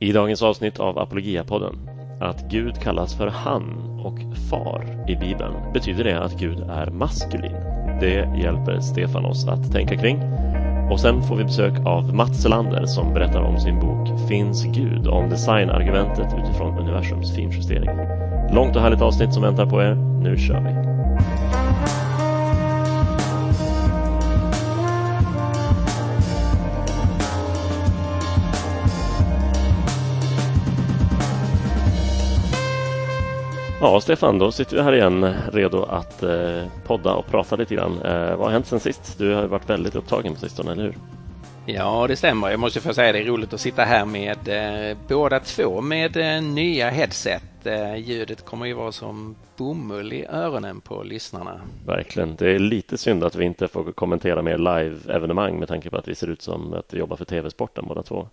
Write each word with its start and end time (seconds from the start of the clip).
I 0.00 0.12
dagens 0.12 0.42
avsnitt 0.42 0.80
av 0.80 0.98
Apologiapodden 0.98 1.74
att 2.20 2.50
Gud 2.50 2.80
kallas 2.80 3.16
för 3.16 3.26
han 3.26 3.64
och 4.04 4.18
far 4.50 5.04
i 5.08 5.16
Bibeln 5.16 5.72
betyder 5.72 6.04
det 6.04 6.20
att 6.20 6.38
Gud 6.38 6.60
är 6.70 6.90
maskulin. 6.90 7.56
Det 8.00 8.40
hjälper 8.42 8.80
Stefan 8.80 9.24
oss 9.24 9.48
att 9.48 9.72
tänka 9.72 9.96
kring. 9.96 10.22
Och 10.90 11.00
sen 11.00 11.22
får 11.22 11.36
vi 11.36 11.44
besök 11.44 11.72
av 11.86 12.14
Mats 12.14 12.42
Selander 12.42 12.86
som 12.86 13.14
berättar 13.14 13.40
om 13.40 13.60
sin 13.60 13.80
bok 13.80 14.28
Finns 14.28 14.64
Gud? 14.64 15.06
om 15.06 15.28
designargumentet 15.28 16.34
utifrån 16.42 16.78
universums 16.78 17.34
finjustering. 17.34 17.90
Långt 18.54 18.76
och 18.76 18.82
härligt 18.82 19.02
avsnitt 19.02 19.34
som 19.34 19.42
väntar 19.42 19.66
på 19.66 19.82
er. 19.82 19.94
Nu 19.94 20.36
kör 20.36 20.60
vi! 20.60 20.87
Ja, 33.80 34.00
Stefan, 34.00 34.38
då 34.38 34.52
sitter 34.52 34.76
vi 34.76 34.82
här 34.82 34.92
igen 34.92 35.34
redo 35.52 35.82
att 35.82 36.22
eh, 36.22 36.64
podda 36.86 37.14
och 37.14 37.26
prata 37.26 37.56
lite 37.56 37.74
grann. 37.74 38.02
Eh, 38.02 38.36
vad 38.36 38.46
har 38.46 38.50
hänt 38.50 38.66
sen 38.66 38.80
sist? 38.80 39.18
Du 39.18 39.34
har 39.34 39.46
varit 39.46 39.70
väldigt 39.70 39.94
upptagen 39.94 40.34
på 40.34 40.40
sistone, 40.40 40.72
eller 40.72 40.82
hur? 40.82 40.94
Ja, 41.66 42.06
det 42.08 42.16
stämmer. 42.16 42.50
Jag 42.50 42.60
måste 42.60 42.80
få 42.80 42.94
säga 42.94 43.12
det 43.12 43.18
är 43.18 43.24
roligt 43.24 43.52
att 43.52 43.60
sitta 43.60 43.84
här 43.84 44.04
med 44.04 44.48
eh, 44.48 44.96
båda 45.08 45.40
två 45.40 45.80
med 45.80 46.16
eh, 46.16 46.42
nya 46.42 46.90
headset. 46.90 47.66
Eh, 47.66 47.96
ljudet 47.96 48.44
kommer 48.44 48.66
ju 48.66 48.72
vara 48.72 48.92
som 48.92 49.36
bomull 49.56 50.12
i 50.12 50.26
öronen 50.26 50.80
på 50.80 51.02
lyssnarna. 51.02 51.60
Verkligen. 51.86 52.36
Det 52.36 52.50
är 52.50 52.58
lite 52.58 52.98
synd 52.98 53.24
att 53.24 53.34
vi 53.34 53.44
inte 53.44 53.68
får 53.68 53.92
kommentera 53.92 54.42
mer 54.42 54.58
live-evenemang 54.58 55.58
med 55.58 55.68
tanke 55.68 55.90
på 55.90 55.96
att 55.96 56.08
vi 56.08 56.14
ser 56.14 56.30
ut 56.30 56.42
som 56.42 56.72
att 56.72 56.94
vi 56.94 56.98
jobbar 56.98 57.16
för 57.16 57.24
TV-sporten 57.24 57.84
båda 57.88 58.02
två. 58.02 58.28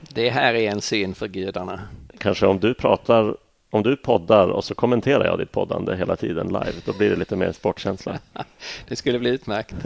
Det 0.00 0.30
här 0.30 0.54
är 0.54 0.70
en 0.70 0.80
syn 0.80 1.14
för 1.14 1.28
gudarna. 1.28 1.80
Kanske 2.18 2.46
om 2.46 2.60
du 2.60 2.74
pratar 2.74 3.36
om 3.70 3.82
du 3.82 3.96
poddar 3.96 4.48
och 4.48 4.64
så 4.64 4.74
kommenterar 4.74 5.24
jag 5.24 5.38
ditt 5.38 5.52
poddande 5.52 5.96
hela 5.96 6.16
tiden 6.16 6.46
live, 6.46 6.72
då 6.84 6.92
blir 6.92 7.10
det 7.10 7.16
lite 7.16 7.36
mer 7.36 7.52
sportkänsla. 7.52 8.18
det 8.88 8.96
skulle 8.96 9.18
bli 9.18 9.30
utmärkt. 9.30 9.74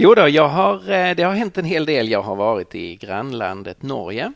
Jo 0.00 0.14
då, 0.14 0.28
jag 0.28 0.48
har, 0.48 0.90
eh, 0.90 1.14
det 1.14 1.22
har 1.22 1.34
hänt 1.34 1.58
en 1.58 1.64
hel 1.64 1.86
del. 1.86 2.08
Jag 2.08 2.22
har 2.22 2.36
varit 2.36 2.74
i 2.74 2.96
grannlandet 2.96 3.82
Norge 3.82 4.32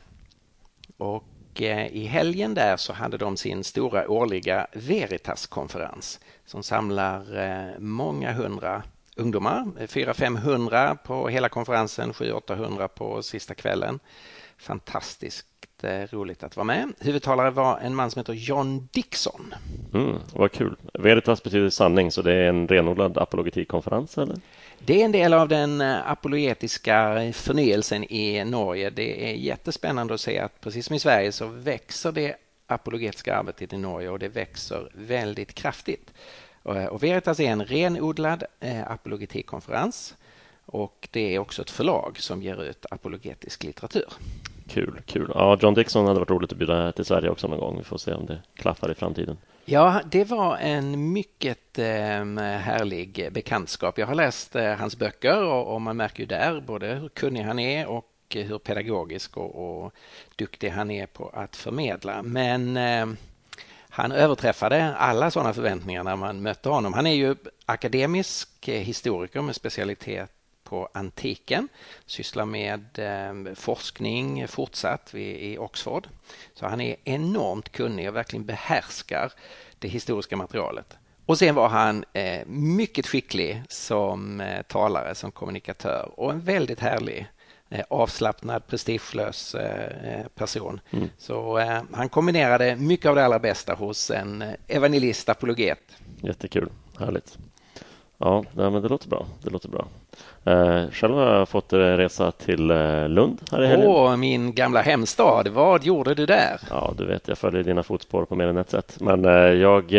och 0.96 1.62
eh, 1.62 1.86
i 1.86 2.04
helgen 2.04 2.54
där 2.54 2.76
så 2.76 2.92
hade 2.92 3.16
de 3.16 3.36
sin 3.36 3.64
stora 3.64 4.08
årliga 4.08 4.66
Veritas-konferens 4.72 6.20
som 6.46 6.62
samlar 6.62 7.38
eh, 7.38 7.78
många 7.78 8.32
hundra 8.32 8.82
ungdomar, 9.16 9.64
400-500 9.78 10.96
på 11.04 11.28
hela 11.28 11.48
konferensen, 11.48 12.12
700-800 12.12 12.88
på 12.88 13.22
sista 13.22 13.54
kvällen. 13.54 14.00
Fantastisk 14.58 15.46
roligt 16.10 16.42
att 16.42 16.56
vara 16.56 16.64
med. 16.64 16.92
Huvudtalare 17.00 17.50
var 17.50 17.78
en 17.78 17.94
man 17.94 18.10
som 18.10 18.20
heter 18.20 18.32
John 18.32 18.88
Dixon. 18.92 19.54
Mm, 19.94 20.16
vad 20.32 20.52
kul. 20.52 20.76
Veritas 20.94 21.42
betyder 21.42 21.70
sanning, 21.70 22.10
så 22.10 22.22
det 22.22 22.34
är 22.34 22.48
en 22.48 22.68
renodlad 22.68 23.18
apologetikkonferens, 23.18 24.18
eller? 24.18 24.36
Det 24.78 25.00
är 25.00 25.04
en 25.04 25.12
del 25.12 25.32
av 25.32 25.48
den 25.48 25.80
eh, 25.80 26.10
apologetiska 26.10 27.32
förnyelsen 27.32 28.04
i 28.12 28.44
Norge. 28.44 28.90
Det 28.90 29.30
är 29.30 29.34
jättespännande 29.34 30.14
att 30.14 30.20
se 30.20 30.38
att 30.38 30.60
precis 30.60 30.86
som 30.86 30.96
i 30.96 30.98
Sverige 30.98 31.32
så 31.32 31.46
växer 31.46 32.12
det 32.12 32.36
apologetiska 32.66 33.36
arbetet 33.36 33.72
i 33.72 33.76
Norge 33.76 34.08
och 34.08 34.18
det 34.18 34.28
växer 34.28 34.88
väldigt 34.94 35.54
kraftigt. 35.54 36.12
Eh, 36.64 36.86
och 36.86 37.02
Veritas 37.02 37.40
är 37.40 37.50
en 37.50 37.64
renodlad 37.64 38.44
eh, 38.60 38.90
apologetikkonferens 38.90 40.16
och 40.66 41.08
det 41.10 41.34
är 41.34 41.38
också 41.38 41.62
ett 41.62 41.70
förlag 41.70 42.16
som 42.18 42.42
ger 42.42 42.62
ut 42.62 42.86
apologetisk 42.90 43.64
litteratur. 43.64 44.08
Kul, 44.68 45.00
kul. 45.06 45.30
Ja, 45.34 45.58
John 45.60 45.74
Dixon 45.74 46.06
hade 46.06 46.18
varit 46.18 46.30
roligt 46.30 46.52
att 46.52 46.58
bjuda 46.58 46.92
till 46.92 47.04
Sverige 47.04 47.30
också 47.30 47.48
någon 47.48 47.60
gång. 47.60 47.78
Vi 47.78 47.84
får 47.84 47.98
se 47.98 48.12
om 48.12 48.26
det 48.26 48.38
klaffar 48.54 48.90
i 48.90 48.94
framtiden. 48.94 49.36
Ja, 49.64 50.00
det 50.10 50.24
var 50.24 50.56
en 50.56 51.12
mycket 51.12 51.78
eh, 51.78 51.84
härlig 51.84 53.28
bekantskap. 53.32 53.98
Jag 53.98 54.06
har 54.06 54.14
läst 54.14 54.56
eh, 54.56 54.72
hans 54.72 54.98
böcker 54.98 55.42
och, 55.42 55.80
man 55.80 55.96
märker 55.96 56.20
ju 56.20 56.26
där 56.26 56.60
både 56.60 56.86
hur 56.86 57.08
kunnig 57.08 57.42
han 57.42 57.58
är 57.58 57.86
och 57.86 58.08
hur 58.34 58.58
pedagogisk 58.58 59.36
och, 59.36 59.84
och 59.84 59.92
duktig 60.36 60.68
han 60.68 60.90
är 60.90 61.06
på 61.06 61.28
att 61.34 61.56
förmedla. 61.56 62.22
Men 62.22 62.76
eh, 62.76 63.06
han 63.94 64.12
överträffade 64.12 64.94
alla 64.94 65.30
sådana 65.30 65.54
förväntningar 65.54 66.04
när 66.04 66.16
man 66.16 66.42
mötte 66.42 66.68
honom. 66.68 66.92
Han 66.92 67.06
är 67.06 67.14
ju 67.14 67.36
akademisk 67.66 68.68
eh, 68.68 68.80
historiker 68.80 69.42
med 69.42 69.56
specialitet 69.56 70.30
på 70.64 70.88
antiken, 70.94 71.68
sysslar 72.06 72.44
med 72.44 72.98
eh, 72.98 73.54
forskning 73.54 74.48
fortsatt 74.48 75.14
i 75.14 75.58
Oxford. 75.58 76.08
Så 76.54 76.66
han 76.66 76.80
är 76.80 76.96
enormt 77.04 77.72
kunnig 77.72 78.08
och 78.08 78.16
verkligen 78.16 78.46
behärskar 78.46 79.32
det 79.78 79.88
historiska 79.88 80.36
materialet. 80.36 80.96
Och 81.26 81.38
sen 81.38 81.54
var 81.54 81.68
han 81.68 82.04
eh, 82.12 82.46
mycket 82.46 83.06
skicklig 83.06 83.62
som 83.68 84.42
talare, 84.68 85.14
som 85.14 85.32
kommunikatör 85.32 86.10
och 86.16 86.32
en 86.32 86.40
väldigt 86.40 86.80
härlig 86.80 87.26
avslappnad, 87.88 88.66
prestigelös 88.66 89.56
person. 90.34 90.80
Mm. 90.90 91.08
Så 91.18 91.58
han 91.92 92.08
kombinerade 92.08 92.76
mycket 92.76 93.06
av 93.06 93.16
det 93.16 93.24
allra 93.24 93.38
bästa 93.38 93.74
hos 93.74 94.10
en 94.10 94.44
evangelist, 94.68 95.28
apologet. 95.28 95.80
Jättekul, 96.20 96.68
härligt. 96.98 97.38
Ja, 98.18 98.44
men 98.54 98.82
det 98.82 98.88
låter 98.88 99.08
bra. 99.08 99.26
Det 99.42 99.50
låter 99.50 99.68
bra. 99.68 99.86
Eh, 100.44 100.90
själv 100.90 101.14
har 101.14 101.34
jag 101.34 101.48
fått 101.48 101.72
resa 101.72 102.32
till 102.32 102.70
eh, 102.70 103.08
Lund 103.08 103.40
här 103.52 103.62
i 103.62 103.66
helgen. 103.66 103.88
Åh, 103.88 104.16
min 104.16 104.54
gamla 104.54 104.80
hemstad. 104.82 105.48
Vad 105.48 105.84
gjorde 105.84 106.14
du 106.14 106.26
där? 106.26 106.60
Ja, 106.70 106.94
du 106.98 107.06
vet, 107.06 107.28
jag 107.28 107.38
följer 107.38 107.62
dina 107.62 107.82
fotspår 107.82 108.24
på 108.24 108.34
mer 108.34 108.46
än 108.46 108.56
ett 108.56 108.70
sätt. 108.70 108.96
Men 109.00 109.24
eh, 109.24 109.32
jag 109.32 109.92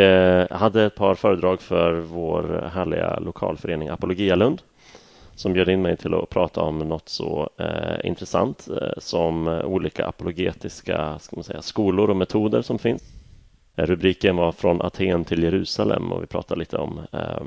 hade 0.51 0.83
ett 0.83 0.95
par 0.95 1.15
föredrag 1.15 1.61
för 1.61 1.93
vår 1.93 2.69
härliga 2.73 3.19
lokalförening 3.19 3.89
Apologia 3.89 4.35
Lund 4.35 4.61
som 5.43 5.53
bjöd 5.53 5.69
in 5.69 5.81
mig 5.81 5.97
till 5.97 6.13
att 6.13 6.29
prata 6.29 6.61
om 6.61 6.79
något 6.79 7.09
så 7.09 7.49
eh, 7.57 8.07
intressant 8.07 8.67
eh, 8.81 8.97
som 8.97 9.47
eh, 9.47 9.65
olika 9.65 10.05
apologetiska 10.05 11.19
ska 11.19 11.35
man 11.35 11.43
säga, 11.43 11.61
skolor 11.61 12.09
och 12.09 12.15
metoder 12.15 12.61
som 12.61 12.79
finns. 12.79 13.03
Eh, 13.75 13.85
rubriken 13.85 14.35
var 14.35 14.51
Från 14.51 14.81
Aten 14.81 15.25
till 15.25 15.43
Jerusalem 15.43 16.11
och 16.11 16.23
vi 16.23 16.27
pratade 16.27 16.59
lite 16.59 16.77
om 16.77 16.99
eh, 17.11 17.43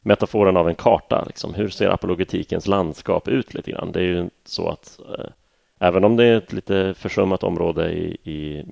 metaforen 0.00 0.56
av 0.56 0.68
en 0.68 0.74
karta. 0.74 1.24
Liksom. 1.26 1.54
Hur 1.54 1.68
ser 1.68 1.88
apologetikens 1.88 2.66
landskap 2.66 3.28
ut 3.28 3.54
lite 3.54 3.70
grann? 3.70 3.92
Det 3.92 4.00
är 4.00 4.04
ju 4.04 4.30
så 4.44 4.68
att 4.68 5.00
eh, 5.18 5.30
även 5.78 6.04
om 6.04 6.16
det 6.16 6.24
är 6.24 6.36
ett 6.36 6.52
lite 6.52 6.94
försummat 6.94 7.42
område 7.42 7.92
i, 7.92 8.16
i 8.24 8.64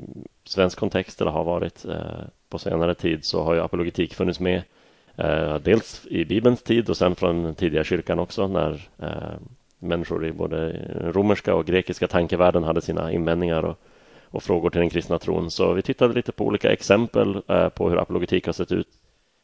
svensk 0.44 0.78
kontext 0.78 1.20
eller 1.20 1.30
har 1.30 1.44
varit 1.44 1.84
eh, 1.84 2.24
på 2.48 2.58
senare 2.58 2.94
tid 2.94 3.24
så 3.24 3.42
har 3.42 3.54
ju 3.54 3.60
apologetik 3.60 4.14
funnits 4.14 4.40
med 4.40 4.62
eh, 5.16 5.56
dels 5.56 6.06
i 6.06 6.24
Bibelns 6.24 6.62
tid 6.62 6.90
och 6.90 6.96
sen 6.96 7.14
från 7.14 7.42
den 7.42 7.54
tidiga 7.54 7.84
kyrkan 7.84 8.18
också 8.18 8.48
när 8.48 8.88
eh, 8.98 9.38
människor 9.78 10.26
i 10.26 10.32
både 10.32 10.72
romerska 11.12 11.54
och 11.54 11.66
grekiska 11.66 12.06
tankevärlden 12.06 12.64
hade 12.64 12.80
sina 12.80 13.12
invändningar 13.12 13.62
och, 13.62 13.78
och 14.30 14.42
frågor 14.42 14.70
till 14.70 14.80
den 14.80 14.90
kristna 14.90 15.18
tron. 15.18 15.50
Så 15.50 15.72
vi 15.72 15.82
tittade 15.82 16.14
lite 16.14 16.32
på 16.32 16.46
olika 16.46 16.72
exempel 16.72 17.42
eh, 17.48 17.68
på 17.68 17.90
hur 17.90 17.98
apologetik 17.98 18.46
har 18.46 18.52
sett 18.52 18.72
ut 18.72 18.88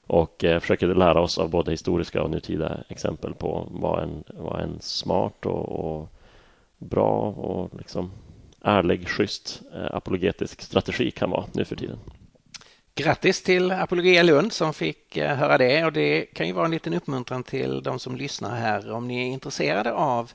och 0.07 0.45
eh, 0.45 0.61
försöker 0.61 0.87
lära 0.87 1.21
oss 1.21 1.39
av 1.39 1.51
både 1.51 1.71
historiska 1.71 2.23
och 2.23 2.31
nutida 2.31 2.79
exempel 2.89 3.35
på 3.35 3.69
vad 3.71 4.03
en, 4.03 4.25
vad 4.27 4.61
en 4.61 4.81
smart 4.81 5.47
och, 5.47 5.69
och 5.69 6.09
bra 6.79 7.31
och 7.31 7.71
liksom 7.79 8.11
ärlig, 8.63 9.09
schysst 9.09 9.63
eh, 9.75 9.97
apologetisk 9.97 10.61
strategi 10.61 11.11
kan 11.11 11.31
vara 11.31 11.45
nu 11.53 11.65
för 11.65 11.77
tiden. 11.77 11.99
Grattis 12.95 13.43
till 13.43 13.73
Apologia 13.73 14.23
Lund 14.23 14.53
som 14.53 14.75
fick 14.75 15.17
eh, 15.17 15.37
höra 15.37 15.59
det 15.59 15.85
och 15.85 15.93
det 15.93 16.23
kan 16.23 16.47
ju 16.47 16.53
vara 16.53 16.65
en 16.65 16.71
liten 16.71 16.95
uppmuntran 16.95 17.43
till 17.43 17.83
de 17.83 17.99
som 17.99 18.17
lyssnar 18.17 18.57
här 18.57 18.93
om 18.93 19.09
ni 19.09 19.29
är 19.29 19.33
intresserade 19.33 19.93
av 19.93 20.33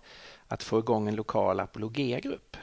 att 0.47 0.63
få 0.63 0.79
igång 0.79 1.07
en 1.07 1.15
lokal 1.15 1.59
apologiagrupp 1.59 2.57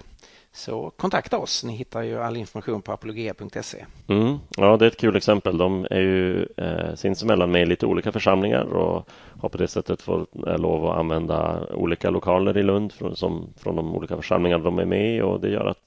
så 0.53 0.91
kontakta 0.91 1.39
oss. 1.39 1.65
Ni 1.65 1.77
hittar 1.77 2.03
ju 2.03 2.19
all 2.19 2.37
information 2.37 2.83
på 2.83 2.93
apologia.se. 2.93 3.85
Mm, 4.09 4.39
ja, 4.57 4.77
det 4.77 4.85
är 4.85 4.91
ett 4.91 5.01
kul 5.01 5.17
exempel. 5.17 5.59
De 5.59 5.87
är 5.91 6.01
ju 6.01 6.47
eh, 6.57 6.95
sinsemellan 6.95 7.51
med 7.51 7.63
i 7.63 7.67
lite 7.67 7.87
olika 7.87 8.13
församlingar 8.13 8.65
och 8.65 9.09
har 9.41 9.49
på 9.49 9.59
det 9.59 9.69
sättet 9.69 10.03
fått 10.03 10.47
eh, 10.47 10.59
lov 10.59 10.87
att 10.87 10.99
använda 10.99 11.67
olika 11.75 12.11
lokaler 12.11 12.59
i 12.59 12.63
Lund 12.63 12.93
från, 12.93 13.17
som, 13.17 13.53
från 13.57 13.77
de 13.77 13.95
olika 13.95 14.17
församlingar 14.17 14.59
de 14.59 14.79
är 14.79 14.85
med 14.85 15.17
i 15.17 15.21
och 15.21 15.41
det 15.41 15.49
gör 15.49 15.67
att 15.67 15.79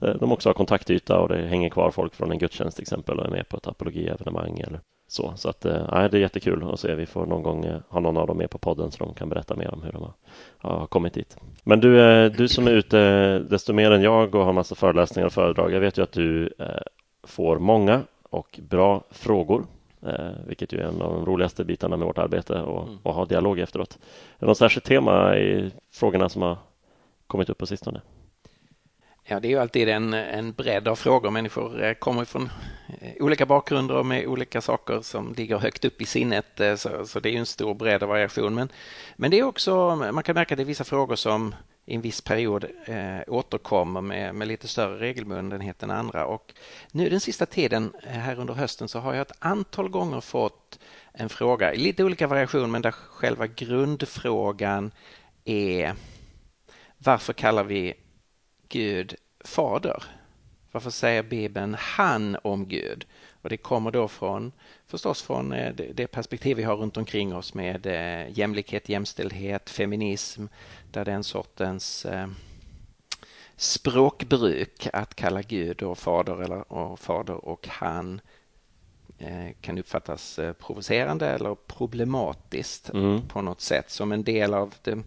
de 0.00 0.32
också 0.32 0.48
har 0.48 0.54
kontaktyta 0.54 1.18
och 1.18 1.28
det 1.28 1.46
hänger 1.46 1.68
kvar 1.68 1.90
folk 1.90 2.14
från 2.14 2.32
en 2.32 2.38
gudstjänst 2.38 2.76
till 2.76 2.82
exempel 2.82 3.18
och 3.18 3.26
är 3.26 3.30
med 3.30 3.48
på 3.48 3.56
ett 3.56 3.66
apologievenemang 3.66 4.60
eller 4.60 4.80
så, 5.10 5.32
så 5.36 5.48
att, 5.48 5.64
äh, 5.64 6.08
det 6.10 6.16
är 6.16 6.20
jättekul 6.20 6.70
att 6.72 6.80
se. 6.80 6.94
Vi 6.94 7.06
får 7.06 7.26
någon 7.26 7.42
gång 7.42 7.64
äh, 7.64 7.80
ha 7.88 8.00
någon 8.00 8.16
av 8.16 8.26
dem 8.26 8.38
med 8.38 8.50
på 8.50 8.58
podden 8.58 8.90
så 8.90 9.04
de 9.04 9.14
kan 9.14 9.28
berätta 9.28 9.56
mer 9.56 9.74
om 9.74 9.82
hur 9.82 9.92
de 9.92 10.12
har, 10.58 10.86
kommit 10.86 11.14
dit. 11.14 11.36
Men 11.62 11.80
du, 11.80 12.28
du 12.28 12.48
som 12.48 12.66
är 12.66 12.70
ute 12.70 13.38
desto 13.38 13.72
mer 13.72 13.90
än 13.90 14.02
jag 14.02 14.34
och 14.34 14.44
har 14.44 14.52
massa 14.52 14.74
föreläsningar 14.74 15.26
och 15.26 15.32
föredrag. 15.32 15.72
Jag 15.72 15.80
vet 15.80 15.98
ju 15.98 16.02
att 16.02 16.12
du 16.12 16.54
får 17.26 17.58
många 17.58 18.02
och 18.30 18.60
bra 18.62 19.04
frågor, 19.10 19.66
vilket 20.46 20.72
ju 20.72 20.78
är 20.78 20.82
en 20.82 21.02
av 21.02 21.14
de 21.14 21.26
roligaste 21.26 21.64
bitarna 21.64 21.96
med 21.96 22.06
vårt 22.06 22.18
arbete 22.18 22.60
och, 22.60 22.82
mm. 22.82 22.98
och 23.02 23.14
ha 23.14 23.24
dialog 23.24 23.58
efteråt. 23.58 23.98
Är 24.38 24.40
det 24.40 24.46
något 24.46 24.58
särskilt 24.58 24.84
tema 24.84 25.36
i 25.36 25.70
frågorna 25.92 26.28
som 26.28 26.42
har 26.42 26.56
kommit 27.26 27.50
upp 27.50 27.58
på 27.58 27.66
sistone? 27.66 28.00
Ja, 29.32 29.40
det 29.40 29.48
är 29.48 29.50
ju 29.50 29.58
alltid 29.58 29.88
en, 29.88 30.14
en 30.14 30.52
bredd 30.52 30.88
av 30.88 30.96
frågor. 30.96 31.30
Människor 31.30 31.82
eh, 31.82 31.94
kommer 31.94 32.24
från 32.24 32.50
eh, 33.00 33.12
olika 33.20 33.46
bakgrunder 33.46 33.96
och 33.96 34.06
med 34.06 34.26
olika 34.26 34.60
saker 34.60 35.00
som 35.00 35.34
ligger 35.36 35.58
högt 35.58 35.84
upp 35.84 36.02
i 36.02 36.06
sinnet. 36.06 36.60
Eh, 36.60 36.74
så, 36.74 37.06
så 37.06 37.20
det 37.20 37.28
är 37.28 37.32
ju 37.32 37.38
en 37.38 37.46
stor 37.46 37.74
bredd 37.74 38.02
av 38.02 38.08
variation. 38.08 38.54
Men, 38.54 38.68
men 39.16 39.30
det 39.30 39.38
är 39.38 39.42
också, 39.42 39.96
man 39.96 40.22
kan 40.22 40.34
märka 40.34 40.54
att 40.54 40.56
det 40.56 40.62
är 40.62 40.64
vissa 40.64 40.84
frågor 40.84 41.16
som 41.16 41.54
i 41.86 41.94
en 41.94 42.00
viss 42.00 42.20
period 42.20 42.64
eh, 42.84 43.18
återkommer 43.26 44.00
med, 44.00 44.34
med 44.34 44.48
lite 44.48 44.68
större 44.68 44.98
regelbundenhet 44.98 45.82
än 45.82 45.90
andra. 45.90 46.26
Och 46.26 46.54
nu 46.92 47.08
den 47.08 47.20
sista 47.20 47.46
tiden 47.46 47.92
här 48.02 48.38
under 48.38 48.54
hösten 48.54 48.88
så 48.88 48.98
har 48.98 49.14
jag 49.14 49.22
ett 49.22 49.36
antal 49.38 49.88
gånger 49.88 50.20
fått 50.20 50.78
en 51.12 51.28
fråga 51.28 51.74
i 51.74 51.78
lite 51.78 52.04
olika 52.04 52.26
variation 52.26 52.70
men 52.70 52.82
där 52.82 52.92
själva 52.92 53.46
grundfrågan 53.46 54.90
är 55.44 55.94
varför 56.98 57.32
kallar 57.32 57.64
vi 57.64 57.94
Gud 58.70 59.14
fader? 59.44 60.04
Varför 60.72 60.90
säger 60.90 61.22
Bibeln 61.22 61.76
han 61.78 62.36
om 62.42 62.68
Gud? 62.68 63.06
Och 63.42 63.48
det 63.48 63.56
kommer 63.56 63.90
då 63.90 64.08
från 64.08 64.52
förstås 64.86 65.22
från 65.22 65.52
eh, 65.52 65.74
det 65.94 66.06
perspektiv 66.06 66.56
vi 66.56 66.62
har 66.62 66.76
runt 66.76 66.96
omkring 66.96 67.34
oss 67.34 67.54
med 67.54 67.86
eh, 67.86 68.38
jämlikhet, 68.38 68.88
jämställdhet, 68.88 69.70
feminism, 69.70 70.46
där 70.90 71.04
den 71.04 71.24
sortens 71.24 72.04
eh, 72.04 72.28
språkbruk 73.56 74.88
att 74.92 75.14
kalla 75.14 75.42
Gud 75.42 75.82
och 75.82 75.98
fader 75.98 76.42
eller 76.42 76.72
och 76.72 77.00
fader 77.00 77.44
och 77.44 77.68
han 77.68 78.20
kan 79.60 79.78
uppfattas 79.78 80.40
provocerande 80.58 81.26
eller 81.26 81.54
problematiskt 81.54 82.90
mm. 82.90 83.28
på 83.28 83.42
något 83.42 83.60
sätt 83.60 83.90
som 83.90 84.12
en 84.12 84.24
del 84.24 84.54
av 84.54 84.74
det 84.82 84.98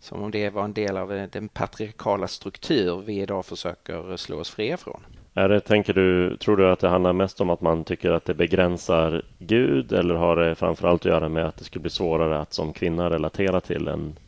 som 0.00 0.22
om 0.22 0.30
det 0.30 0.50
var 0.50 0.64
en 0.64 0.72
del 0.72 0.96
av 0.96 1.28
den 1.32 1.48
patriarkala 1.48 2.28
struktur 2.28 3.02
vi 3.06 3.20
idag 3.20 3.46
försöker 3.46 4.16
slå 4.16 4.40
oss 4.40 4.50
fria 4.50 4.76
från. 4.76 5.00
Är 5.34 5.48
det, 5.48 5.60
tänker 5.60 5.92
du, 5.94 6.36
tror 6.36 6.56
du 6.56 6.70
att 6.70 6.80
det 6.80 6.88
handlar 6.88 7.12
mest 7.12 7.40
om 7.40 7.50
att 7.50 7.60
man 7.60 7.84
tycker 7.84 8.10
att 8.10 8.24
det 8.24 8.34
begränsar 8.34 9.22
Gud 9.38 9.92
eller 9.92 10.14
har 10.14 10.36
det 10.36 10.54
framförallt 10.54 11.06
att 11.06 11.12
göra 11.12 11.28
med 11.28 11.46
att 11.46 11.56
det 11.56 11.64
skulle 11.64 11.82
bli 11.82 11.90
svårare 11.90 12.40
att 12.40 12.52
som 12.52 12.72
kvinna 12.72 13.10
relatera 13.10 13.60
till 13.60 13.88
en, 13.88 14.18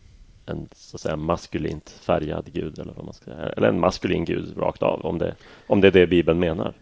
en 0.46 0.68
så 0.72 0.96
att 0.96 1.00
säga 1.00 1.16
maskulint 1.16 1.90
färgad 1.90 2.44
Gud 2.52 2.78
eller 2.78 2.92
vad 2.92 3.04
man 3.04 3.14
ska 3.14 3.24
säga, 3.24 3.48
eller 3.56 3.68
en 3.68 3.80
maskulin 3.80 4.24
Gud 4.24 4.58
rakt 4.58 4.82
av 4.82 5.06
om 5.06 5.18
det, 5.18 5.34
om 5.66 5.80
det 5.80 5.86
är 5.86 5.92
det 5.92 6.06
Bibeln 6.06 6.38
menar? 6.38 6.72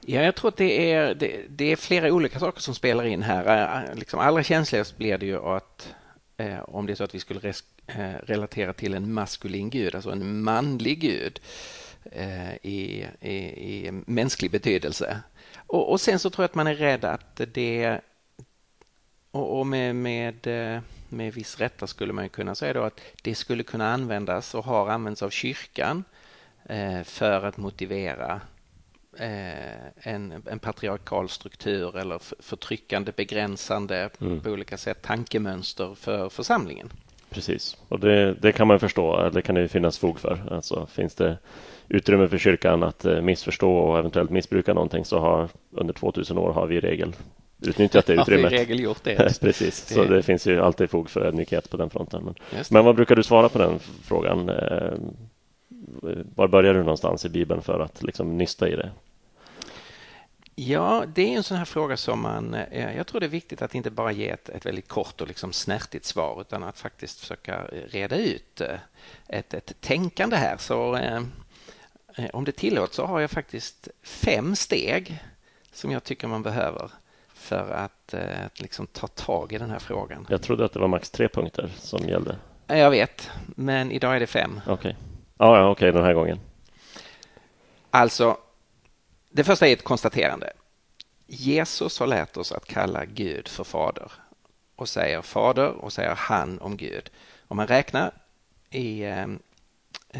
Ja, 0.00 0.22
jag 0.22 0.34
tror 0.34 0.48
att 0.48 0.56
det 0.56 0.92
är, 0.92 1.14
det, 1.14 1.40
det 1.48 1.72
är 1.72 1.76
flera 1.76 2.12
olika 2.12 2.38
saker 2.38 2.60
som 2.60 2.74
spelar 2.74 3.04
in 3.04 3.22
här. 3.22 3.94
Liksom 3.94 4.20
allra 4.20 4.42
känsligast 4.42 4.98
blir 4.98 5.18
det 5.18 5.26
ju 5.26 5.38
att 5.38 5.94
eh, 6.36 6.58
om 6.58 6.86
det 6.86 6.92
är 6.92 6.94
så 6.94 7.04
att 7.04 7.14
vi 7.14 7.20
skulle 7.20 7.40
res, 7.40 7.64
eh, 7.86 8.14
relatera 8.22 8.72
till 8.72 8.94
en 8.94 9.12
maskulin 9.12 9.70
gud, 9.70 9.94
alltså 9.94 10.10
en 10.10 10.42
manlig 10.42 11.00
gud 11.00 11.40
eh, 12.12 12.54
i, 12.54 13.06
i, 13.20 13.36
i, 13.36 13.90
mänsklig 14.06 14.50
betydelse. 14.50 15.20
Och, 15.56 15.90
och, 15.90 16.00
sen 16.00 16.18
så 16.18 16.30
tror 16.30 16.42
jag 16.42 16.48
att 16.48 16.54
man 16.54 16.66
är 16.66 16.74
rädd 16.74 17.04
att 17.04 17.40
det 17.54 18.00
och, 19.30 19.58
och 19.58 19.66
med, 19.66 19.96
med, 19.96 20.46
eh, 20.46 20.80
med 21.08 21.34
viss 21.34 21.60
rätta 21.60 21.86
skulle 21.86 22.12
man 22.12 22.28
kunna 22.28 22.54
säga 22.54 22.72
då 22.72 22.82
att 22.82 23.00
det 23.22 23.34
skulle 23.34 23.62
kunna 23.62 23.92
användas 23.92 24.54
och 24.54 24.64
har 24.64 24.88
använts 24.88 25.22
av 25.22 25.30
kyrkan 25.30 26.04
eh, 26.64 27.02
för 27.02 27.44
att 27.44 27.56
motivera 27.56 28.40
en, 29.18 30.42
en 30.50 30.58
patriarkal 30.58 31.28
struktur 31.28 31.98
eller 31.98 32.42
förtryckande, 32.42 33.12
begränsande 33.16 34.10
mm. 34.20 34.40
på 34.40 34.50
olika 34.50 34.76
sätt 34.76 35.02
tankemönster 35.02 35.94
för 35.94 36.28
församlingen. 36.28 36.90
Precis, 37.30 37.76
och 37.88 38.00
det, 38.00 38.34
det 38.34 38.52
kan 38.52 38.66
man 38.66 38.80
förstå. 38.80 39.30
Det 39.30 39.42
kan 39.42 39.54
det 39.54 39.68
finnas 39.68 39.98
fog 39.98 40.20
för. 40.20 40.42
Alltså, 40.50 40.86
finns 40.86 41.14
det 41.14 41.38
utrymme 41.88 42.28
för 42.28 42.38
kyrkan 42.38 42.82
att 42.82 43.04
eh, 43.04 43.20
missförstå 43.20 43.72
och 43.72 43.98
eventuellt 43.98 44.30
missbruka 44.30 44.74
någonting 44.74 45.04
så 45.04 45.18
har 45.18 45.48
under 45.70 45.94
2000 45.94 46.38
år 46.38 46.52
har 46.52 46.66
vi 46.66 46.76
i 46.76 46.80
regel 46.80 47.16
utnyttjat 47.62 48.06
det 48.06 48.12
utrymmet. 48.20 48.44
Har 48.44 48.50
vi 48.50 48.56
i 48.56 48.58
regel 48.58 48.80
gjort 48.80 49.04
det. 49.04 49.16
Precis, 49.40 49.84
det... 49.84 49.94
så 49.94 50.04
det 50.04 50.22
finns 50.22 50.46
ju 50.46 50.60
alltid 50.60 50.90
fog 50.90 51.10
för 51.10 51.20
ödmjukhet 51.20 51.70
på 51.70 51.76
den 51.76 51.90
fronten. 51.90 52.24
Men, 52.24 52.64
men 52.70 52.84
vad 52.84 52.96
brukar 52.96 53.16
du 53.16 53.22
svara 53.22 53.48
på 53.48 53.58
den 53.58 53.78
frågan? 54.02 54.48
Eh, 54.48 54.92
var 56.34 56.48
börjar 56.48 56.74
du 56.74 56.80
någonstans 56.80 57.24
i 57.24 57.28
Bibeln 57.28 57.62
för 57.62 57.80
att 57.80 58.02
liksom 58.02 58.38
nysta 58.38 58.68
i 58.68 58.76
det? 58.76 58.90
Ja, 60.58 61.04
det 61.14 61.22
är 61.22 61.36
en 61.36 61.42
sån 61.42 61.56
här 61.56 61.64
fråga 61.64 61.96
som 61.96 62.22
man... 62.22 62.54
Eh, 62.54 62.96
jag 62.96 63.06
tror 63.06 63.20
det 63.20 63.26
är 63.26 63.30
viktigt 63.30 63.62
att 63.62 63.74
inte 63.74 63.90
bara 63.90 64.12
ge 64.12 64.28
ett, 64.28 64.48
ett 64.48 64.66
väldigt 64.66 64.88
kort 64.88 65.20
och 65.20 65.28
liksom 65.28 65.52
snärtigt 65.52 66.04
svar 66.04 66.40
utan 66.40 66.62
att 66.62 66.78
faktiskt 66.78 67.20
försöka 67.20 67.64
reda 67.88 68.16
ut 68.16 68.60
eh, 68.60 68.78
ett, 69.28 69.54
ett 69.54 69.80
tänkande 69.80 70.36
här. 70.36 70.56
Så 70.56 70.96
eh, 70.96 71.20
om 72.32 72.44
det 72.44 72.52
tillåts 72.52 72.96
så 72.96 73.06
har 73.06 73.20
jag 73.20 73.30
faktiskt 73.30 73.88
fem 74.02 74.56
steg 74.56 75.24
som 75.72 75.90
jag 75.90 76.04
tycker 76.04 76.28
man 76.28 76.42
behöver 76.42 76.90
för 77.34 77.70
att 77.70 78.14
eh, 78.14 78.20
liksom 78.54 78.86
ta 78.86 79.06
tag 79.06 79.52
i 79.52 79.58
den 79.58 79.70
här 79.70 79.78
frågan. 79.78 80.26
Jag 80.30 80.42
trodde 80.42 80.64
att 80.64 80.72
det 80.72 80.78
var 80.78 80.88
max 80.88 81.10
tre 81.10 81.28
punkter 81.28 81.70
som 81.76 82.08
gällde. 82.08 82.36
Jag 82.66 82.90
vet, 82.90 83.30
men 83.46 83.92
idag 83.92 84.16
är 84.16 84.20
det 84.20 84.26
fem. 84.26 84.60
Okej, 84.66 84.74
okay. 84.74 84.94
ah, 85.36 85.56
ja, 85.56 85.70
okej 85.70 85.72
okay, 85.72 85.90
den 85.90 86.04
här 86.04 86.14
gången. 86.14 86.40
Alltså, 87.90 88.36
det 89.36 89.44
första 89.44 89.68
är 89.68 89.72
ett 89.72 89.84
konstaterande. 89.84 90.52
Jesus 91.26 91.98
har 91.98 92.06
lärt 92.06 92.36
oss 92.36 92.52
att 92.52 92.66
kalla 92.66 93.04
Gud 93.04 93.48
för 93.48 93.64
fader 93.64 94.12
och 94.76 94.88
säger 94.88 95.22
fader 95.22 95.68
och 95.68 95.92
säger 95.92 96.14
han 96.14 96.58
om 96.58 96.76
Gud. 96.76 97.10
Om 97.48 97.56
man 97.56 97.66
räknar 97.66 98.12
i 98.70 99.02
eh, 99.02 99.26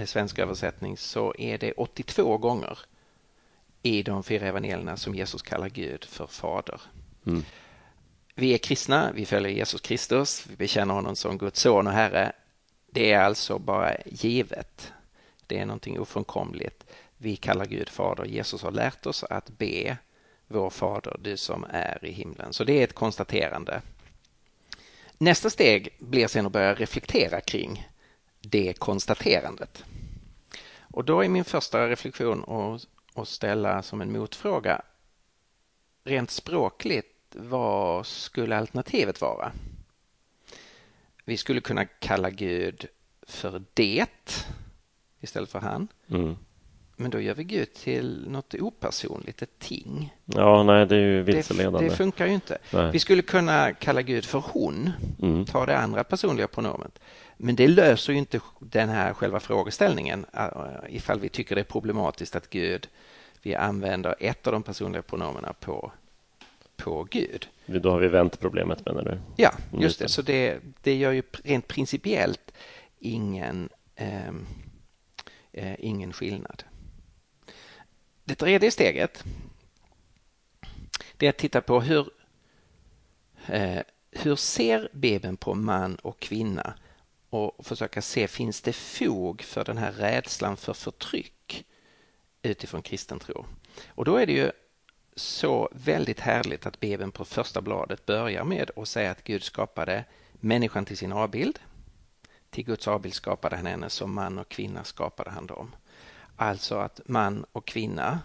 svensk 0.04 0.38
översättning 0.38 0.96
så 0.96 1.34
är 1.38 1.58
det 1.58 1.72
82 1.72 2.38
gånger 2.38 2.78
i 3.82 4.02
de 4.02 4.22
fyra 4.22 4.46
evangelierna 4.46 4.96
som 4.96 5.14
Jesus 5.14 5.42
kallar 5.42 5.68
Gud 5.68 6.04
för 6.04 6.26
fader. 6.26 6.80
Mm. 7.26 7.44
Vi 8.34 8.54
är 8.54 8.58
kristna, 8.58 9.12
vi 9.14 9.26
följer 9.26 9.50
Jesus 9.50 9.80
Kristus, 9.80 10.46
vi 10.46 10.56
bekänner 10.56 10.94
honom 10.94 11.16
som 11.16 11.38
Guds 11.38 11.60
son 11.60 11.86
och 11.86 11.92
Herre. 11.92 12.32
Det 12.90 13.12
är 13.12 13.20
alltså 13.20 13.58
bara 13.58 13.96
givet. 14.06 14.92
Det 15.46 15.58
är 15.58 15.66
någonting 15.66 16.00
ofrånkomligt. 16.00 16.84
Vi 17.26 17.36
kallar 17.36 17.66
Gud 17.66 17.88
fader. 17.88 18.24
Jesus 18.24 18.62
har 18.62 18.70
lärt 18.70 19.06
oss 19.06 19.24
att 19.24 19.58
be 19.58 19.96
vår 20.46 20.70
fader, 20.70 21.16
du 21.20 21.36
som 21.36 21.64
är 21.70 22.04
i 22.04 22.12
himlen. 22.12 22.52
Så 22.52 22.64
det 22.64 22.72
är 22.72 22.84
ett 22.84 22.94
konstaterande. 22.94 23.82
Nästa 25.18 25.50
steg 25.50 25.96
blir 25.98 26.26
sen 26.26 26.46
att 26.46 26.52
börja 26.52 26.74
reflektera 26.74 27.40
kring 27.40 27.88
det 28.40 28.78
konstaterandet. 28.78 29.84
Och 30.80 31.04
då 31.04 31.24
är 31.24 31.28
min 31.28 31.44
första 31.44 31.88
reflektion 31.88 32.44
att, 33.14 33.28
ställa 33.28 33.82
som 33.82 34.00
en 34.00 34.12
motfråga. 34.12 34.82
Rent 36.04 36.30
språkligt, 36.30 37.16
vad 37.32 38.06
skulle 38.06 38.56
alternativet 38.56 39.20
vara? 39.20 39.52
Vi 41.24 41.36
skulle 41.36 41.60
kunna 41.60 41.84
kalla 41.84 42.30
Gud 42.30 42.86
för 43.22 43.62
det 43.74 44.40
istället 45.20 45.50
för 45.50 45.58
han. 45.58 45.88
Mm. 46.08 46.36
Men 46.96 47.10
då 47.10 47.20
gör 47.20 47.34
vi 47.34 47.44
Gud 47.44 47.72
till 47.72 48.24
något 48.28 48.54
opersonligt, 48.54 49.42
ett 49.42 49.58
ting. 49.58 50.14
Ja, 50.24 50.62
nej, 50.62 50.86
det 50.86 50.96
är 50.96 51.00
ju 51.00 51.22
vilseledande. 51.22 51.78
Det, 51.78 51.88
det 51.88 51.96
funkar 51.96 52.26
ju 52.26 52.34
inte. 52.34 52.58
Nej. 52.72 52.90
Vi 52.92 52.98
skulle 52.98 53.22
kunna 53.22 53.72
kalla 53.72 54.02
Gud 54.02 54.24
för 54.24 54.44
hon, 54.52 54.90
mm. 55.22 55.44
ta 55.44 55.66
det 55.66 55.78
andra 55.78 56.04
personliga 56.04 56.48
pronomet. 56.48 56.98
Men 57.36 57.56
det 57.56 57.68
löser 57.68 58.12
ju 58.12 58.18
inte 58.18 58.40
den 58.58 58.88
här 58.88 59.14
själva 59.14 59.40
frågeställningen 59.40 60.26
äh, 60.34 60.48
ifall 60.88 61.20
vi 61.20 61.28
tycker 61.28 61.54
det 61.54 61.60
är 61.60 61.64
problematiskt 61.64 62.36
att 62.36 62.50
Gud, 62.50 62.88
vi 63.42 63.54
använder 63.54 64.14
ett 64.20 64.46
av 64.46 64.52
de 64.52 64.62
personliga 64.62 65.02
pronomena 65.02 65.52
på, 65.60 65.92
på 66.76 67.06
Gud. 67.10 67.48
Då 67.66 67.90
har 67.90 67.98
vi 67.98 68.08
vänt 68.08 68.40
problemet 68.40 68.86
menar 68.86 69.02
du? 69.02 69.18
Ja, 69.36 69.50
just 69.78 69.98
det. 69.98 70.08
Så 70.08 70.22
det, 70.22 70.58
det 70.82 70.94
gör 70.94 71.12
ju 71.12 71.22
rent 71.44 71.68
principiellt 71.68 72.52
ingen, 72.98 73.68
eh, 73.96 74.28
eh, 75.52 75.74
ingen 75.78 76.12
skillnad. 76.12 76.64
Det 78.28 78.34
tredje 78.34 78.70
steget 78.70 79.24
det 81.16 81.26
är 81.26 81.30
att 81.30 81.38
titta 81.38 81.60
på 81.60 81.80
hur, 81.80 82.10
eh, 83.46 83.82
hur 84.10 84.36
ser 84.36 84.88
Bibeln 84.92 85.36
på 85.36 85.54
man 85.54 85.96
och 85.96 86.20
kvinna 86.20 86.74
och 87.30 87.66
försöka 87.66 88.02
se 88.02 88.28
finns 88.28 88.60
det 88.60 88.72
fog 88.72 89.42
för 89.42 89.64
den 89.64 89.78
här 89.78 89.92
rädslan 89.92 90.56
för 90.56 90.72
förtryck 90.72 91.64
utifrån 92.42 92.82
kristen 92.82 93.18
tro. 93.18 93.46
Och 93.88 94.04
då 94.04 94.16
är 94.16 94.26
det 94.26 94.32
ju 94.32 94.50
så 95.16 95.68
väldigt 95.72 96.20
härligt 96.20 96.66
att 96.66 96.80
Bibeln 96.80 97.12
på 97.12 97.24
första 97.24 97.60
bladet 97.60 98.06
börjar 98.06 98.44
med 98.44 98.70
att 98.76 98.88
säga 98.88 99.10
att 99.10 99.24
Gud 99.24 99.42
skapade 99.42 100.04
människan 100.32 100.84
till 100.84 100.96
sin 100.96 101.12
avbild. 101.12 101.58
Till 102.50 102.64
Guds 102.64 102.88
avbild 102.88 103.14
skapade 103.14 103.56
han 103.56 103.66
henne, 103.66 103.90
som 103.90 104.14
man 104.14 104.38
och 104.38 104.48
kvinna 104.48 104.84
skapade 104.84 105.30
han 105.30 105.46
dem. 105.46 105.74
Alltså 106.36 106.78
att 106.78 107.00
man 107.06 107.44
och 107.52 107.66
kvinna, 107.66 108.20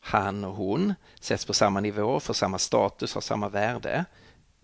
han 0.00 0.44
och 0.44 0.54
hon, 0.54 0.94
sätts 1.20 1.44
på 1.44 1.54
samma 1.54 1.80
nivå, 1.80 2.20
får 2.20 2.34
samma 2.34 2.58
status, 2.58 3.14
har 3.14 3.20
samma 3.20 3.48
värde. 3.48 4.04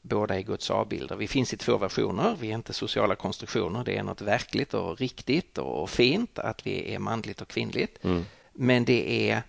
Båda 0.02 0.38
är 0.38 0.42
Guds 0.42 0.71
avbilder. 0.71 1.16
Vi 1.16 1.28
finns 1.28 1.54
i 1.54 1.57
två 1.57 1.78
versioner. 1.78 2.37
Vi 2.40 2.50
är 2.50 2.54
inte 2.54 2.73
sociala 2.73 3.14
konstruktioner. 3.14 3.85
Det 3.85 3.97
är 3.97 4.02
något 4.02 4.21
verkligt 4.21 4.75
och 4.75 4.99
riktigt 4.99 5.59
och 5.59 5.90
fint 5.90 6.38
att 6.38 6.66
vi 6.66 6.95
är 6.95 6.99
manligt 6.99 7.40
och 7.40 7.49
kvinnligt. 7.49 8.04
Mm. 8.04 8.25
Men 8.52 8.85
det 8.85 9.30
är, 9.30 9.42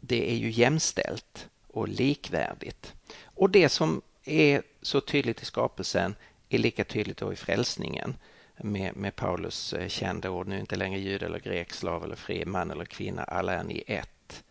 det 0.00 0.30
är 0.30 0.36
ju 0.36 0.50
jämställt 0.50 1.48
och 1.66 1.88
likvärdigt. 1.88 2.94
Och 3.24 3.50
det 3.50 3.68
som 3.68 4.02
är 4.24 4.62
så 4.82 5.00
tydligt 5.00 5.42
i 5.42 5.44
skapelsen 5.44 6.14
är 6.48 6.58
lika 6.58 6.84
tydligt 6.84 7.16
då 7.16 7.32
i 7.32 7.36
frälsningen 7.36 8.16
med, 8.62 8.96
med 8.96 9.16
Paulus 9.16 9.72
eh, 9.72 9.88
kända 9.88 10.30
ord, 10.30 10.48
nu 10.48 10.60
inte 10.60 10.76
längre 10.76 11.00
jud 11.00 11.22
eller 11.22 11.38
grek, 11.38 11.72
slav 11.72 12.04
eller 12.04 12.16
fri, 12.16 12.44
man 12.44 12.70
eller 12.70 12.84
kvinna, 12.84 13.24
alla 13.24 13.52
är 13.52 13.64
ni 13.64 13.84
ett 13.86 14.44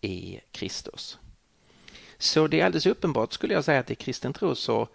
i 0.00 0.40
Kristus. 0.52 1.18
Så 2.18 2.46
det 2.46 2.60
är 2.60 2.64
alldeles 2.64 2.86
uppenbart 2.86 3.32
skulle 3.32 3.54
jag 3.54 3.64
säga 3.64 3.80
att 3.80 3.90
i 3.90 3.94
kristen 3.94 4.32
tro 4.32 4.54
så 4.54 4.88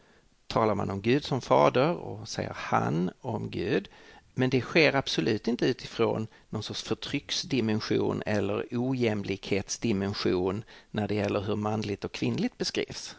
talar 0.48 0.76
man 0.76 0.90
om 0.90 1.02
Gud 1.02 1.24
som 1.24 1.42
fader 1.42 1.96
och 1.96 2.28
säger 2.28 2.54
han 2.56 3.12
om 3.22 3.50
Gud. 3.50 3.90
Men 4.34 4.50
det 4.50 4.62
sker 4.62 4.96
absolut 4.96 5.48
inte 5.48 5.66
utifrån 5.66 6.28
någon 6.50 6.64
sorts 6.64 6.84
förtrycksdimension 6.84 8.24
eller 8.26 8.66
ojämlikhetsdimension 8.72 10.64
när 10.92 11.08
det 11.08 11.16
gäller 11.16 11.42
hur 11.42 11.56
manligt 11.56 12.06
och 12.06 12.12
kvinnligt 12.12 12.58
beskrivs. 12.58 13.16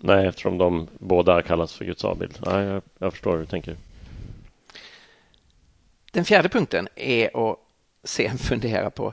Nej, 0.00 0.26
eftersom 0.26 0.58
de 0.58 0.88
båda 0.98 1.42
kallas 1.42 1.72
för 1.72 1.84
Guds 1.84 2.04
avbild. 2.04 2.38
Nej, 2.46 2.64
jag, 2.64 2.82
jag 2.98 3.12
förstår 3.12 3.32
hur 3.32 3.38
du 3.38 3.46
tänker. 3.46 3.76
Den 6.16 6.24
fjärde 6.24 6.48
punkten 6.48 6.88
är 6.94 7.50
att 7.50 7.58
sen 8.04 8.38
fundera 8.38 8.90
på 8.90 9.12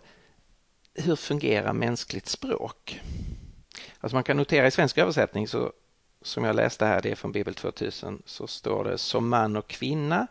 hur 0.94 1.16
fungerar 1.16 1.74
mänskligt 1.74 2.28
språk? 2.28 3.02
Alltså 4.00 4.16
man 4.16 4.24
kan 4.24 4.38
notera 4.38 4.68
i 4.68 4.72
svensk 4.72 4.98
översättning 4.98 5.48
så 5.48 5.74
som 6.22 6.44
jag 6.44 6.56
läste 6.56 6.86
här, 6.86 7.02
det 7.02 7.12
är 7.12 7.16
från 7.16 7.32
Bibel 7.32 7.56
2000, 7.56 8.22
så 8.26 8.48
står 8.48 8.84
det 8.84 8.98
som 8.98 9.30
man 9.30 9.56
och 9.56 9.68
kvinna 9.68 10.28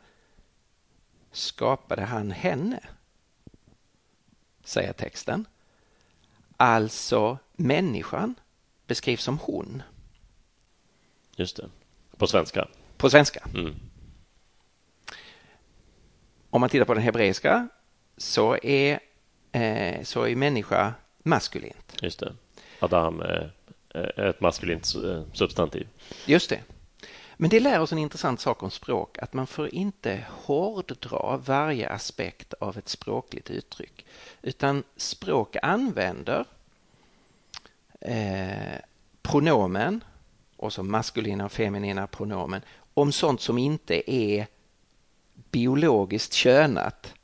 skapade 1.33 2.03
han 2.03 2.31
henne, 2.31 2.81
säger 4.65 4.93
texten. 4.93 5.47
Alltså 6.57 7.39
människan 7.53 8.35
beskrivs 8.87 9.23
som 9.23 9.39
hon. 9.39 9.83
Just 11.37 11.57
det, 11.57 11.71
på 12.17 12.27
svenska. 12.27 12.69
På 12.97 13.11
svenska. 13.11 13.49
Mm. 13.55 13.75
Om 16.53 16.61
man 16.61 16.71
tittar 16.71 16.85
på 16.85 16.95
den 16.95 17.03
hebreiska 17.03 17.69
så 18.17 18.57
är, 18.63 19.01
eh, 19.53 20.03
så 20.03 20.23
är 20.23 20.37
människa 20.37 20.95
maskulint. 21.23 21.97
Just 22.03 22.21
det. 22.21 22.33
Adam 22.81 23.21
är 23.21 23.53
ett 24.29 24.41
maskulint 24.41 24.95
eh, 24.95 25.23
substantiv. 25.33 25.89
Just 26.27 26.51
det. 26.51 26.61
Men 27.37 27.51
det 27.51 27.61
lär 27.61 27.81
oss 27.81 27.93
en 27.93 27.99
intressant 27.99 28.41
sak 28.41 28.63
om 28.63 28.71
språk, 28.71 29.19
att 29.19 29.33
man 29.33 29.47
får 29.47 29.75
inte 29.75 30.25
hårddra 30.31 31.37
varje 31.37 31.89
aspekt 31.89 32.55
av 32.55 32.79
ett 32.79 32.89
språkligt 32.89 33.51
uttryck, 33.51 34.07
utan 34.43 34.83
språk 34.97 35.57
använder 35.63 36.45
eh, 38.01 38.79
pronomen, 39.23 40.05
och 40.57 40.73
så 40.73 40.83
maskulina 40.83 41.45
och 41.45 41.53
feminina 41.53 42.07
pronomen, 42.07 42.61
om 42.95 43.13
sånt 43.13 43.41
som 43.41 43.59
inte 43.59 44.11
är 44.13 44.47
biologiskt 45.51 46.33
könat. 46.33 47.15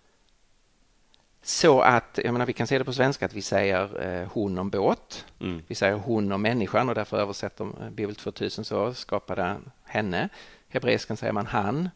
Så 1.42 1.80
att, 1.80 2.18
jag 2.24 2.32
menar 2.32 2.46
vi 2.46 2.52
kan 2.52 2.66
se 2.66 2.78
det 2.78 2.84
på 2.84 2.92
svenska 2.92 3.26
att 3.26 3.34
vi 3.34 3.42
säger 3.42 4.06
eh, 4.06 4.28
hon 4.32 4.58
om 4.58 4.70
båt, 4.70 5.26
mm. 5.40 5.62
vi 5.66 5.74
säger 5.74 5.94
hon 5.94 6.32
om 6.32 6.42
människan 6.42 6.88
och 6.88 6.94
därför 6.94 7.18
översätter 7.18 7.64
eh, 7.64 7.90
Bibel 7.90 8.14
2000 8.14 8.64
så 8.64 8.94
skapade 8.94 9.56
henne. 9.84 10.28
Hebreiskan 10.68 11.16
säger 11.16 11.32
man 11.32 11.46
han 11.46 11.88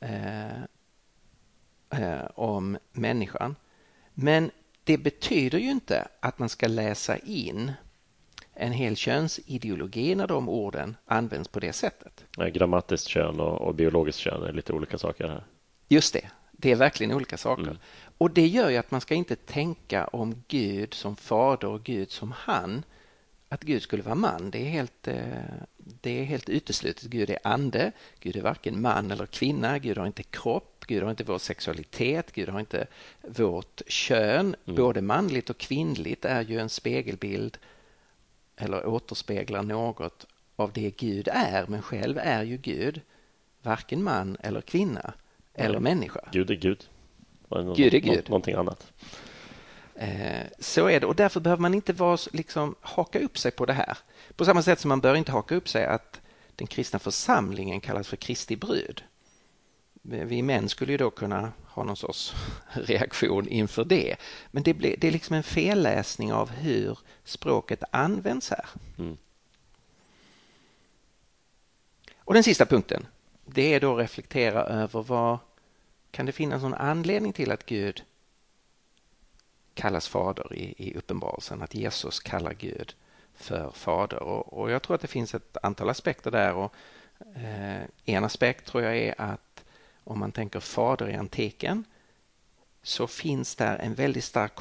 eh, 0.00 0.62
eh, 1.90 2.26
om 2.34 2.78
människan. 2.92 3.56
Men 4.14 4.50
det 4.84 4.98
betyder 4.98 5.58
ju 5.58 5.70
inte 5.70 6.08
att 6.20 6.38
man 6.38 6.48
ska 6.48 6.68
läsa 6.68 7.16
in 7.16 7.72
en 8.54 8.72
hel 8.72 8.96
könsideologi 8.96 10.14
när 10.14 10.26
de 10.26 10.48
orden 10.48 10.96
används 11.06 11.48
på 11.48 11.60
det 11.60 11.72
sättet. 11.72 12.24
Nej, 12.36 12.50
grammatiskt 12.50 13.08
kön 13.08 13.40
och, 13.40 13.60
och 13.60 13.74
biologiskt 13.74 14.18
kön 14.18 14.42
är 14.42 14.52
lite 14.52 14.72
olika 14.72 14.98
saker 14.98 15.28
här. 15.28 15.44
Just 15.88 16.12
det, 16.12 16.30
det 16.52 16.70
är 16.70 16.76
verkligen 16.76 17.12
olika 17.12 17.36
saker. 17.36 17.62
Mm. 17.62 17.78
Och 18.18 18.30
det 18.30 18.46
gör 18.46 18.70
ju 18.70 18.76
att 18.76 18.90
man 18.90 19.00
ska 19.00 19.14
inte 19.14 19.36
tänka 19.36 20.06
om 20.06 20.42
Gud 20.48 20.94
som 20.94 21.16
fader 21.16 21.68
och 21.68 21.82
Gud 21.82 22.10
som 22.10 22.32
han. 22.32 22.84
Att 23.48 23.62
Gud 23.62 23.82
skulle 23.82 24.02
vara 24.02 24.14
man, 24.14 24.50
det 24.50 24.58
är 24.58 24.70
helt, 24.70 25.08
eh, 25.08 25.16
det 25.76 26.20
är 26.20 26.24
helt 26.24 26.48
uteslutet. 26.48 27.04
Gud 27.04 27.30
är 27.30 27.38
ande, 27.44 27.92
Gud 28.20 28.36
är 28.36 28.42
varken 28.42 28.80
man 28.80 29.10
eller 29.10 29.26
kvinna, 29.26 29.78
Gud 29.78 29.98
har 29.98 30.06
inte 30.06 30.22
kropp, 30.22 30.84
Gud 30.86 31.02
har 31.02 31.10
inte 31.10 31.24
vår 31.24 31.38
sexualitet, 31.38 32.32
Gud 32.32 32.48
har 32.48 32.60
inte 32.60 32.86
vårt 33.22 33.82
kön. 33.86 34.56
Mm. 34.66 34.76
Både 34.76 35.02
manligt 35.02 35.50
och 35.50 35.58
kvinnligt 35.58 36.24
är 36.24 36.42
ju 36.42 36.58
en 36.58 36.68
spegelbild 36.68 37.58
eller 38.56 38.86
återspeglar 38.86 39.62
något 39.62 40.26
av 40.56 40.72
det 40.72 40.90
Gud 40.90 41.28
är, 41.32 41.66
men 41.68 41.82
själv 41.82 42.18
är 42.18 42.42
ju 42.42 42.56
Gud 42.56 43.00
varken 43.62 44.02
man 44.02 44.36
eller 44.40 44.60
kvinna 44.60 45.14
eller 45.58 45.80
människa. 45.80 46.20
Gud 46.32 46.50
är 46.50 46.54
Gud. 46.54 46.88
Gud 47.76 47.94
är 47.94 47.98
Gud. 47.98 48.28
Någonting 48.28 48.54
annat. 48.54 48.92
Eh, 49.94 50.46
så 50.58 50.88
är 50.88 51.00
det 51.00 51.06
och 51.06 51.16
därför 51.16 51.40
behöver 51.40 51.60
man 51.60 51.74
inte 51.74 51.92
vara, 51.92 52.18
liksom, 52.32 52.74
haka 52.80 53.20
upp 53.20 53.38
sig 53.38 53.50
på 53.50 53.66
det 53.66 53.72
här. 53.72 53.98
På 54.36 54.44
samma 54.44 54.62
sätt 54.62 54.80
som 54.80 54.88
man 54.88 55.00
bör 55.00 55.14
inte 55.14 55.32
haka 55.32 55.54
upp 55.54 55.68
sig 55.68 55.86
att 55.86 56.20
den 56.56 56.66
kristna 56.66 56.98
församlingen 56.98 57.80
kallas 57.80 58.08
för 58.08 58.16
Kristi 58.16 58.56
brud. 58.56 59.04
Vi 60.02 60.42
män 60.42 60.68
skulle 60.68 60.92
ju 60.92 60.98
då 60.98 61.10
kunna 61.10 61.52
ha 61.66 61.84
någon 61.84 61.96
sorts 61.96 62.34
reaktion 62.72 63.48
inför 63.48 63.84
det. 63.84 64.16
Men 64.50 64.62
det, 64.62 64.74
blir, 64.74 64.96
det 64.98 65.08
är 65.08 65.12
liksom 65.12 65.36
en 65.36 65.42
felläsning 65.42 66.32
av 66.32 66.50
hur 66.50 66.98
språket 67.24 67.82
används 67.90 68.50
här. 68.50 68.66
Mm. 68.98 69.16
Och 72.18 72.34
den 72.34 72.42
sista 72.42 72.66
punkten, 72.66 73.06
det 73.44 73.74
är 73.74 73.80
då 73.80 73.92
att 73.92 74.00
reflektera 74.00 74.62
över 74.64 75.02
vad 75.02 75.38
kan 76.10 76.26
det 76.26 76.32
finnas 76.32 76.62
någon 76.62 76.74
anledning 76.74 77.32
till 77.32 77.52
att 77.52 77.66
Gud 77.66 78.04
kallas 79.74 80.08
fader 80.08 80.54
i, 80.54 80.74
i 80.76 80.94
uppenbarelsen, 80.94 81.62
att 81.62 81.74
Jesus 81.74 82.20
kallar 82.20 82.52
Gud 82.52 82.94
för 83.34 83.70
fader. 83.70 84.22
Och, 84.22 84.52
och 84.52 84.70
jag 84.70 84.82
tror 84.82 84.94
att 84.94 85.00
det 85.00 85.08
finns 85.08 85.34
ett 85.34 85.56
antal 85.62 85.90
aspekter 85.90 86.30
där. 86.30 86.54
Och, 86.54 86.74
eh, 87.34 87.82
en 88.04 88.24
aspekt 88.24 88.66
tror 88.66 88.82
jag 88.82 88.96
är 88.96 89.20
att 89.20 89.64
om 90.04 90.18
man 90.18 90.32
tänker 90.32 90.60
fader 90.60 91.08
i 91.08 91.14
antiken 91.14 91.84
så 92.82 93.06
finns 93.06 93.56
där 93.56 93.78
en 93.78 93.94
väldigt 93.94 94.24
stark 94.24 94.52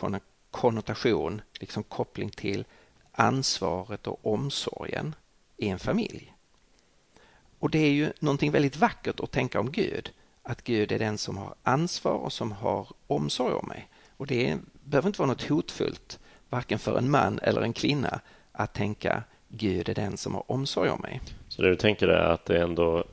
konnotation, 0.52 1.42
liksom 1.54 1.84
koppling 1.84 2.30
till 2.30 2.66
ansvaret 3.12 4.08
och 4.08 4.34
omsorgen 4.34 5.16
i 5.58 5.70
en 5.70 5.80
familj. 5.80 6.34
Och 7.60 7.70
det 7.70 7.80
är 7.80 7.92
ju 7.92 8.14
någonting 8.20 8.52
väldigt 8.52 8.76
vackert 8.76 9.20
att 9.20 9.32
tänka 9.32 9.60
om 9.60 9.72
Gud 9.72 10.12
att 10.48 10.64
Gud 10.64 10.92
är 10.92 11.00
den 11.00 11.18
som 11.18 11.38
har 11.38 11.56
ansvar 11.64 12.14
och 12.14 12.34
som 12.34 12.52
har 12.52 12.88
omsorg 13.08 13.54
om 13.54 13.68
mig. 13.68 13.88
Och 14.18 14.28
det 14.28 14.58
behöver 14.84 15.08
inte 15.08 15.20
vara 15.20 15.30
något 15.30 15.50
hotfullt, 15.50 16.20
varken 16.50 16.80
för 16.80 16.98
en 16.98 17.12
man 17.12 17.40
eller 17.40 17.62
en 17.62 17.74
kvinna, 17.74 18.20
att 18.52 18.74
tänka 18.74 19.24
Gud 19.48 19.90
är 19.90 19.96
den 19.96 20.18
som 20.18 20.36
har 20.36 20.52
omsorg 20.52 20.90
om 20.90 21.02
mig. 21.02 21.22
Så 21.48 21.62
det 21.62 21.70
du 21.70 21.76
tänker 21.76 22.08
är 22.08 22.34
att 22.34 22.46
det 22.46 22.62
ändå 22.62 23.04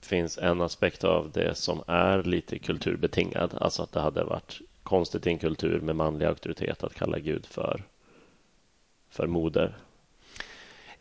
finns 0.00 0.38
en 0.38 0.60
aspekt 0.60 1.04
av 1.04 1.30
det 1.30 1.54
som 1.54 1.82
är 1.86 2.22
lite 2.22 2.58
kulturbetingad, 2.58 3.54
alltså 3.60 3.82
att 3.82 3.92
det 3.92 4.00
hade 4.00 4.24
varit 4.24 4.60
konstigt 4.82 5.26
i 5.26 5.30
en 5.30 5.38
kultur 5.38 5.80
med 5.80 5.96
manlig 5.96 6.26
auktoritet 6.26 6.82
att 6.82 6.94
kalla 6.94 7.18
Gud 7.18 7.46
för, 7.46 7.82
för 9.10 9.26
moder. 9.26 9.76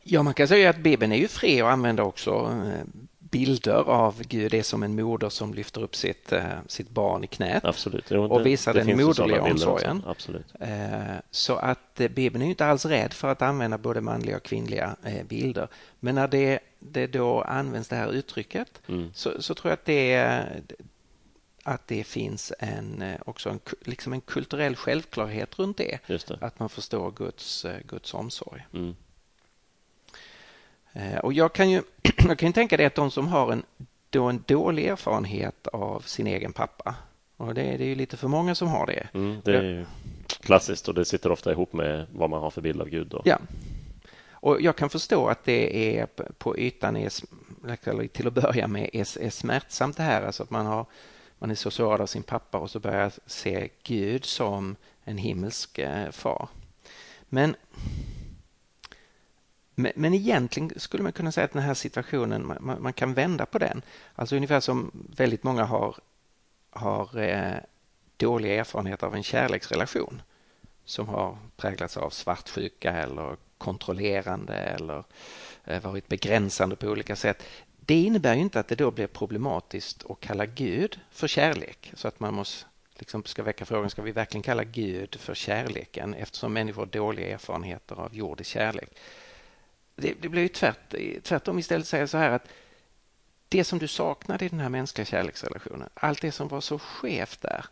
Ja, 0.04 0.24
man 0.24 0.34
kan 0.34 0.48
säga 0.48 0.70
att 0.70 0.78
Bibeln 0.78 1.12
är 1.12 1.18
ju 1.18 1.28
fri 1.28 1.62
och 1.62 1.72
använder 1.72 2.04
också 2.04 2.32
eh, 2.32 2.86
bilder 3.32 3.90
av 3.90 4.22
Gud 4.24 4.54
är 4.54 4.64
som 4.64 4.84
en 4.84 4.96
moder 4.96 5.30
som 5.30 5.54
lyfter 5.54 5.82
upp 5.82 5.96
sitt, 5.96 6.32
eh, 6.32 6.44
sitt 6.68 6.90
barn 6.90 7.24
i 7.24 7.28
knät 7.28 7.66
Absolut. 7.66 8.06
Jo, 8.10 8.24
och 8.24 8.46
visar 8.46 8.74
den 8.74 8.98
moderliga 8.98 9.42
omsorgen. 9.42 10.04
Absolut. 10.06 10.46
Eh, 10.60 11.16
så 11.32 11.56
att 11.56 12.00
eh, 12.00 12.08
Bibeln 12.08 12.46
är 12.46 12.50
inte 12.50 12.66
alls 12.66 12.86
rädd 12.86 13.14
för 13.14 13.28
att 13.28 13.42
använda 13.42 13.78
både 13.78 14.02
manliga 14.02 14.38
och 14.38 14.44
kvinnliga 14.44 14.96
bilder. 15.28 15.68
Men 16.00 16.16
när 16.16 16.28
det, 16.28 16.60
det 16.80 17.08
då 17.08 17.42
används 17.42 17.90
det 17.90 17.96
här 17.96 18.12
uttrycket 18.12 18.82
mm. 18.88 19.12
så, 19.14 19.42
så, 19.42 19.56
tror 19.56 19.72
jag 19.72 19.74
att 19.74 19.86
det, 19.86 20.36
att 21.64 21.88
det 21.88 22.04
finns 22.04 22.54
en, 22.60 23.04
också 23.26 23.50
en, 23.50 23.60
liksom 23.82 24.14
en 24.14 24.22
kulturell 24.22 24.76
självklarhet 24.76 25.60
runt 25.60 25.78
det. 25.78 26.00
det. 26.08 26.38
Att 26.42 26.60
man 26.60 26.70
förstår 26.70 27.12
Guds, 27.12 27.66
Guds 27.86 28.14
omsorg. 28.14 28.66
Mm. 28.74 28.96
Eh, 30.94 31.18
och 31.18 31.34
jag 31.34 31.54
kan 31.54 31.70
ju 31.70 31.82
jag 32.28 32.40
kan 32.40 32.54
tänka 32.54 32.78
det 32.78 32.86
att 32.86 32.96
de 32.96 33.12
som 33.12 33.28
har 33.28 33.52
en, 33.52 33.64
då 34.10 34.26
en 34.26 34.44
dålig 34.48 34.86
erfarenhet 34.86 35.68
av 35.68 36.00
sin 36.00 36.28
egen 36.28 36.54
pappa 36.54 36.96
och 37.38 37.54
det, 37.54 37.62
det 37.62 37.84
är 37.84 37.88
ju 37.88 37.96
lite 37.96 38.18
för 38.18 38.28
många 38.28 38.56
som 38.56 38.68
har 38.68 38.86
det. 38.86 39.08
Mm, 39.14 39.42
det 39.46 39.58
är 39.58 39.64
ju 39.64 39.86
klassiskt 40.40 40.88
och 40.88 40.94
det 40.94 41.06
sitter 41.06 41.32
ofta 41.32 41.52
ihop 41.52 41.74
med 41.74 42.06
vad 42.14 42.30
man 42.30 42.42
har 42.42 42.50
för 42.50 42.62
bild 42.62 42.82
av 42.82 42.90
Gud. 42.90 43.08
Då. 43.08 43.22
Ja. 43.26 43.38
Och 44.32 44.62
jag 44.62 44.76
kan 44.76 44.90
förstå 44.90 45.28
att 45.28 45.44
det 45.44 45.98
är 45.98 46.06
på 46.38 46.58
ytan, 46.58 46.98
är, 46.98 48.08
till 48.08 48.28
att 48.28 48.34
börja 48.34 48.68
med, 48.68 48.90
är, 48.94 49.22
är 49.22 49.30
smärtsamt 49.30 49.98
det 49.98 50.04
här. 50.04 50.22
Alltså 50.22 50.44
att 50.44 50.50
man, 50.50 50.66
har, 50.66 50.86
man 51.40 51.52
är 51.52 51.56
så 51.56 51.72
sårad 51.72 52.02
av 52.02 52.06
sin 52.06 52.24
pappa 52.24 52.58
och 52.58 52.70
så 52.70 52.80
börjar 52.80 53.12
se 53.26 53.70
Gud 53.84 54.26
som 54.26 54.76
en 55.04 55.18
himmelsk 55.18 55.80
far. 56.12 56.48
Men 57.30 57.56
men, 59.80 59.92
men 59.96 60.14
egentligen 60.14 60.72
skulle 60.76 61.04
man 61.04 61.12
kunna 61.12 61.32
säga 61.32 61.46
att 61.46 61.54
den 61.54 61.62
här 61.62 61.74
situationen, 61.74 62.48
man, 62.48 62.82
man, 62.82 62.94
kan 62.94 63.14
vända 63.14 63.46
på 63.46 63.58
den. 63.58 63.82
Alltså 64.16 64.36
ungefär 64.36 64.60
som 64.60 64.92
väldigt 65.18 65.44
många 65.44 65.64
har, 65.64 65.96
har 66.70 67.20
eh, 67.20 67.58
dåliga 68.18 68.56
erfarenheter 68.56 69.08
av 69.08 69.16
en 69.16 69.24
kärleksrelation 69.24 70.22
som 70.86 71.08
har 71.08 71.38
präglats 71.58 71.98
av 71.98 72.10
svartsjuka 72.10 72.92
eller 72.92 73.36
kontrollerande 73.58 74.54
eller 74.54 75.04
eh, 75.66 75.82
varit 75.82 76.08
begränsande 76.08 76.76
på 76.76 76.88
olika 76.88 77.16
sätt. 77.16 77.44
Det 77.80 78.02
innebär 78.02 78.36
ju 78.36 78.42
inte 78.42 78.60
att 78.60 78.68
det 78.68 78.76
då 78.76 78.92
blir 78.92 79.08
problematiskt 79.08 80.06
att 80.10 80.20
kalla 80.20 80.46
Gud 80.46 81.00
för 81.12 81.28
kärlek 81.28 81.92
så 81.94 82.08
att 82.08 82.20
man 82.20 82.34
måste 82.34 82.66
liksom 82.96 83.24
ska 83.24 83.44
väcka 83.44 83.66
frågan, 83.66 83.90
ska 83.90 84.02
vi 84.02 84.12
verkligen 84.12 84.44
kalla 84.44 84.64
Gud 84.64 85.16
för 85.16 85.36
kärleken 85.36 86.14
eftersom 86.14 86.54
människor 86.54 86.82
har 86.82 86.88
dåliga 86.88 87.34
erfarenheter 87.34 87.96
av 87.96 88.16
jordisk 88.16 88.50
kärlek? 88.50 88.90
Det, 90.00 90.14
det 90.22 90.30
blir 90.30 90.42
ju 90.42 90.48
tvärt, 90.48 90.96
tvärtom 91.24 91.60
istället 91.60 91.88
säga 91.88 92.08
så 92.08 92.18
här 92.18 92.32
att 92.32 92.48
det 93.50 93.64
som 93.64 93.80
du 93.80 93.88
saknade 93.88 94.46
i 94.46 94.50
den 94.50 94.60
här 94.60 94.70
mänskliga 94.70 95.06
kärleksrelationen, 95.06 95.90
allt 95.94 96.22
det 96.22 96.32
som 96.32 96.48
var 96.48 96.62
så 96.62 96.80
skevt 96.80 97.42
där, 97.42 97.66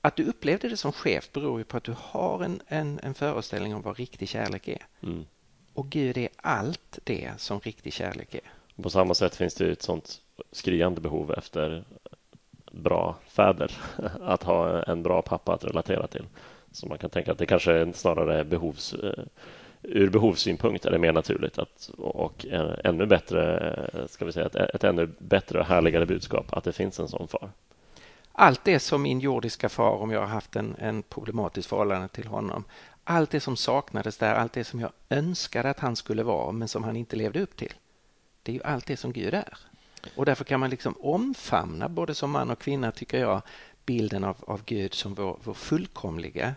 att 0.00 0.16
du 0.16 0.24
upplevde 0.24 0.68
det 0.68 0.76
som 0.76 0.92
skevt 0.92 1.32
beror 1.32 1.58
ju 1.58 1.64
på 1.64 1.76
att 1.76 1.84
du 1.84 1.94
har 1.98 2.44
en, 2.44 2.60
en, 2.66 3.00
en 3.02 3.14
föreställning 3.14 3.74
om 3.74 3.82
vad 3.82 3.96
riktig 3.96 4.28
kärlek 4.28 4.68
är. 4.68 4.86
Mm. 5.02 5.24
Och 5.74 5.90
Gud 5.90 6.16
är 6.18 6.28
allt 6.36 6.98
det 7.04 7.30
som 7.36 7.60
riktig 7.60 7.92
kärlek 7.92 8.34
är. 8.34 8.40
På 8.82 8.90
samma 8.90 9.14
sätt 9.14 9.36
finns 9.36 9.54
det 9.54 9.70
ett 9.70 9.82
sånt 9.82 10.20
skriande 10.52 11.00
behov 11.00 11.34
efter 11.38 11.84
bra 12.72 13.16
fäder, 13.26 13.72
att 14.20 14.42
ha 14.42 14.82
en 14.82 15.02
bra 15.02 15.22
pappa 15.22 15.54
att 15.54 15.64
relatera 15.64 16.06
till. 16.06 16.24
Så 16.72 16.86
man 16.86 16.98
kan 16.98 17.10
tänka 17.10 17.32
att 17.32 17.38
det 17.38 17.46
kanske 17.46 17.72
är 17.72 17.92
snarare 17.92 18.44
behovs 18.44 18.94
eh, 18.94 19.24
ur 19.82 20.10
behovssynpunkt 20.10 20.84
är 20.84 20.90
det 20.90 20.98
mer 20.98 21.12
naturligt 21.12 21.58
att, 21.58 21.90
och 21.98 22.46
ännu 22.84 23.06
bättre, 23.06 24.06
ska 24.08 24.24
vi 24.24 24.32
säga, 24.32 24.46
ett, 24.46 24.56
ett 24.56 24.84
ännu 24.84 25.06
bättre 25.18 25.60
och 25.60 25.66
härligare 25.66 26.06
budskap 26.06 26.52
att 26.52 26.64
det 26.64 26.72
finns 26.72 27.00
en 27.00 27.08
sån 27.08 27.28
far. 27.28 27.50
Allt 28.32 28.64
det 28.64 28.80
som 28.80 29.02
min 29.02 29.20
jordiska 29.20 29.68
far, 29.68 29.90
om 29.90 30.10
jag 30.10 30.20
har 30.20 30.26
haft 30.26 30.56
en, 30.56 30.76
en 30.78 31.02
problematisk 31.02 31.68
förhållande 31.68 32.08
till 32.08 32.26
honom, 32.26 32.64
allt 33.04 33.30
det 33.30 33.40
som 33.40 33.56
saknades 33.56 34.18
där, 34.18 34.34
allt 34.34 34.52
det 34.52 34.64
som 34.64 34.80
jag 34.80 34.92
önskade 35.10 35.70
att 35.70 35.80
han 35.80 35.96
skulle 35.96 36.22
vara 36.22 36.52
men 36.52 36.68
som 36.68 36.84
han 36.84 36.96
inte 36.96 37.16
levde 37.16 37.40
upp 37.40 37.56
till. 37.56 37.72
Det 38.42 38.52
är 38.52 38.54
ju 38.54 38.62
allt 38.62 38.86
det 38.86 38.96
som 38.96 39.12
Gud 39.12 39.34
är. 39.34 39.58
Och 40.16 40.24
därför 40.24 40.44
kan 40.44 40.60
man 40.60 40.70
liksom 40.70 40.94
omfamna, 41.00 41.88
både 41.88 42.14
som 42.14 42.30
man 42.30 42.50
och 42.50 42.58
kvinna 42.58 42.92
tycker 42.92 43.20
jag, 43.20 43.42
bilden 43.86 44.24
av, 44.24 44.36
av 44.40 44.64
Gud 44.64 44.94
som 44.94 45.14
vår, 45.14 45.38
vår 45.44 45.54
fullkomliga 45.54 46.54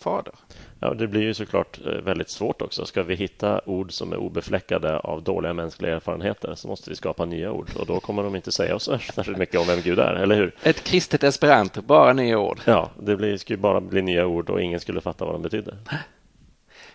fader. 0.00 0.34
Ja, 0.80 0.94
det 0.94 1.06
blir 1.06 1.22
ju 1.22 1.34
såklart 1.34 1.80
eh, 1.86 1.92
väldigt 1.92 2.30
svårt 2.30 2.62
också. 2.62 2.86
Ska 2.86 3.02
vi 3.02 3.14
hitta 3.14 3.60
ord 3.64 3.92
som 3.92 4.12
är 4.12 4.16
obefläckade 4.16 4.98
av 4.98 5.22
dåliga 5.22 5.52
mänskliga 5.52 5.94
erfarenheter 5.94 6.54
så 6.54 6.68
måste 6.68 6.90
vi 6.90 6.96
skapa 6.96 7.24
nya 7.24 7.52
ord 7.52 7.70
och 7.78 7.86
då 7.86 8.00
kommer 8.00 8.22
de 8.22 8.36
inte 8.36 8.52
säga 8.52 8.74
oss 8.74 8.84
särskilt 9.14 9.38
mycket 9.38 9.60
om 9.60 9.66
vem 9.66 9.80
Gud 9.80 9.98
är, 9.98 10.14
eller 10.14 10.36
hur? 10.36 10.54
Ett 10.62 10.84
kristet 10.84 11.22
esperanto, 11.22 11.82
bara 11.82 12.12
nya 12.12 12.38
ord. 12.38 12.60
Ja, 12.64 12.90
det 13.00 13.16
blir, 13.16 13.36
skulle 13.36 13.58
bara 13.58 13.80
bli 13.80 14.02
nya 14.02 14.26
ord 14.26 14.50
och 14.50 14.62
ingen 14.62 14.80
skulle 14.80 15.00
fatta 15.00 15.24
vad 15.24 15.34
de 15.34 15.42
betyder. 15.42 15.76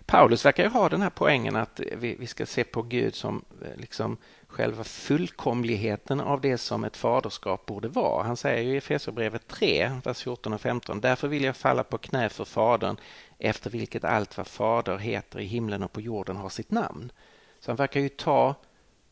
Paulus 0.05 0.45
verkar 0.45 0.63
ju 0.63 0.69
ha 0.69 0.89
den 0.89 1.01
här 1.01 1.09
poängen 1.09 1.55
att 1.55 1.81
vi, 1.97 2.15
vi 2.19 2.27
ska 2.27 2.45
se 2.45 2.63
på 2.63 2.81
Gud 2.81 3.15
som 3.15 3.45
eh, 3.61 3.81
liksom 3.81 4.17
själva 4.55 4.83
fullkomligheten 4.83 6.19
av 6.19 6.41
det 6.41 6.57
som 6.57 6.83
ett 6.83 6.97
faderskap 6.97 7.65
borde 7.65 7.87
vara. 7.87 8.23
Han 8.23 8.37
säger 8.37 8.63
ju 8.63 8.73
i 8.73 8.77
Efesierbrevet 8.77 9.47
3, 9.47 9.91
vers 10.03 10.23
14 10.23 10.53
och 10.53 10.61
15. 10.61 11.01
Därför 11.01 11.27
vill 11.27 11.43
jag 11.43 11.57
falla 11.57 11.83
på 11.83 11.97
knä 11.97 12.29
för 12.29 12.45
Fadern 12.45 12.97
efter 13.39 13.69
vilket 13.69 14.03
allt 14.03 14.37
vad 14.37 14.47
Fader 14.47 14.97
heter 14.97 15.39
i 15.39 15.45
himlen 15.45 15.83
och 15.83 15.91
på 15.91 16.01
jorden 16.01 16.35
har 16.35 16.49
sitt 16.49 16.71
namn. 16.71 17.11
Så 17.59 17.71
han 17.71 17.75
verkar 17.75 17.99
ju 17.99 18.09
ta 18.09 18.55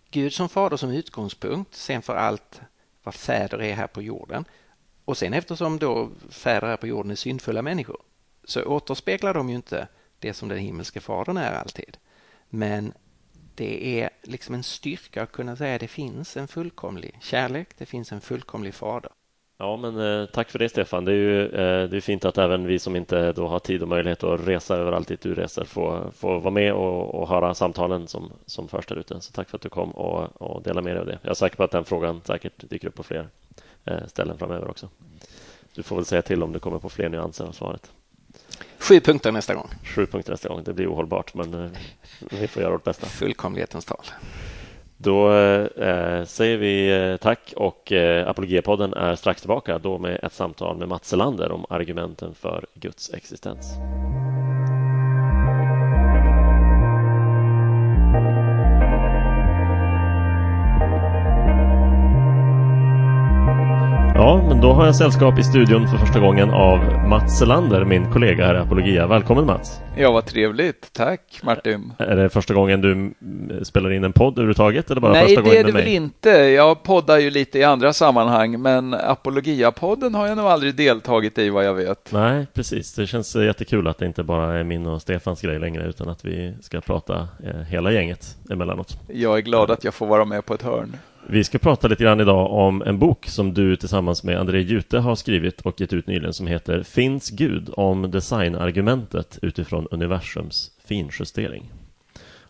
Gud 0.10 0.34
som 0.34 0.50
fader 0.50 0.78
som 0.78 0.90
utgångspunkt, 0.92 1.76
sen 1.76 2.02
för 2.02 2.16
allt 2.16 2.62
vad 3.04 3.16
fäder 3.16 3.62
är 3.62 3.74
här 3.74 3.88
på 3.88 4.02
jorden. 4.02 4.46
Och 5.06 5.18
sen 5.18 5.34
eftersom 5.34 5.80
då 5.80 6.10
fäder 6.30 6.68
här 6.68 6.78
på 6.78 6.88
jorden 6.88 7.12
är 7.12 7.16
syndfulla 7.16 7.62
människor 7.62 8.02
så 8.44 8.64
återspeglar 8.64 9.34
de 9.34 9.50
ju 9.50 9.56
inte 9.56 9.88
det 10.20 10.34
som 10.34 10.50
den 10.50 10.58
himmelske 10.58 11.00
fadern 11.00 11.38
är 11.38 11.52
alltid. 11.52 11.98
Men 12.50 12.94
det 13.56 14.02
är 14.02 14.10
liksom 14.24 14.56
en 14.56 14.64
styrka 14.64 15.24
att 15.24 15.32
kunna 15.32 15.56
säga 15.56 15.76
att 15.76 15.82
det 15.82 15.88
finns 15.88 16.38
en 16.38 16.48
fullkomlig 16.48 17.18
kärlek, 17.22 17.68
det 17.78 17.86
finns 17.86 18.12
en 18.12 18.22
fullkomlig 18.22 18.74
fader. 18.74 19.12
Ja, 19.58 19.78
men 19.78 20.00
eh, 20.00 20.26
tack 20.26 20.50
för 20.50 20.60
det 20.60 20.70
Stefan. 20.70 21.06
Det 21.06 21.12
är 21.12 21.16
ju 21.16 21.46
eh, 21.46 21.90
det 21.90 21.98
är 21.98 22.02
fint 22.02 22.26
att 22.26 22.38
även 22.38 22.68
vi 22.68 22.80
som 22.80 22.96
inte 22.96 23.32
då 23.32 23.48
har 23.48 23.60
tid 23.60 23.82
och 23.82 23.88
möjlighet 23.88 24.24
att 24.24 24.48
resa 24.48 24.76
överallt 24.76 25.08
dit 25.08 25.22
du 25.22 25.36
reser 25.36 25.64
får, 25.64 26.12
får 26.16 26.40
vara 26.40 26.52
med 26.52 26.74
och, 26.74 27.16
och 27.16 27.30
höra 27.30 27.54
samtalen 27.54 28.08
som, 28.08 28.32
som 28.46 28.68
förs 28.68 28.86
där 28.86 28.96
ute. 28.96 29.22
Så 29.22 29.32
tack 29.32 29.50
för 29.50 29.58
att 29.58 29.62
du 29.62 29.70
kom 29.70 29.92
och, 29.92 30.42
och 30.42 30.64
delade 30.64 30.82
med 30.82 30.96
dig 30.96 31.00
av 31.00 31.06
det. 31.06 31.20
Jag 31.22 31.30
är 31.30 31.34
säker 31.34 31.56
på 31.56 31.64
att 31.64 31.72
den 31.72 31.86
frågan 31.86 32.22
säkert 32.26 32.70
dyker 32.70 32.88
upp 32.88 32.96
på 32.96 33.04
fler 33.04 33.28
eh, 33.86 34.08
ställen 34.08 34.38
framöver 34.38 34.70
också. 34.70 34.90
Du 35.76 35.84
får 35.84 35.96
väl 35.96 36.06
säga 36.06 36.22
till 36.22 36.44
om 36.44 36.52
du 36.52 36.60
kommer 36.60 36.80
på 36.80 36.90
fler 36.90 37.10
nyanser 37.10 37.46
av 37.46 37.52
svaret. 37.52 37.92
Sju 38.84 39.00
punkter 39.00 39.32
nästa 39.32 39.56
gång. 39.56 39.70
Sju 39.84 40.06
punkter 40.06 40.32
nästa 40.32 40.50
gång. 40.50 40.64
Det 40.64 40.74
blir 40.74 40.94
ohållbart, 40.94 41.34
men 41.34 41.54
eh, 41.54 41.70
vi 42.32 42.48
får 42.48 42.62
göra 42.62 42.72
vårt 42.72 42.84
bästa. 42.84 43.06
Fullkomlighetens 43.06 43.86
tal. 43.86 44.06
Då 44.98 45.34
eh, 45.34 46.26
säger 46.26 46.58
vi 46.58 46.92
eh, 46.92 47.18
tack 47.18 47.54
och 47.56 47.92
eh, 47.92 48.30
Apologiapodden 48.30 48.94
är 48.94 49.16
strax 49.16 49.42
tillbaka 49.42 49.80
då 49.80 49.98
med 49.98 50.20
ett 50.24 50.34
samtal 50.34 50.78
med 50.78 50.88
Mats 50.88 51.08
Selander 51.08 51.52
om 51.52 51.66
argumenten 51.70 52.34
för 52.36 52.66
Guds 52.74 53.14
existens. 53.14 53.66
Ja, 64.24 64.46
men 64.48 64.62
då 64.62 64.74
har 64.74 64.86
jag 64.86 64.96
sällskap 64.96 65.40
i 65.40 65.44
studion 65.44 65.88
för 65.88 65.98
första 65.98 66.20
gången 66.20 66.50
av 66.50 66.80
Mats 67.10 67.40
Selander, 67.40 67.86
min 67.86 68.12
kollega 68.12 68.46
här 68.46 68.56
i 68.56 68.58
Apologia. 68.58 69.08
Välkommen 69.08 69.46
Mats! 69.46 69.80
Ja, 69.98 70.12
vad 70.12 70.26
trevligt. 70.26 70.94
Tack 70.94 71.40
Martin! 71.44 71.94
Är 71.98 72.16
det 72.16 72.30
första 72.30 72.54
gången 72.54 72.82
du 72.82 73.14
spelar 73.64 73.92
in 73.92 74.04
en 74.04 74.14
podd 74.14 74.34
överhuvudtaget? 74.34 74.92
Eller 74.92 75.02
bara 75.02 75.12
Nej, 75.12 75.28
första 75.36 75.42
det 75.42 75.58
är 75.58 75.64
det 75.64 75.72
väl 75.72 75.88
inte. 75.88 76.30
Jag 76.30 76.84
poddar 76.84 77.18
ju 77.18 77.30
lite 77.30 77.60
i 77.60 77.64
andra 77.64 77.94
sammanhang, 77.94 78.62
men 78.62 78.94
Apologia-podden 78.94 80.16
har 80.16 80.28
jag 80.28 80.38
nog 80.38 80.46
aldrig 80.46 80.76
deltagit 80.76 81.38
i 81.38 81.50
vad 81.50 81.66
jag 81.66 81.74
vet. 81.74 82.12
Nej, 82.12 82.48
precis. 82.54 82.94
Det 82.94 83.08
känns 83.08 83.36
jättekul 83.36 83.88
att 83.88 83.98
det 83.98 84.06
inte 84.06 84.24
bara 84.24 84.60
är 84.60 84.64
min 84.64 84.88
och 84.88 85.02
Stefans 85.02 85.42
grej 85.42 85.60
längre, 85.60 85.88
utan 85.88 86.10
att 86.10 86.26
vi 86.26 86.54
ska 86.62 86.82
prata 86.82 87.28
eh, 87.44 87.62
hela 87.70 87.92
gänget 87.92 88.38
emellanåt. 88.50 88.98
Jag 89.08 89.38
är 89.38 89.42
glad 89.42 89.72
att 89.72 89.84
jag 89.84 89.94
får 89.94 90.08
vara 90.08 90.26
med 90.26 90.46
på 90.46 90.54
ett 90.54 90.62
hörn. 90.62 90.98
Vi 91.28 91.44
ska 91.44 91.58
prata 91.58 91.88
lite 91.88 92.04
grann 92.04 92.20
idag 92.20 92.52
om 92.52 92.82
en 92.82 93.00
bok 93.00 93.26
som 93.26 93.54
du 93.54 93.76
tillsammans 93.76 94.24
med 94.24 94.40
André 94.40 94.62
Jute 94.62 95.00
har 95.00 95.16
skrivit 95.16 95.62
och 95.62 95.82
gett 95.82 95.94
ut 95.94 96.08
nyligen 96.08 96.34
som 96.34 96.48
heter 96.48 96.84
Finns 96.84 97.30
Gud? 97.30 97.70
Om 97.74 98.12
designargumentet 98.12 99.40
utifrån 99.42 99.88
universums 99.92 100.72
finjustering. 100.86 101.72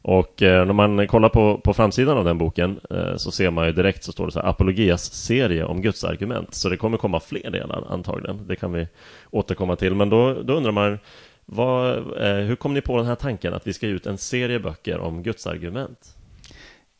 Och 0.01 0.41
eh, 0.43 0.65
när 0.65 0.73
man 0.73 1.07
kollar 1.07 1.29
på, 1.29 1.57
på 1.57 1.73
framsidan 1.73 2.17
av 2.17 2.25
den 2.25 2.38
boken 2.38 2.79
eh, 2.89 3.15
så 3.15 3.31
ser 3.31 3.51
man 3.51 3.65
ju 3.65 3.73
direkt 3.73 4.03
så 4.03 4.12
står 4.12 4.25
det 4.25 4.31
så 4.31 4.39
här 4.39 4.49
Apologias 4.49 5.13
serie 5.13 5.63
om 5.63 5.81
Guds 5.81 6.03
argument. 6.03 6.53
Så 6.53 6.69
det 6.69 6.77
kommer 6.77 6.97
komma 6.97 7.19
fler 7.19 7.51
delar 7.51 7.83
antagligen. 7.89 8.47
Det 8.47 8.55
kan 8.55 8.73
vi 8.73 8.88
återkomma 9.31 9.75
till. 9.75 9.95
Men 9.95 10.09
då, 10.09 10.33
då 10.43 10.53
undrar 10.53 10.71
man 10.71 10.99
vad, 11.45 11.97
eh, 11.97 12.36
hur 12.36 12.55
kom 12.55 12.73
ni 12.73 12.81
på 12.81 12.97
den 12.97 13.05
här 13.05 13.15
tanken 13.15 13.53
att 13.53 13.67
vi 13.67 13.73
ska 13.73 13.88
ge 13.88 13.93
ut 13.93 14.05
en 14.05 14.17
serie 14.17 14.59
böcker 14.59 14.99
om 14.99 15.23
Guds 15.23 15.47
argument? 15.47 16.15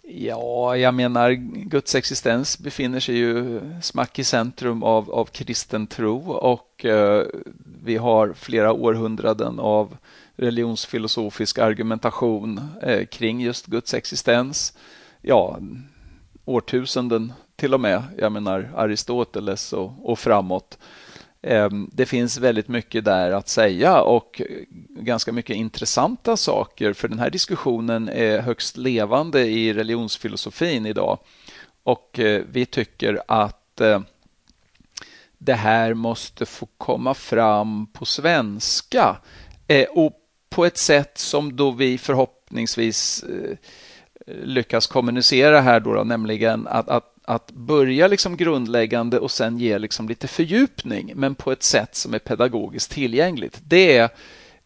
Ja, 0.08 0.78
jag 0.78 0.94
menar 0.94 1.32
Guds 1.66 1.96
existens 1.96 2.60
befinner 2.60 3.00
sig 3.00 3.16
ju 3.16 3.62
smack 3.82 4.20
i 4.20 4.24
centrum 4.24 4.84
av, 4.84 5.12
av 5.12 5.26
kristen 5.26 5.88
tro 5.88 6.32
och 6.32 6.86
eh, 6.86 7.26
vi 7.84 7.98
har 7.98 8.34
flera 8.34 8.74
århundraden 8.74 9.60
av 9.60 9.98
religionsfilosofisk 10.36 11.58
argumentation 11.58 12.62
eh, 12.82 13.06
kring 13.06 13.42
just 13.42 13.66
Guds 13.66 13.94
existens. 13.94 14.78
Ja, 15.22 15.60
årtusenden 16.46 17.34
till 17.56 17.74
och 17.74 17.82
med. 17.82 18.04
Jag 18.18 18.32
menar 18.32 18.72
Aristoteles 18.76 19.74
och, 19.74 20.12
och 20.12 20.20
framåt. 20.20 20.78
Ehm, 21.44 21.90
det 21.94 22.06
finns 22.06 22.38
väldigt 22.38 22.68
mycket 22.68 23.06
där 23.06 23.32
att 23.32 23.48
säga 23.48 24.02
och 24.02 24.42
ganska 24.90 25.32
mycket 25.32 25.56
intressanta 25.56 26.38
saker 26.38 26.94
för 26.94 27.08
den 27.08 27.20
här 27.20 27.30
diskussionen 27.30 28.10
är 28.10 28.42
högst 28.42 28.78
levande 28.78 29.46
i 29.46 29.74
religionsfilosofin 29.74 30.86
idag. 30.86 31.20
Och 31.84 32.20
eh, 32.20 32.44
vi 32.52 32.66
tycker 32.66 33.22
att 33.28 33.82
eh, 33.82 34.02
det 35.38 35.54
här 35.54 35.94
måste 35.94 36.46
få 36.46 36.68
komma 36.78 37.14
fram 37.14 37.88
på 37.88 38.06
svenska 38.06 39.18
eh, 39.68 39.88
och 39.90 40.14
på 40.50 40.66
ett 40.66 40.78
sätt 40.78 41.18
som 41.18 41.56
då 41.56 41.72
vi 41.72 41.98
förhoppningsvis 41.98 43.26
lyckas 44.26 44.88
kommunicera 44.88 45.62
här 45.62 45.80
då, 45.80 45.94
då 45.94 46.04
nämligen 46.04 46.68
att, 46.68 46.90
att 46.90 47.13
att 47.26 47.52
börja 47.52 48.08
liksom 48.08 48.38
grundläggande 48.38 49.20
och 49.20 49.32
sen 49.32 49.60
ge 49.60 49.78
liksom 49.78 50.10
lite 50.10 50.28
fördjupning, 50.28 51.12
men 51.16 51.36
på 51.36 51.52
ett 51.52 51.64
sätt 51.64 51.96
som 51.96 52.14
är 52.14 52.20
pedagogiskt 52.20 52.92
tillgängligt. 52.92 53.62
Det 53.66 53.98
är, 53.98 54.10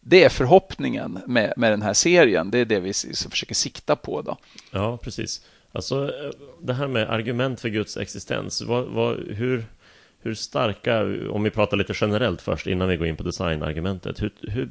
det 0.00 0.24
är 0.24 0.28
förhoppningen 0.28 1.18
med, 1.26 1.52
med 1.56 1.72
den 1.72 1.82
här 1.82 1.92
serien. 1.92 2.50
Det 2.50 2.58
är 2.58 2.64
det 2.64 2.80
vi 2.80 2.92
försöker 3.30 3.54
sikta 3.54 3.96
på. 3.96 4.22
Då. 4.22 4.36
Ja, 4.70 4.96
precis. 4.96 5.42
Alltså, 5.72 6.04
eh, 6.04 6.30
det 6.60 6.74
här 6.74 6.88
med 6.88 7.10
argument 7.10 7.60
för 7.60 7.68
Guds 7.68 7.96
existens, 7.96 8.62
vad, 8.62 8.86
vad, 8.86 9.16
hur, 9.16 9.64
hur 10.20 10.34
starka, 10.34 11.02
om 11.30 11.42
vi 11.42 11.50
pratar 11.50 11.76
lite 11.76 11.94
generellt 12.00 12.42
först 12.42 12.66
innan 12.66 12.88
vi 12.88 12.96
går 12.96 13.06
in 13.06 13.16
på 13.16 13.22
designargumentet, 13.22 14.22
hur, 14.22 14.32
hur 14.40 14.68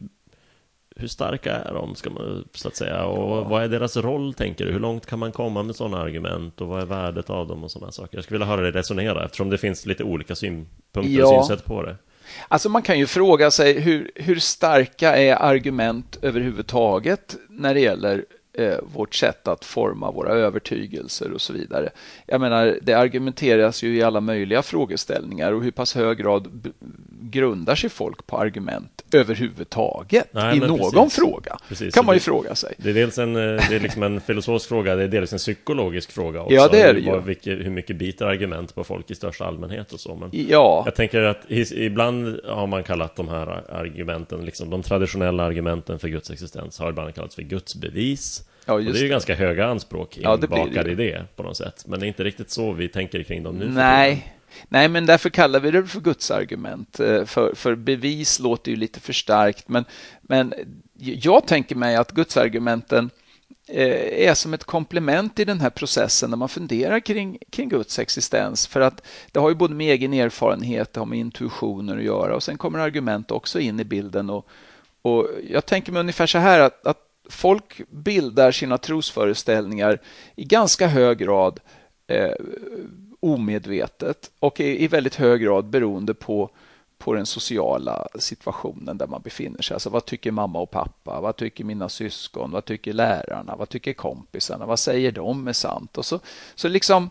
hur 1.00 1.08
starka 1.08 1.54
är 1.56 1.74
de, 1.74 1.96
ska 1.96 2.10
man 2.10 2.48
så 2.54 2.68
att 2.68 2.76
säga? 2.76 3.06
Och 3.06 3.50
vad 3.50 3.64
är 3.64 3.68
deras 3.68 3.98
roll, 3.98 4.34
tänker 4.34 4.66
du? 4.66 4.72
Hur 4.72 4.80
långt 4.80 5.06
kan 5.06 5.20
man 5.20 5.32
komma 5.32 5.64
med 5.64 5.76
sådana 5.76 5.98
argument? 5.98 6.62
Och 6.62 6.68
vad 6.68 6.82
är 6.82 6.86
värdet 6.86 7.30
av 7.30 7.48
dem 7.48 7.64
och 7.64 7.72
sådana 7.72 7.92
saker? 7.92 8.18
Jag 8.18 8.24
skulle 8.24 8.40
vilja 8.40 8.52
höra 8.52 8.62
dig 8.62 8.72
resonera, 8.72 9.26
eftersom 9.26 9.50
det 9.50 9.58
finns 9.58 9.86
lite 9.86 10.04
olika 10.04 10.36
synpunkter 10.36 11.20
ja. 11.20 11.38
och 11.38 11.46
synsätt 11.46 11.66
på 11.66 11.84
det. 11.84 11.96
Alltså 12.48 12.70
man 12.70 12.82
kan 12.82 13.00
ju 13.00 13.08
fråga 13.08 13.52
sig 13.52 13.80
hur, 13.80 14.12
hur 14.16 14.40
starka 14.40 15.16
är 15.16 15.36
argument 15.36 16.20
överhuvudtaget 16.22 17.36
när 17.50 17.74
det 17.74 17.80
gäller 17.80 18.26
eh, 18.58 18.78
vårt 18.94 19.16
sätt 19.16 19.48
att 19.48 19.66
forma 19.66 20.12
våra 20.12 20.30
övertygelser 20.30 21.32
och 21.32 21.42
så 21.42 21.54
vidare. 21.54 21.90
Jag 22.26 22.42
menar, 22.42 22.80
det 22.82 22.94
argumenteras 22.94 23.84
ju 23.84 23.98
i 23.98 24.04
alla 24.04 24.22
möjliga 24.22 24.62
frågeställningar 24.62 25.52
och 25.52 25.64
hur 25.64 25.72
pass 25.72 25.96
hög 25.96 26.18
grad 26.18 26.72
grundar 27.22 27.76
sig 27.76 27.90
folk 27.90 28.28
på 28.28 28.38
argument 28.38 29.04
överhuvudtaget 29.14 30.28
Nej, 30.32 30.58
i 30.58 30.60
någon 30.60 30.92
precis. 30.92 31.16
fråga? 31.16 31.58
Precis. 31.68 31.94
kan 31.96 32.06
man 32.06 32.16
ju 32.16 32.20
det, 32.20 32.24
fråga 32.24 32.56
sig. 32.56 32.74
Det 32.78 32.90
är 32.90 32.94
dels 32.94 33.18
en, 33.18 33.36
eh, 33.36 33.70
det 33.70 33.76
är 33.76 33.80
liksom 33.80 34.04
en 34.04 34.22
filosofisk 34.22 34.70
fråga, 34.70 34.96
det 34.96 35.04
är 35.04 35.08
dels 35.08 35.34
en 35.34 35.40
psykologisk 35.40 36.12
fråga 36.12 36.42
också. 36.42 36.56
Ja, 36.56 36.68
det 36.68 36.82
är 36.82 36.94
det 36.94 37.00
ju. 37.00 37.12
Hur, 37.12 37.64
hur 37.64 37.70
mycket 37.70 37.96
biter 37.96 38.26
argument 38.26 38.76
på 38.76 38.84
folk 38.84 39.12
i 39.12 39.16
största 39.16 39.46
allmänhet 39.46 39.94
och 39.94 40.00
så. 40.00 40.16
Men 40.16 40.30
ja. 40.32 40.82
Jag 40.86 40.96
tänker 40.96 41.22
att 41.22 41.52
ibland 41.72 42.40
har 42.46 42.68
man 42.68 42.84
kallat 42.84 43.16
de 43.16 43.28
här 43.28 43.48
argumenten, 43.72 44.46
liksom 44.46 44.70
de 44.70 44.84
traditionella 44.84 45.44
argumenten 45.44 46.00
för 46.00 46.08
Guds 46.08 46.32
existens, 46.32 46.80
har 46.80 46.90
ibland 46.90 47.16
kallats 47.16 47.36
för 47.36 47.42
Guds 47.42 47.76
bevis. 47.76 48.44
Ja, 48.68 48.74
och 48.74 48.84
det 48.84 48.90
är 48.90 48.94
ju 48.94 49.02
det. 49.02 49.08
ganska 49.08 49.36
höga 49.36 49.66
anspråk 49.66 50.18
inbakade 50.18 50.72
ja, 50.76 50.84
det 50.84 50.92
i 50.92 50.96
det 50.96 51.26
på 51.36 51.44
något 51.44 51.58
sätt. 51.58 51.84
Men 51.88 52.00
det 52.00 52.06
är 52.06 52.08
inte 52.08 52.24
riktigt 52.24 52.50
så 52.50 52.72
vi 52.72 52.88
tänker 52.88 53.24
kring 53.24 53.44
dem 53.44 53.58
nu. 53.58 53.70
Nej, 53.70 54.34
Nej, 54.70 54.90
men 54.90 55.06
därför 55.06 55.30
kallar 55.30 55.60
vi 55.60 55.72
det 55.72 55.88
för 55.88 56.00
gudsargument. 56.00 57.00
Eh, 57.00 57.26
för, 57.26 57.56
för 57.56 57.76
bevis 57.76 58.40
låter 58.40 58.72
ju 58.72 58.78
lite 58.78 59.00
för 59.00 59.14
starkt, 59.14 59.70
men, 59.70 59.86
men 60.22 60.54
jag 61.00 61.48
tänker 61.48 61.76
mig 61.76 61.96
att 61.96 62.12
gudsargumenten 62.12 63.10
eh, 63.68 64.28
är 64.28 64.34
som 64.34 64.54
ett 64.54 64.64
komplement 64.64 65.40
i 65.40 65.46
den 65.46 65.62
här 65.62 65.70
processen 65.70 66.30
när 66.30 66.38
man 66.38 66.50
funderar 66.50 67.00
kring, 67.00 67.38
kring 67.50 67.70
Guds 67.70 68.00
existens. 68.00 68.68
För 68.68 68.82
att 68.82 69.08
det 69.32 69.40
har 69.40 69.50
ju 69.50 69.56
både 69.56 69.76
med 69.76 69.94
egen 69.94 70.14
erfarenhet, 70.14 70.94
det 70.94 71.00
har 71.00 71.06
med 71.06 71.20
intuitioner 71.20 71.98
att 71.98 72.04
göra 72.04 72.36
och 72.36 72.44
sen 72.44 72.58
kommer 72.58 72.80
argument 72.80 73.32
också 73.32 73.60
in 73.60 73.80
i 73.80 73.84
bilden. 73.84 74.30
Och, 74.30 74.48
och 75.02 75.28
jag 75.50 75.66
tänker 75.66 75.92
mig 75.92 76.00
ungefär 76.00 76.28
så 76.28 76.38
här 76.38 76.60
att, 76.60 76.88
att 76.88 77.07
folk 77.30 77.82
bildar 77.90 78.52
sina 78.52 78.78
trosföreställningar 78.78 80.02
i 80.36 80.44
ganska 80.44 80.88
hög 80.88 81.18
grad 81.18 81.60
eh, 82.08 82.34
omedvetet 83.20 84.32
och 84.40 84.60
i, 84.60 84.84
i 84.84 84.88
väldigt 84.88 85.16
hög 85.16 85.42
grad 85.42 85.66
beroende 85.66 86.14
på 86.14 86.50
på 86.98 87.14
den 87.14 87.26
sociala 87.26 88.08
situationen 88.20 88.98
där 88.98 89.08
man 89.08 89.22
befinner 89.22 89.62
sig. 89.62 89.74
Alltså 89.74 89.90
vad 89.90 90.06
tycker 90.06 90.32
mamma 90.32 90.60
och 90.60 90.72
pappa? 90.72 91.22
Vad 91.22 91.36
tycker 91.36 91.64
mina 91.64 91.90
syskon? 91.90 92.52
Vad 92.52 92.66
tycker 92.66 92.94
lärarna? 92.94 93.56
Vad 93.56 93.70
tycker 93.70 93.94
kompisarna? 93.94 94.66
Vad 94.66 94.80
säger 94.80 95.12
de 95.12 95.48
är 95.48 95.54
sant? 95.54 95.98
Och 95.98 96.06
så, 96.06 96.20
så 96.56 96.68
liksom 96.68 97.10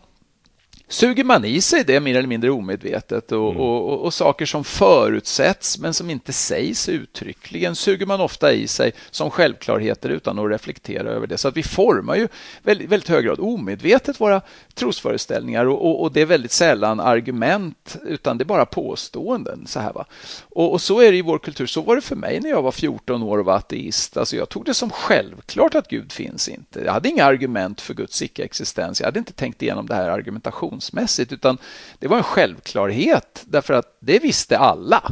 suger 0.87 1.23
man 1.23 1.45
i 1.45 1.61
sig 1.61 1.83
det 1.83 1.99
mer 1.99 2.15
eller 2.15 2.27
mindre 2.27 2.51
omedvetet 2.51 3.31
och, 3.31 3.51
mm. 3.51 3.61
och, 3.61 3.89
och, 3.89 4.05
och, 4.05 4.13
saker 4.13 4.45
som 4.45 4.63
förutsätts 4.63 5.77
men 5.77 5.93
som 5.93 6.09
inte 6.09 6.33
sägs 6.33 6.89
uttryckligen 6.89 7.75
suger 7.75 8.05
man 8.05 8.21
ofta 8.21 8.53
i 8.53 8.67
sig 8.67 8.91
som 9.11 9.29
självklarheter 9.29 10.09
utan 10.09 10.39
att 10.39 10.51
reflektera 10.51 11.09
över 11.09 11.27
det. 11.27 11.37
Så 11.37 11.47
att 11.47 11.57
vi 11.57 11.63
formar 11.63 12.15
ju 12.15 12.27
väldigt, 12.63 12.89
väldigt 12.89 13.09
hög 13.09 13.25
grad 13.25 13.39
omedvetet 13.39 14.21
våra 14.21 14.41
trosföreställningar 14.73 15.65
och, 15.65 16.01
och, 16.01 16.11
det 16.11 16.21
är 16.21 16.25
väldigt 16.25 16.51
sällan 16.51 16.99
argument 16.99 17.97
utan 18.03 18.37
det 18.37 18.43
är 18.43 18.45
bara 18.45 18.65
påståenden. 18.65 19.67
Så, 19.67 19.79
här, 19.79 19.93
va? 19.93 20.05
Och, 20.49 20.81
så 20.81 21.01
är 21.01 21.11
det 21.11 21.17
i 21.17 21.21
vår 21.21 21.39
kultur. 21.39 21.65
Så 21.65 21.81
var 21.81 21.95
det 21.95 22.01
för 22.01 22.15
mig 22.15 22.39
när 22.39 22.49
jag 22.49 22.61
var 22.61 22.71
14 22.71 23.23
år 23.23 23.37
och 23.37 23.45
var 23.45 23.55
ateist. 23.55 24.17
Alltså 24.17 24.35
jag 24.35 24.49
tog 24.49 24.65
det 24.65 24.73
som 24.73 24.89
självklart 24.89 25.75
att 25.75 25.87
Gud 25.87 26.11
finns 26.11 26.49
inte. 26.49 26.81
Jag 26.85 26.93
hade 26.93 27.09
inga 27.09 27.25
argument 27.25 27.81
för 27.81 27.93
Guds 27.93 28.21
icke-existens. 28.21 28.99
Jag 28.99 29.07
hade 29.07 29.19
inte 29.19 29.33
tänkt 29.33 29.61
igenom 29.61 29.87
det 29.87 29.95
här 29.95 30.09
argumentation 30.09 30.76
prestationsmässigt 30.77 31.31
utan 31.31 31.57
det 31.99 32.07
var 32.07 32.17
en 32.17 32.23
självklarhet 32.23 33.43
därför 33.47 33.73
att 33.73 33.97
det 33.99 34.19
visste 34.19 34.57
alla. 34.57 35.11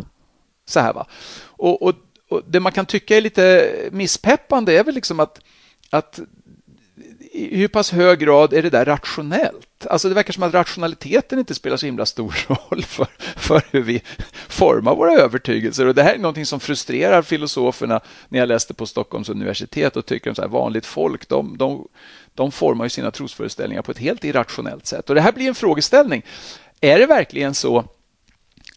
Så 0.66 0.80
här 0.80 0.94
va. 0.94 1.08
Och, 1.58 1.82
och, 1.82 1.96
och 2.30 2.42
det 2.48 2.60
man 2.60 2.72
kan 2.72 2.86
tycka 2.86 3.18
är 3.18 3.22
lite 3.22 3.90
misspeppande 3.92 4.74
är 4.74 4.84
väl 4.84 4.96
liksom 4.96 5.20
att, 5.20 5.40
att 5.92 6.20
i 7.32 7.58
hur 7.58 7.68
pass 7.68 7.92
hög 7.92 8.20
grad 8.20 8.54
är 8.54 8.62
det 8.62 8.70
där 8.70 8.86
rationellt? 8.86 9.86
Alltså 9.90 10.10
det 10.10 10.16
verkar 10.16 10.34
som 10.34 10.44
att 10.44 10.54
rationaliteten 10.54 11.40
inte 11.40 11.56
spelar 11.56 11.78
så 11.78 11.86
himla 11.86 12.06
stor 12.06 12.36
roll 12.48 12.84
för, 12.84 13.08
för 13.20 13.62
hur 13.72 13.82
vi 13.82 14.02
formar 14.48 14.96
våra 14.96 15.14
övertygelser. 15.14 15.86
Och 15.88 15.96
det 15.96 16.04
här 16.04 16.14
är 16.14 16.20
någonting 16.20 16.46
som 16.46 16.60
frustrerar 16.60 17.22
filosoferna 17.22 18.02
när 18.30 18.40
jag 18.40 18.48
läste 18.48 18.74
på 18.74 18.86
Stockholms 18.86 19.30
universitet 19.30 19.98
och 19.98 20.06
tycker 20.06 20.32
att 20.32 20.52
vanligt 20.52 20.86
folk, 20.86 21.28
de, 21.28 21.58
de, 21.58 21.88
de 22.36 22.52
formar 22.52 22.86
ju 22.86 22.90
sina 22.90 23.12
trosföreställningar 23.12 23.82
på 23.82 23.92
ett 23.92 23.98
helt 23.98 24.24
irrationellt 24.24 24.86
sätt. 24.86 25.10
Och 25.10 25.16
det 25.16 25.22
här 25.22 25.32
blir 25.32 25.48
en 25.48 25.56
frågeställning. 25.56 26.24
Är 26.82 27.00
det 27.00 27.06
verkligen 27.06 27.54
så 27.54 27.86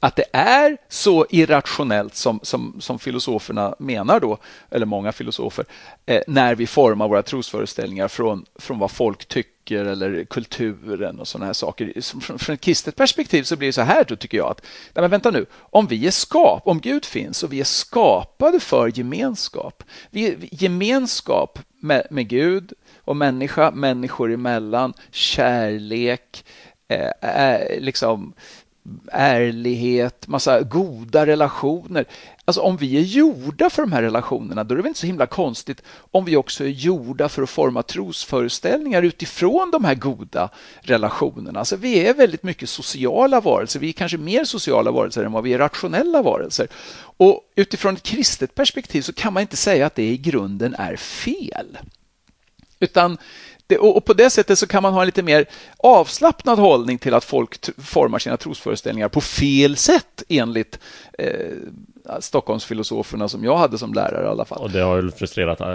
att 0.00 0.16
det 0.16 0.24
är 0.32 0.76
så 0.88 1.26
irrationellt 1.30 2.14
som, 2.14 2.40
som, 2.42 2.76
som 2.80 2.98
filosoferna 2.98 3.74
menar 3.78 4.20
då, 4.20 4.38
eller 4.70 4.86
många 4.86 5.12
filosofer, 5.12 5.64
eh, 6.06 6.22
när 6.26 6.54
vi 6.54 6.66
formar 6.66 7.08
våra 7.08 7.22
trosföreställningar 7.22 8.08
från, 8.08 8.44
från 8.54 8.78
vad 8.78 8.90
folk 8.90 9.26
tycker 9.26 9.84
eller 9.84 10.24
kulturen 10.24 11.20
och 11.20 11.28
sådana 11.28 11.46
här 11.46 11.52
saker. 11.52 12.00
Från, 12.20 12.38
från 12.38 12.54
ett 12.54 12.60
kristet 12.60 12.96
perspektiv 12.96 13.42
så 13.42 13.56
blir 13.56 13.68
det 13.68 13.72
så 13.72 13.82
här 13.82 14.04
då 14.08 14.16
tycker 14.16 14.38
jag 14.38 14.50
att, 14.50 14.60
nej 14.94 15.02
men 15.02 15.10
vänta 15.10 15.30
nu, 15.30 15.46
om 15.52 15.86
vi 15.86 16.06
är 16.06 16.10
skap, 16.10 16.62
om 16.66 16.80
Gud 16.80 17.04
finns 17.04 17.42
och 17.42 17.52
vi 17.52 17.60
är 17.60 17.64
skapade 17.64 18.60
för 18.60 18.98
gemenskap, 18.98 19.82
vi 20.10 20.48
gemenskap 20.52 21.58
med, 21.80 22.06
med 22.10 22.28
Gud 22.28 22.72
och 23.04 23.16
människa, 23.16 23.70
människor 23.70 24.32
emellan, 24.32 24.94
kärlek, 25.10 26.44
eh, 26.88 27.30
eh 27.42 27.80
liksom 27.80 28.34
ärlighet, 29.12 30.28
massa 30.28 30.62
goda 30.62 31.26
relationer. 31.26 32.04
Alltså 32.44 32.60
om 32.60 32.76
vi 32.76 32.96
är 32.96 33.02
gjorda 33.02 33.70
för 33.70 33.82
de 33.82 33.92
här 33.92 34.02
relationerna, 34.02 34.64
då 34.64 34.74
är 34.74 34.76
det 34.76 34.82
väl 34.82 34.88
inte 34.88 35.00
så 35.00 35.06
himla 35.06 35.26
konstigt 35.26 35.82
om 36.10 36.24
vi 36.24 36.36
också 36.36 36.64
är 36.64 36.68
gjorda 36.68 37.28
för 37.28 37.42
att 37.42 37.50
forma 37.50 37.82
trosföreställningar 37.82 39.02
utifrån 39.02 39.70
de 39.70 39.84
här 39.84 39.94
goda 39.94 40.50
relationerna. 40.80 41.58
Alltså 41.58 41.76
vi 41.76 42.06
är 42.06 42.14
väldigt 42.14 42.42
mycket 42.42 42.68
sociala 42.68 43.40
varelser. 43.40 43.80
Vi 43.80 43.88
är 43.88 43.92
kanske 43.92 44.18
mer 44.18 44.44
sociala 44.44 44.90
varelser 44.90 45.24
än 45.24 45.32
vad 45.32 45.44
vi 45.44 45.52
är 45.52 45.58
rationella 45.58 46.22
varelser. 46.22 46.68
Och 47.00 47.40
utifrån 47.56 47.94
ett 47.94 48.02
kristet 48.02 48.54
perspektiv 48.54 49.02
så 49.02 49.12
kan 49.12 49.32
man 49.32 49.40
inte 49.40 49.56
säga 49.56 49.86
att 49.86 49.94
det 49.94 50.08
i 50.08 50.16
grunden 50.16 50.74
är 50.74 50.96
fel. 50.96 51.78
Utan 52.80 53.18
det, 53.68 53.78
och, 53.78 54.04
på 54.04 54.12
det 54.12 54.30
sättet 54.30 54.58
så 54.58 54.66
kan 54.66 54.82
man 54.82 54.92
ha 54.92 55.00
en 55.00 55.06
lite 55.06 55.22
mer 55.22 55.46
avslappnad 55.76 56.58
hållning 56.58 56.98
till 56.98 57.14
att 57.14 57.24
folk 57.24 57.80
formar 57.84 58.18
sina 58.18 58.36
trosföreställningar 58.36 59.08
på 59.08 59.20
fel 59.20 59.76
sätt 59.76 60.22
enligt 60.28 60.78
eh, 61.18 61.56
Stockholmsfilosoferna 62.20 63.28
som 63.28 63.44
jag 63.44 63.56
hade 63.56 63.78
som 63.78 63.94
lärare 63.94 64.24
i 64.24 64.28
alla 64.28 64.44
fall. 64.44 64.62
Och 64.62 64.70
det 64.70 64.80
har 64.80 65.02
ju 65.02 65.10
frustrerat 65.10 65.60
eh, 65.60 65.66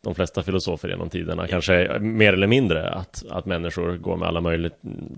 de 0.00 0.14
flesta 0.14 0.42
filosofer 0.42 0.88
genom 0.88 1.08
tiderna, 1.10 1.46
kanske 1.46 1.98
mer 1.98 2.32
eller 2.32 2.46
mindre, 2.46 2.90
att, 2.90 3.24
att 3.30 3.46
människor 3.46 3.96
går 3.96 4.16
med 4.16 4.28
alla 4.28 4.40
möjliga, 4.40 4.72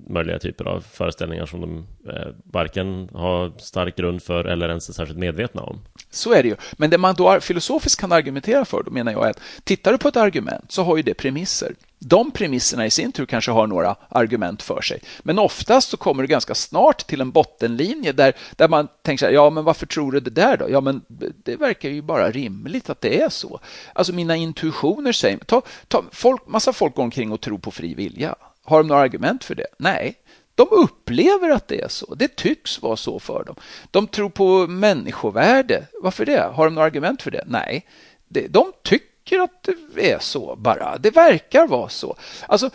möjliga 0.06 0.38
typer 0.38 0.64
av 0.64 0.80
föreställningar 0.80 1.46
som 1.46 1.60
de 1.60 1.86
eh, 2.12 2.28
varken 2.44 3.08
har 3.12 3.52
stark 3.58 3.96
grund 3.96 4.22
för 4.22 4.44
eller 4.44 4.68
ens 4.68 4.88
är 4.88 4.92
särskilt 4.92 5.18
medvetna 5.18 5.62
om. 5.62 5.80
Så 6.10 6.32
är 6.32 6.42
det 6.42 6.48
ju. 6.48 6.56
Men 6.72 6.90
det 6.90 6.98
man 6.98 7.14
då 7.14 7.40
filosofiskt 7.40 8.00
kan 8.00 8.12
argumentera 8.12 8.64
för, 8.64 8.82
då 8.82 8.90
menar 8.90 9.12
jag 9.12 9.26
att 9.26 9.40
tittar 9.64 9.92
du 9.92 9.98
på 9.98 10.08
ett 10.08 10.16
argument 10.16 10.72
så 10.72 10.82
har 10.82 10.96
ju 10.96 11.02
det 11.02 11.14
premisser. 11.14 11.74
De 12.04 12.30
premisserna 12.30 12.86
i 12.86 12.90
sin 12.90 13.12
tur 13.12 13.26
kanske 13.26 13.50
har 13.50 13.66
några 13.66 13.96
argument 14.08 14.62
för 14.62 14.80
sig. 14.80 15.00
Men 15.22 15.38
oftast 15.38 15.90
så 15.90 15.96
kommer 15.96 16.22
du 16.22 16.26
ganska 16.26 16.54
snart 16.54 17.06
till 17.06 17.20
en 17.20 17.30
bottenlinje 17.30 18.12
där, 18.12 18.36
där 18.56 18.68
man 18.68 18.88
tänker 19.02 19.18
så 19.18 19.26
här, 19.26 19.32
ja 19.32 19.50
men 19.50 19.64
varför 19.64 19.86
tror 19.86 20.12
du 20.12 20.20
det 20.20 20.30
där 20.30 20.56
då? 20.56 20.70
Ja 20.70 20.80
men 20.80 21.02
det 21.44 21.56
verkar 21.56 21.88
ju 21.88 22.02
bara 22.02 22.30
rimligt 22.30 22.90
att 22.90 23.00
det 23.00 23.20
är 23.20 23.28
så. 23.28 23.60
Alltså 23.92 24.12
mina 24.12 24.36
intuitioner 24.36 25.12
säger, 25.12 25.38
ta, 25.38 25.62
ta, 25.88 26.04
folk, 26.12 26.46
massa 26.46 26.72
folk 26.72 26.94
går 26.94 27.02
omkring 27.02 27.32
och 27.32 27.40
tror 27.40 27.58
på 27.58 27.70
fri 27.70 27.94
vilja. 27.94 28.34
Har 28.64 28.78
de 28.78 28.86
några 28.86 29.02
argument 29.02 29.44
för 29.44 29.54
det? 29.54 29.66
Nej, 29.76 30.14
de 30.54 30.68
upplever 30.70 31.50
att 31.50 31.68
det 31.68 31.80
är 31.80 31.88
så. 31.88 32.14
Det 32.14 32.36
tycks 32.36 32.82
vara 32.82 32.96
så 32.96 33.18
för 33.18 33.44
dem. 33.44 33.56
De 33.90 34.06
tror 34.06 34.30
på 34.30 34.66
människovärde. 34.66 35.86
Varför 36.02 36.24
det? 36.24 36.50
Har 36.54 36.64
de 36.64 36.74
några 36.74 36.86
argument 36.86 37.22
för 37.22 37.30
det? 37.30 37.44
Nej, 37.46 37.86
de 38.28 38.72
tycker 38.82 39.11
tycker 39.24 39.42
att 39.42 39.68
det 39.94 40.10
är 40.10 40.18
så 40.18 40.56
bara. 40.56 40.98
Det 40.98 41.10
verkar 41.10 41.66
vara 41.66 41.88
så. 41.88 42.16
Alltså, 42.46 42.70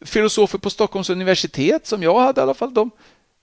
filosofer 0.00 0.58
på 0.58 0.70
Stockholms 0.70 1.10
universitet 1.10 1.86
som 1.86 2.02
jag 2.02 2.20
hade 2.20 2.40
i 2.40 2.42
alla 2.42 2.54
fall, 2.54 2.74
de 2.74 2.90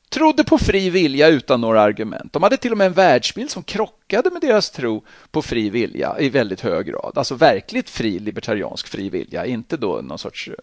trodde 0.10 0.44
på 0.44 0.58
fri 0.58 0.90
vilja 0.90 1.28
utan 1.28 1.62
några 1.62 1.82
argument. 1.82 2.34
De 2.34 2.44
hade 2.44 2.58
till 2.58 2.72
och 2.72 2.78
med 2.78 2.88
en 2.88 2.94
världsbild 2.94 3.52
som 3.52 3.64
krockade 3.64 4.30
med 4.32 4.42
deras 4.42 4.72
tro 4.72 5.04
på 5.32 5.42
fri 5.42 5.70
vilja 5.70 6.16
i 6.20 6.30
väldigt 6.30 6.62
hög 6.62 6.86
grad. 6.86 7.12
Alltså 7.16 7.36
verkligt 7.36 7.90
fri 7.90 8.20
libertariansk 8.20 8.88
fri 8.88 9.10
vilja, 9.10 9.46
inte 9.46 9.78
då 9.78 10.02
någon 10.02 10.20
sorts 10.20 10.48
eh, 10.48 10.54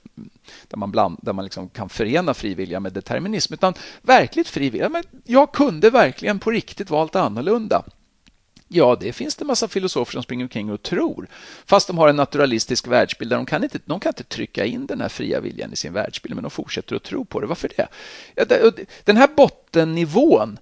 där 0.69 0.77
man, 0.77 0.91
bland, 0.91 1.19
där 1.23 1.33
man 1.33 1.45
liksom 1.45 1.69
kan 1.69 1.89
förena 1.89 2.35
fri 2.35 2.55
vilja 2.55 2.81
med 2.81 2.93
determinism, 2.93 3.55
utan 3.55 3.75
verkligt 4.03 4.49
fri 4.49 4.71
vilja. 4.71 4.89
Men 4.89 5.03
jag 5.25 5.53
kunde 5.53 5.91
verkligen 5.91 6.39
på 6.39 6.51
riktigt 6.51 6.91
valt 6.91 7.17
annorlunda. 7.17 7.83
Ja, 8.69 8.97
det 9.01 9.13
finns 9.13 9.37
det 9.37 9.45
massa 9.45 9.69
filosofer 9.69 10.13
som 10.13 10.23
springer 10.23 10.45
omkring 10.45 10.71
och 10.71 10.83
tror, 10.83 11.29
fast 11.67 11.87
de 11.87 11.99
har 11.99 12.09
en 12.09 12.17
naturalistisk 12.17 12.87
världsbild 12.87 13.31
där 13.31 13.37
de 13.37 13.47
kan 13.47 13.65
inte, 13.65 13.79
de 13.85 14.01
kan 14.01 14.11
inte 14.11 14.25
trycka 14.25 14.65
in 14.65 14.87
den 14.87 15.01
här 15.01 15.09
fria 15.09 15.41
viljan 15.41 15.73
i 15.73 15.77
sin 15.77 15.93
världsbild, 15.93 16.35
men 16.35 16.43
de 16.43 16.51
fortsätter 16.51 16.97
att 16.97 17.03
tro 17.03 17.25
på 17.25 17.41
det. 17.41 17.47
Varför 17.47 17.71
det? 17.77 17.89
Den 19.05 19.17
här 19.17 19.29
bottennivån 19.37 20.59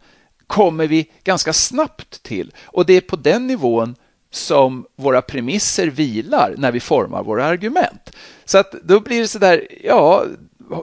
kommer 0.46 0.86
vi 0.86 1.10
ganska 1.24 1.52
snabbt 1.52 2.22
till 2.22 2.52
och 2.64 2.86
det 2.86 2.92
är 2.92 3.00
på 3.00 3.16
den 3.16 3.46
nivån 3.46 3.96
som 4.30 4.86
våra 4.96 5.22
premisser 5.22 5.86
vilar 5.86 6.54
när 6.58 6.72
vi 6.72 6.80
formar 6.80 7.22
våra 7.22 7.44
argument. 7.44 8.16
Så 8.44 8.58
att 8.58 8.72
då 8.72 9.00
blir 9.00 9.20
det 9.20 9.28
så 9.28 9.38
där, 9.38 9.68
ja, 9.84 10.24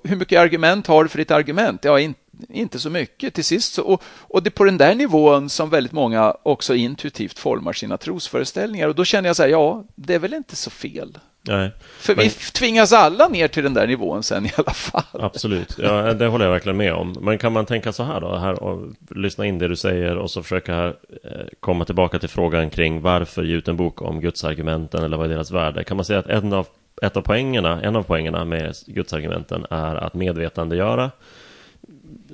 hur 0.04 0.16
mycket 0.16 0.40
argument 0.40 0.88
har 0.88 1.04
du 1.04 1.10
för 1.10 1.18
ditt 1.18 1.32
argument? 1.32 1.84
Ja, 1.84 2.00
inte 2.50 2.80
så 2.80 2.90
mycket 2.90 3.34
till 3.34 3.46
sist. 3.46 3.74
Så, 3.74 3.84
och, 3.84 4.04
och 4.06 4.44
det 4.44 4.48
är 4.48 4.52
på 4.52 4.64
den 4.64 4.78
där 4.78 4.96
nivån 4.96 5.50
som 5.50 5.70
väldigt 5.70 5.94
många 5.94 6.36
också 6.44 6.76
intuitivt 6.76 7.40
formar 7.40 7.74
sina 7.74 7.98
trosföreställningar. 7.98 8.88
Och 8.88 8.96
då 8.96 9.06
känner 9.06 9.30
jag 9.30 9.36
så 9.36 9.44
här, 9.44 9.50
ja, 9.50 9.84
det 9.96 10.14
är 10.14 10.20
väl 10.20 10.34
inte 10.34 10.56
så 10.56 10.70
fel. 10.70 11.18
Nej, 11.44 11.72
För 12.00 12.16
men... 12.16 12.24
vi 12.24 12.30
tvingas 12.30 12.94
alla 12.94 13.28
ner 13.28 13.48
till 13.48 13.64
den 13.64 13.74
där 13.74 13.88
nivån 13.88 14.24
sen 14.24 14.46
i 14.46 14.52
alla 14.56 14.74
fall. 14.74 15.04
Absolut, 15.22 15.76
ja, 15.78 16.14
det 16.14 16.28
håller 16.28 16.46
jag 16.46 16.52
verkligen 16.52 16.78
med 16.78 16.94
om. 16.94 17.16
Men 17.22 17.38
kan 17.38 17.54
man 17.54 17.66
tänka 17.66 17.92
så 17.92 18.04
här 18.04 18.22
då, 18.22 18.36
här 18.36 18.64
och 18.64 18.94
lyssna 19.10 19.46
in 19.46 19.60
det 19.60 19.68
du 19.68 19.76
säger 19.76 20.18
och 20.18 20.32
så 20.32 20.44
försöka 20.44 20.86
eh, 21.24 21.46
komma 21.60 21.86
tillbaka 21.86 22.20
till 22.20 22.30
frågan 22.30 22.70
kring 22.70 23.02
varför 23.02 23.44
ge 23.44 23.56
ut 23.56 23.68
en 23.68 23.78
bok 23.78 24.02
om 24.02 24.22
gudsargumenten 24.22 25.04
eller 25.04 25.18
vad 25.18 25.26
är 25.26 25.34
deras 25.34 25.52
värde? 25.52 25.84
Kan 25.84 25.98
man 25.98 26.06
säga 26.06 26.20
att 26.20 26.28
en 26.28 26.54
av, 26.54 26.68
ett 27.02 27.18
av 27.18 27.22
poängerna, 27.22 27.82
en 27.82 27.96
av 27.96 28.04
poängerna 28.04 28.46
med 28.46 28.76
gudsargumenten 28.88 29.66
är 29.70 29.96
att 29.96 30.14
medvetandegöra 30.14 31.12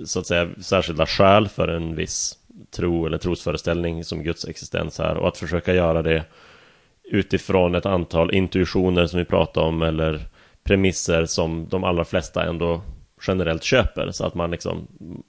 så 0.05 0.19
att 0.19 0.27
säga 0.27 0.49
särskilda 0.61 1.05
skäl 1.05 1.47
för 1.47 1.67
en 1.67 1.95
viss 1.95 2.37
tro 2.71 3.05
eller 3.05 3.17
trosföreställning 3.17 4.03
som 4.03 4.23
Guds 4.23 4.47
existens 4.47 4.99
här 4.99 5.17
och 5.17 5.27
att 5.27 5.37
försöka 5.37 5.73
göra 5.73 6.01
det 6.01 6.25
utifrån 7.03 7.75
ett 7.75 7.85
antal 7.85 8.33
intuitioner 8.33 9.05
som 9.05 9.19
vi 9.19 9.25
pratar 9.25 9.61
om 9.61 9.81
eller 9.81 10.19
premisser 10.63 11.25
som 11.25 11.67
de 11.69 11.83
allra 11.83 12.05
flesta 12.05 12.43
ändå 12.43 12.81
generellt 13.27 13.63
köper 13.63 14.11
så 14.11 14.25
att 14.25 14.35
man 14.35 14.51
liksom 14.51 14.87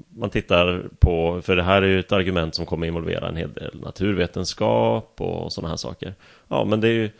man 0.08 0.30
tittar 0.30 0.88
på, 0.98 1.42
för 1.42 1.56
det 1.56 1.62
här 1.62 1.82
är 1.82 1.86
ju 1.86 2.00
ett 2.00 2.12
argument 2.12 2.54
som 2.54 2.66
kommer 2.66 2.86
involvera 2.86 3.28
en 3.28 3.36
hel 3.36 3.52
del 3.52 3.80
naturvetenskap 3.80 5.20
och 5.20 5.52
sådana 5.52 5.68
här 5.68 5.76
saker. 5.76 6.14
Ja, 6.48 6.64
men 6.64 6.80
det 6.80 6.88
är 6.88 6.92
ju 6.92 7.10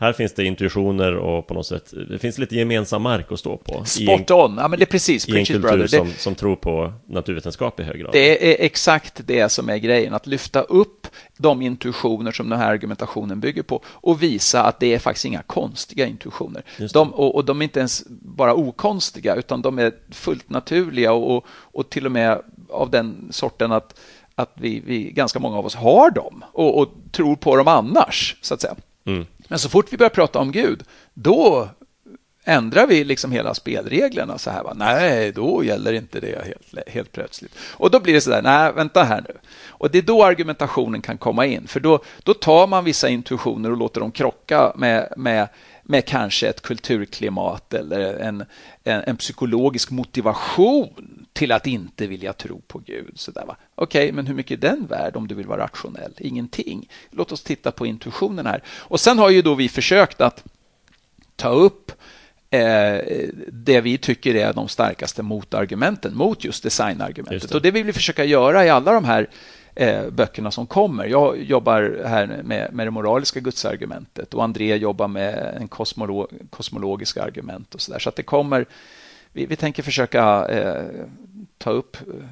här 0.00 0.12
finns 0.12 0.32
det 0.32 0.44
intuitioner 0.44 1.16
och 1.16 1.46
på 1.46 1.54
något 1.54 1.66
sätt, 1.66 1.94
det 2.10 2.18
finns 2.18 2.38
lite 2.38 2.56
gemensam 2.56 3.02
mark 3.02 3.32
att 3.32 3.38
stå 3.38 3.56
på. 3.56 3.84
Spot 3.84 4.30
on, 4.30 4.56
ja 4.58 4.68
men 4.68 4.78
det 4.78 4.84
är 4.84 4.86
precis, 4.86 5.28
I 5.28 5.38
en 5.38 5.44
kultur 5.44 5.60
brother. 5.60 5.86
Som, 5.86 6.12
som 6.12 6.34
tror 6.34 6.56
på 6.56 6.92
naturvetenskap 7.06 7.80
i 7.80 7.82
hög 7.82 8.00
grad. 8.00 8.12
Det 8.12 8.52
är 8.52 8.64
exakt 8.64 9.20
det 9.26 9.48
som 9.48 9.68
är 9.68 9.76
grejen, 9.76 10.14
att 10.14 10.26
lyfta 10.26 10.60
upp 10.62 11.06
de 11.36 11.62
intuitioner 11.62 12.32
som 12.32 12.48
den 12.48 12.58
här 12.58 12.70
argumentationen 12.70 13.40
bygger 13.40 13.62
på 13.62 13.82
och 13.86 14.22
visa 14.22 14.62
att 14.62 14.80
det 14.80 14.94
är 14.94 14.98
faktiskt 14.98 15.24
inga 15.24 15.42
konstiga 15.42 16.06
intuitioner. 16.06 16.62
De, 16.92 17.14
och, 17.14 17.34
och, 17.34 17.44
de 17.44 17.60
är 17.60 17.62
inte 17.62 17.78
ens 17.78 18.04
bara 18.08 18.54
okonstiga, 18.54 19.34
utan 19.34 19.62
de 19.62 19.78
är 19.78 19.92
fullt 20.10 20.50
naturliga 20.50 21.12
och, 21.12 21.46
och 21.48 21.90
till 21.90 22.06
och 22.06 22.12
med 22.12 22.42
av 22.70 22.90
den 22.90 23.28
sorten 23.30 23.72
att, 23.72 24.00
att 24.34 24.52
vi, 24.54 24.82
vi 24.86 25.10
ganska 25.10 25.38
många 25.38 25.58
av 25.58 25.66
oss 25.66 25.74
har 25.74 26.10
dem 26.10 26.44
och, 26.52 26.78
och 26.78 26.88
tror 27.12 27.36
på 27.36 27.56
dem 27.56 27.68
annars, 27.68 28.36
så 28.40 28.54
att 28.54 28.60
säga. 28.60 28.74
Mm. 29.04 29.26
Men 29.48 29.58
så 29.58 29.68
fort 29.68 29.92
vi 29.92 29.96
börjar 29.96 30.10
prata 30.10 30.38
om 30.38 30.52
Gud, 30.52 30.84
då 31.14 31.68
ändrar 32.48 32.86
vi 32.86 33.04
liksom 33.04 33.32
hela 33.32 33.54
spelreglerna 33.54 34.38
så 34.38 34.50
här. 34.50 34.62
Va? 34.62 34.72
Nej, 34.76 35.32
då 35.32 35.64
gäller 35.64 35.92
inte 35.92 36.20
det 36.20 36.44
helt, 36.44 36.88
helt 36.88 37.12
plötsligt. 37.12 37.52
Och 37.58 37.90
då 37.90 38.00
blir 38.00 38.14
det 38.14 38.20
så 38.20 38.30
där, 38.30 38.42
nej, 38.42 38.72
vänta 38.72 39.04
här 39.04 39.24
nu. 39.28 39.34
Och 39.68 39.90
det 39.90 39.98
är 39.98 40.02
då 40.02 40.24
argumentationen 40.24 41.02
kan 41.02 41.18
komma 41.18 41.46
in, 41.46 41.66
för 41.66 41.80
då, 41.80 42.00
då 42.22 42.34
tar 42.34 42.66
man 42.66 42.84
vissa 42.84 43.08
intuitioner 43.08 43.70
och 43.70 43.76
låter 43.76 44.00
dem 44.00 44.10
krocka 44.10 44.72
med, 44.76 45.12
med, 45.16 45.48
med 45.82 46.06
kanske 46.06 46.48
ett 46.48 46.62
kulturklimat 46.62 47.74
eller 47.74 48.14
en, 48.14 48.44
en, 48.84 49.02
en 49.06 49.16
psykologisk 49.16 49.90
motivation 49.90 51.07
till 51.38 51.52
att 51.52 51.66
inte 51.66 52.06
vilja 52.06 52.32
tro 52.32 52.60
på 52.60 52.78
Gud. 52.78 53.18
Okej, 53.28 53.54
okay, 53.76 54.12
men 54.12 54.26
hur 54.26 54.34
mycket 54.34 54.64
är 54.64 54.68
den 54.68 54.86
värd 54.86 55.16
om 55.16 55.28
du 55.28 55.34
vill 55.34 55.46
vara 55.46 55.62
rationell? 55.62 56.12
Ingenting. 56.18 56.88
Låt 57.10 57.32
oss 57.32 57.42
titta 57.42 57.72
på 57.72 57.86
intuitionen 57.86 58.46
här. 58.46 58.62
Och 58.68 59.00
sen 59.00 59.18
har 59.18 59.30
ju 59.30 59.42
då 59.42 59.54
vi 59.54 59.68
försökt 59.68 60.20
att 60.20 60.44
ta 61.36 61.48
upp 61.48 61.92
eh, 62.50 62.98
det 63.52 63.80
vi 63.80 63.98
tycker 63.98 64.34
är 64.34 64.52
de 64.52 64.68
starkaste 64.68 65.22
motargumenten 65.22 66.16
mot 66.16 66.44
just 66.44 66.62
designargumentet. 66.62 67.32
Just 67.32 67.48
det. 67.48 67.54
Och 67.54 67.62
det 67.62 67.70
vill 67.70 67.84
vi 67.84 67.92
försöka 67.92 68.24
göra 68.24 68.64
i 68.64 68.70
alla 68.70 68.92
de 68.92 69.04
här 69.04 69.28
eh, 69.74 70.10
böckerna 70.10 70.50
som 70.50 70.66
kommer. 70.66 71.06
Jag 71.06 71.42
jobbar 71.42 72.02
här 72.06 72.26
med, 72.44 72.72
med 72.72 72.86
det 72.86 72.90
moraliska 72.90 73.40
gudsargumentet 73.40 74.34
och 74.34 74.44
André 74.44 74.76
jobbar 74.76 75.08
med 75.08 75.54
en 75.60 75.68
kosmolo 75.68 76.28
kosmologiska 76.50 77.22
argument 77.22 77.74
och 77.74 77.80
så 77.80 77.92
där. 77.92 77.98
Så 77.98 78.08
att 78.08 78.16
det 78.16 78.22
kommer 78.22 78.66
vi, 79.32 79.46
vi 79.46 79.56
tänker 79.56 79.82
försöka 79.82 80.46
eh, 80.48 80.84
ta 81.58 81.70
upp 81.70 81.96
eh, 81.96 82.24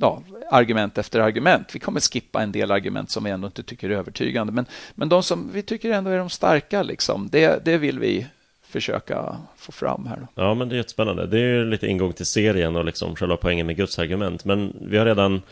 ja, 0.00 0.22
argument 0.50 0.98
efter 0.98 1.20
argument. 1.20 1.74
Vi 1.74 1.78
kommer 1.78 2.00
skippa 2.00 2.42
en 2.42 2.52
del 2.52 2.70
argument 2.70 3.10
som 3.10 3.24
vi 3.24 3.30
ändå 3.30 3.46
inte 3.46 3.62
tycker 3.62 3.90
är 3.90 3.94
övertygande. 3.94 4.52
Men, 4.52 4.66
men 4.94 5.08
de 5.08 5.22
som 5.22 5.50
vi 5.52 5.62
tycker 5.62 5.90
ändå 5.90 6.10
är 6.10 6.18
de 6.18 6.30
starka, 6.30 6.82
liksom, 6.82 7.28
det, 7.32 7.64
det 7.64 7.78
vill 7.78 7.98
vi 7.98 8.26
försöka 8.62 9.36
få 9.56 9.72
fram 9.72 10.06
här. 10.06 10.16
Då. 10.16 10.42
Ja, 10.42 10.54
men 10.54 10.68
det 10.68 10.74
är 10.74 10.76
jättespännande. 10.76 11.26
Det 11.26 11.38
är 11.38 11.54
ju 11.54 11.64
lite 11.64 11.86
ingång 11.86 12.12
till 12.12 12.26
serien 12.26 12.76
och 12.76 12.84
liksom 12.84 13.16
själva 13.16 13.36
poängen 13.36 13.66
med 13.66 13.76
Guds 13.76 13.98
argument. 13.98 14.44
Men 14.44 14.76
vi 14.80 14.98
har 14.98 15.06
redan 15.06 15.42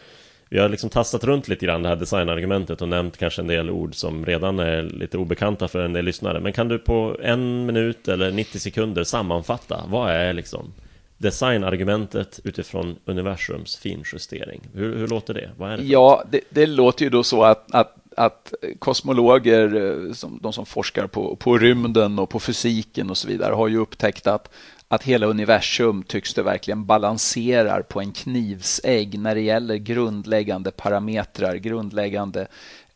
vi 0.48 0.58
har 0.58 0.68
liksom 0.68 0.90
tassat 0.90 1.24
runt 1.24 1.48
lite 1.48 1.66
grann 1.66 1.82
det 1.82 1.88
här 1.88 1.96
designargumentet 1.96 2.82
och 2.82 2.88
nämnt 2.88 3.16
kanske 3.16 3.42
en 3.42 3.46
del 3.46 3.70
ord 3.70 3.94
som 3.94 4.26
redan 4.26 4.58
är 4.58 4.82
lite 4.82 5.18
obekanta 5.18 5.68
för 5.68 5.84
en 5.84 5.92
del 5.92 6.04
lyssnare. 6.04 6.40
Men 6.40 6.52
kan 6.52 6.68
du 6.68 6.78
på 6.78 7.16
en 7.22 7.66
minut 7.66 8.08
eller 8.08 8.32
90 8.32 8.58
sekunder 8.58 9.04
sammanfatta 9.04 9.84
vad 9.88 10.10
är 10.10 10.32
liksom 10.32 10.72
designargumentet 11.18 12.40
utifrån 12.44 12.96
universums 13.04 13.76
finjustering? 13.76 14.60
Hur, 14.74 14.96
hur 14.96 15.08
låter 15.08 15.34
det? 15.34 15.50
Vad 15.56 15.72
är 15.72 15.76
det 15.76 15.82
ja, 15.82 16.24
det, 16.30 16.40
det, 16.50 16.66
låter 16.66 17.04
ju 17.04 17.10
då 17.10 17.22
så 17.22 17.42
att, 17.42 17.74
att, 17.74 17.94
att 18.16 18.54
kosmologer, 18.78 19.74
eh, 19.74 20.12
som, 20.12 20.38
de 20.42 20.52
som 20.52 20.66
forskar 20.66 21.06
på, 21.06 21.36
på 21.36 21.58
rymden 21.58 22.18
och 22.18 22.30
på 22.30 22.40
fysiken 22.40 23.10
och 23.10 23.16
så 23.16 23.28
vidare, 23.28 23.54
har 23.54 23.68
ju 23.68 23.78
upptäckt 23.78 24.26
att 24.26 24.52
att 24.88 25.02
hela 25.02 25.26
universum 25.26 26.02
tycks 26.02 26.34
det 26.34 26.42
verkligen 26.42 26.86
balanserar 26.86 27.82
på 27.82 28.00
en 28.00 28.12
knivsägg 28.12 29.18
när 29.18 29.34
det 29.34 29.40
gäller 29.40 29.76
grundläggande 29.76 30.70
parametrar, 30.70 31.54
grundläggande 31.54 32.46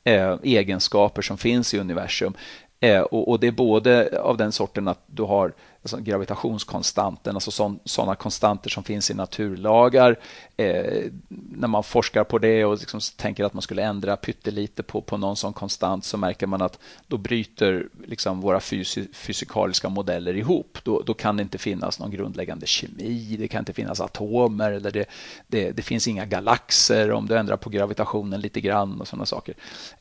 eh, 0.04 0.36
egenskaper 0.42 1.22
som 1.22 1.38
finns 1.38 1.74
i 1.74 1.78
universum. 1.78 2.34
Eh, 2.80 3.00
och, 3.00 3.28
och, 3.28 3.40
det 3.40 3.46
är 3.46 3.52
både 3.52 4.20
av 4.20 4.36
den 4.36 4.52
sorten 4.52 4.88
att 4.88 5.02
du 5.06 5.22
har 5.22 5.52
alltså 5.82 5.96
gravitationskonstanten, 5.96 7.36
alltså 7.36 7.78
sådana 7.84 8.14
konstanter 8.14 8.70
som 8.70 8.84
finns 8.84 9.10
i 9.10 9.14
naturlagar. 9.14 10.18
Eh, 10.56 11.04
när 11.28 11.68
man 11.68 11.84
forskar 11.84 12.24
på 12.24 12.38
det 12.38 12.64
och 12.64 12.78
liksom 12.78 13.00
tänker 13.16 13.44
att 13.44 13.54
man 13.54 13.62
skulle 13.62 13.82
ändra 13.82 14.16
pyttelite 14.16 14.82
på, 14.82 15.00
på 15.00 15.16
någon 15.16 15.36
sån 15.36 15.52
konstant 15.52 16.04
så 16.04 16.16
märker 16.16 16.46
man 16.46 16.62
att 16.62 16.78
då 17.06 17.16
bryter 17.16 17.88
liksom 18.06 18.40
våra 18.40 18.60
fysi 18.60 19.08
fysikaliska 19.12 19.88
modeller 19.88 20.36
ihop. 20.36 20.78
Då, 20.82 21.02
då, 21.06 21.14
kan 21.14 21.36
det 21.36 21.42
inte 21.42 21.58
finnas 21.58 21.98
någon 21.98 22.10
grundläggande 22.10 22.66
kemi, 22.66 23.36
det 23.38 23.48
kan 23.48 23.58
inte 23.58 23.72
finnas 23.72 24.00
atomer 24.00 24.72
eller 24.72 24.90
det, 24.90 25.04
det, 25.46 25.70
det 25.70 25.82
finns 25.82 26.08
inga 26.08 26.26
galaxer 26.26 27.12
om 27.12 27.26
du 27.26 27.38
ändrar 27.38 27.56
på 27.56 27.70
gravitationen 27.70 28.40
lite 28.40 28.60
grann 28.60 29.00
och 29.00 29.08
sådana 29.08 29.26
saker. 29.26 29.54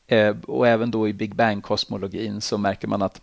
Eh, 0.06 0.36
och 0.46 0.68
även 0.68 0.90
då 0.90 1.08
i 1.08 1.12
Big 1.12 1.34
Bang-kosmologin 1.34 2.40
så 2.40 2.58
märker 2.58 2.88
man 2.88 3.02
att 3.02 3.20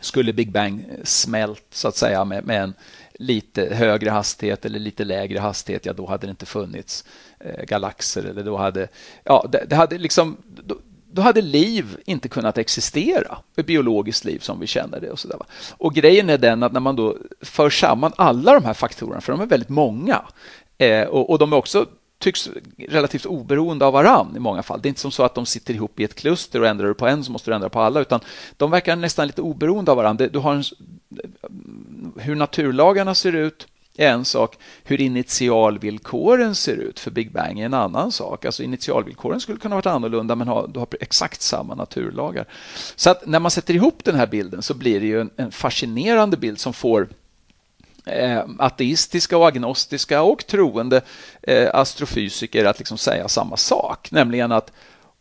skulle 0.00 0.32
Big 0.32 0.52
Bang 0.52 0.84
smält 1.04 1.64
så 1.70 1.88
att 1.88 1.96
säga 1.96 2.24
med, 2.24 2.44
med 2.44 2.62
en 2.62 2.74
lite 3.14 3.74
högre 3.74 4.10
hastighet 4.10 4.64
eller 4.64 4.78
lite 4.78 5.04
lägre 5.04 5.38
hastighet, 5.38 5.86
ja 5.86 5.92
då 5.92 6.06
hade 6.06 6.26
det 6.26 6.30
inte 6.30 6.46
funnits 6.46 7.04
eh, 7.40 7.64
galaxer 7.64 8.24
eller 8.24 8.44
då 8.44 8.56
hade, 8.56 8.88
ja 9.24 9.46
det, 9.52 9.64
det 9.68 9.76
hade 9.76 9.98
liksom, 9.98 10.36
då, 10.64 10.78
då, 11.10 11.22
hade 11.22 11.42
liv 11.42 11.96
inte 12.04 12.28
kunnat 12.28 12.58
existera, 12.58 13.38
ett 13.56 13.66
biologiskt 13.66 14.24
liv 14.24 14.38
som 14.38 14.60
vi 14.60 14.66
känner 14.66 15.00
det 15.00 15.10
och 15.10 15.18
sådär. 15.18 15.38
Och 15.70 15.94
grejen 15.94 16.30
är 16.30 16.38
den 16.38 16.62
att 16.62 16.72
när 16.72 16.80
man 16.80 16.96
då 16.96 17.16
för 17.40 17.70
samman 17.70 18.12
alla 18.16 18.54
de 18.54 18.64
här 18.64 18.74
faktorerna, 18.74 19.20
för 19.20 19.32
de 19.32 19.40
är 19.40 19.46
väldigt 19.46 19.68
många, 19.68 20.22
eh, 20.78 21.02
och, 21.02 21.30
och 21.30 21.38
de 21.38 21.52
är 21.52 21.56
också 21.56 21.86
tycks 22.18 22.50
relativt 22.88 23.26
oberoende 23.26 23.84
av 23.86 23.92
varann 23.92 24.36
i 24.36 24.38
många 24.38 24.62
fall. 24.62 24.80
Det 24.82 24.86
är 24.86 24.90
inte 24.90 25.00
som 25.00 25.10
så 25.10 25.22
att 25.22 25.34
de 25.34 25.46
sitter 25.46 25.74
ihop 25.74 26.00
i 26.00 26.04
ett 26.04 26.14
kluster 26.14 26.60
och 26.60 26.66
ändrar 26.66 26.88
du 26.88 26.94
på 26.94 27.06
en 27.06 27.24
så 27.24 27.32
måste 27.32 27.50
du 27.50 27.54
ändra 27.54 27.68
på 27.68 27.80
alla, 27.80 28.00
utan 28.00 28.20
de 28.56 28.70
verkar 28.70 28.96
nästan 28.96 29.26
lite 29.26 29.42
oberoende 29.42 29.90
av 29.90 29.96
varann. 29.96 30.16
Du 30.16 30.38
har 30.38 30.54
en, 30.54 30.64
hur 32.16 32.34
naturlagarna 32.34 33.14
ser 33.14 33.32
ut 33.32 33.66
är 33.96 34.10
en 34.10 34.24
sak. 34.24 34.58
Hur 34.84 35.00
initialvillkoren 35.00 36.54
ser 36.54 36.76
ut 36.76 37.00
för 37.00 37.10
Big 37.10 37.32
Bang 37.32 37.60
är 37.60 37.66
en 37.66 37.74
annan 37.74 38.12
sak. 38.12 38.44
Alltså 38.44 38.62
initialvillkoren 38.62 39.40
skulle 39.40 39.58
kunna 39.58 39.74
varit 39.74 39.86
annorlunda 39.86 40.34
men 40.34 40.48
ha, 40.48 40.66
du 40.66 40.78
har 40.78 40.88
exakt 41.00 41.42
samma 41.42 41.74
naturlagar. 41.74 42.46
Så 42.96 43.10
att 43.10 43.26
när 43.26 43.40
man 43.40 43.50
sätter 43.50 43.74
ihop 43.74 44.04
den 44.04 44.14
här 44.14 44.26
bilden 44.26 44.62
så 44.62 44.74
blir 44.74 45.00
det 45.00 45.06
ju 45.06 45.20
en, 45.20 45.30
en 45.36 45.52
fascinerande 45.52 46.36
bild 46.36 46.58
som 46.58 46.72
får 46.72 47.08
eh, 48.06 48.44
ateistiska 48.58 49.38
och 49.38 49.48
agnostiska 49.48 50.22
och 50.22 50.46
troende 50.46 51.00
eh, 51.42 51.70
astrofysiker 51.72 52.64
att 52.64 52.78
liksom 52.78 52.98
säga 52.98 53.28
samma 53.28 53.56
sak, 53.56 54.10
nämligen 54.10 54.52
att 54.52 54.72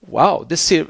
Wow, 0.07 0.45
det 0.49 0.57
ser, 0.57 0.87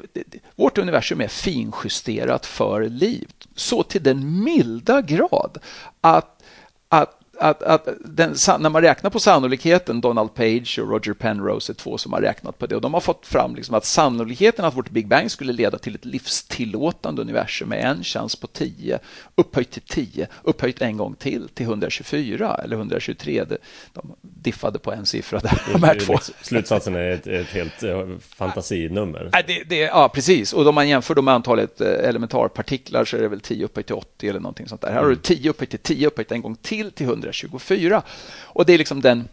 vårt 0.56 0.78
universum 0.78 1.20
är 1.20 1.28
finjusterat 1.28 2.46
för 2.46 2.88
liv. 2.88 3.28
Så 3.54 3.82
till 3.82 4.02
den 4.02 4.44
milda 4.44 5.02
grad 5.02 5.58
att, 6.00 6.42
att 6.88 7.20
att, 7.38 7.62
att 7.62 7.88
den, 8.04 8.34
när 8.58 8.70
man 8.70 8.82
räknar 8.82 9.10
på 9.10 9.20
sannolikheten, 9.20 10.00
Donald 10.00 10.34
Page 10.34 10.78
och 10.82 10.90
Roger 10.90 11.12
Penrose 11.12 11.72
är 11.72 11.74
två 11.74 11.98
som 11.98 12.12
har 12.12 12.20
räknat 12.20 12.58
på 12.58 12.66
det 12.66 12.74
och 12.74 12.80
de 12.80 12.94
har 12.94 13.00
fått 13.00 13.26
fram 13.26 13.56
liksom 13.56 13.74
att 13.74 13.84
sannolikheten 13.84 14.64
att 14.64 14.76
vårt 14.76 14.90
Big 14.90 15.08
Bang 15.08 15.30
skulle 15.30 15.52
leda 15.52 15.78
till 15.78 15.94
ett 15.94 16.04
livstillåtande 16.04 17.22
universum 17.22 17.72
är 17.72 17.76
en 17.76 18.04
chans 18.04 18.36
på 18.36 18.46
10 18.46 18.98
upphöjt 19.34 19.70
till 19.70 19.82
10, 19.82 20.26
upphöjt 20.42 20.82
en 20.82 20.96
gång 20.96 21.14
till 21.14 21.48
till 21.48 21.66
124 21.66 22.60
eller 22.64 22.76
123. 22.76 23.44
De 23.92 24.16
diffade 24.20 24.78
på 24.78 24.92
en 24.92 25.06
siffra 25.06 25.38
där, 25.38 25.62
de 25.72 25.82
här 25.82 25.98
två. 25.98 26.18
Slutsatsen 26.42 26.94
är 26.94 27.10
ett, 27.10 27.26
ett 27.26 27.46
helt 27.46 27.82
uh, 27.82 28.18
fantasinummer. 28.20 29.30
Det, 29.46 29.62
det, 29.66 29.78
ja, 29.78 30.10
precis. 30.14 30.52
Och 30.52 30.66
om 30.66 30.74
man 30.74 30.88
jämför 30.88 31.22
med 31.22 31.34
antalet 31.34 31.80
eh, 31.80 32.08
elementarpartiklar 32.08 33.04
så 33.04 33.16
är 33.16 33.20
det 33.20 33.28
väl 33.28 33.40
10 33.40 33.64
upphöjt 33.64 33.86
till 33.86 33.96
80 33.96 34.28
eller 34.28 34.40
någonting 34.40 34.68
sånt 34.68 34.80
där. 34.80 34.92
Här 34.92 35.02
har 35.02 35.08
du 35.08 35.16
10 35.16 35.50
upphöjt 35.50 35.70
till 35.70 35.78
10 35.78 36.06
upphöjt 36.06 36.32
en 36.32 36.42
gång 36.42 36.56
till 36.56 36.92
till 36.92 37.06
100 37.06 37.25
124. 37.26 38.02
Och 38.42 38.66
det 38.66 38.74
är 38.74 38.78
liksom 38.78 39.00
den 39.00 39.28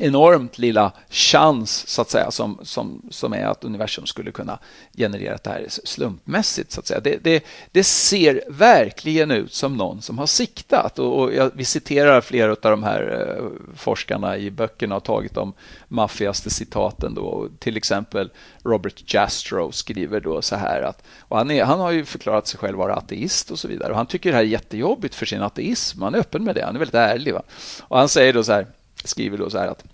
enormt 0.00 0.58
lilla 0.58 0.92
chans 1.10 1.88
så 1.88 2.02
att 2.02 2.10
säga 2.10 2.30
som, 2.30 2.58
som, 2.62 3.02
som 3.10 3.32
är 3.32 3.46
att 3.46 3.64
universum 3.64 4.06
skulle 4.06 4.30
kunna 4.30 4.58
generera 4.96 5.38
det 5.44 5.50
här 5.50 5.66
slumpmässigt. 5.68 6.72
Så 6.72 6.80
att 6.80 6.86
säga. 6.86 7.00
Det, 7.00 7.24
det, 7.24 7.44
det 7.72 7.84
ser 7.84 8.42
verkligen 8.48 9.30
ut 9.30 9.54
som 9.54 9.76
någon 9.76 10.02
som 10.02 10.18
har 10.18 10.26
siktat 10.26 10.98
och, 10.98 11.22
och 11.22 11.34
jag, 11.34 11.50
vi 11.54 11.64
citerar 11.64 12.20
flera 12.20 12.50
av 12.50 12.58
de 12.60 12.82
här 12.82 13.36
eh, 13.38 13.44
forskarna 13.76 14.36
i 14.36 14.50
böckerna 14.50 14.96
och 14.96 15.04
tagit 15.04 15.34
de 15.34 15.52
maffigaste 15.88 16.50
citaten. 16.50 17.14
Då. 17.14 17.48
Till 17.58 17.76
exempel 17.76 18.30
Robert 18.64 19.14
Jastrow 19.14 19.70
skriver 19.70 20.20
då 20.20 20.42
så 20.42 20.56
här 20.56 20.82
att 20.82 21.02
och 21.18 21.36
han, 21.36 21.50
är, 21.50 21.64
han 21.64 21.80
har 21.80 21.90
ju 21.90 22.04
förklarat 22.04 22.46
sig 22.46 22.58
själv 22.58 22.78
vara 22.78 22.94
ateist 22.94 23.50
och 23.50 23.58
så 23.58 23.68
vidare 23.68 23.90
och 23.90 23.96
han 23.96 24.06
tycker 24.06 24.30
det 24.30 24.36
här 24.36 24.42
är 24.42 24.48
jättejobbigt 24.48 25.14
för 25.14 25.26
sin 25.26 25.42
ateism. 25.42 26.02
Han 26.02 26.14
är 26.14 26.18
öppen 26.18 26.44
med 26.44 26.54
det, 26.54 26.64
han 26.64 26.74
är 26.74 26.78
väldigt 26.78 26.94
ärlig. 26.94 27.34
Va? 27.34 27.42
Och 27.80 27.98
han 27.98 28.08
säger 28.08 28.32
då 28.32 28.44
så 28.44 28.52
här 28.52 28.66
skriver 29.04 29.38
då 29.38 29.50
så 29.50 29.58
här 29.58 29.68
att 29.68 29.84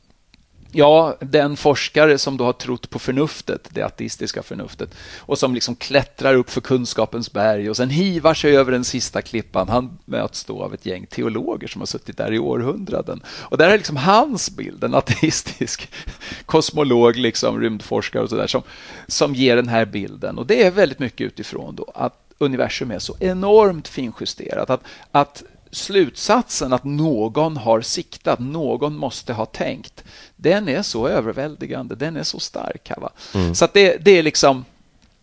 Ja, 0.77 1.17
den 1.21 1.57
forskare 1.57 2.19
som 2.19 2.37
då 2.37 2.45
har 2.45 2.53
trott 2.53 2.90
på 2.90 2.99
förnuftet, 2.99 3.69
det 3.71 3.83
ateistiska 3.83 4.43
förnuftet 4.43 4.95
och 5.19 5.38
som 5.38 5.55
liksom 5.55 5.77
klättrar 5.77 6.35
upp 6.35 6.51
för 6.51 6.61
kunskapens 6.61 7.33
berg 7.33 7.71
och 7.71 7.77
sen 7.77 7.90
hivar 7.90 8.35
sig 8.35 8.57
över 8.57 8.73
den 8.73 8.85
sista 8.85 9.23
klippan. 9.23 9.69
Han 9.69 9.99
möts 10.05 10.45
då 10.45 10.62
av 10.62 10.75
ett 10.75 10.87
gäng 10.87 11.07
teologer 11.07 11.69
som 11.69 11.81
har 11.81 11.87
suttit 11.87 12.17
där 12.17 12.33
i 12.33 12.38
århundraden. 12.38 13.21
Och 13.27 13.59
där 13.59 13.71
är 13.71 13.77
liksom 13.77 13.97
hans 13.97 14.51
bild, 14.51 14.85
en 14.85 14.95
ateistisk 14.95 15.90
kosmolog, 16.47 17.17
liksom, 17.17 17.61
rymdforskare 17.61 18.23
och 18.23 18.31
sådär 18.31 18.47
som, 18.47 18.62
som 19.07 19.35
ger 19.35 19.57
den 19.57 19.69
här 19.69 19.85
bilden. 19.85 20.38
Och 20.38 20.47
det 20.47 20.62
är 20.62 20.71
väldigt 20.71 20.99
mycket 20.99 21.27
utifrån 21.27 21.77
då 21.77 21.93
att 21.95 22.25
universum 22.38 22.90
är 22.90 22.99
så 22.99 23.17
enormt 23.21 23.88
finjusterat. 23.88 24.71
Att, 24.71 24.83
att 25.11 25.43
slutsatsen 25.75 26.73
att 26.73 26.85
någon 26.85 27.57
har 27.57 27.81
siktat, 27.81 28.39
någon 28.39 28.97
måste 28.97 29.33
ha 29.33 29.47
tänkt, 29.47 30.05
den 30.37 30.69
är 30.69 30.83
så 30.83 31.09
överväldigande, 31.09 31.95
den 31.95 32.17
är 32.17 32.23
så 32.23 32.41
stark. 32.41 32.89
Här, 32.89 33.09
mm. 33.35 33.55
Så 33.55 33.69
det, 33.73 33.97
det 34.05 34.11
är 34.11 34.23
liksom 34.23 34.65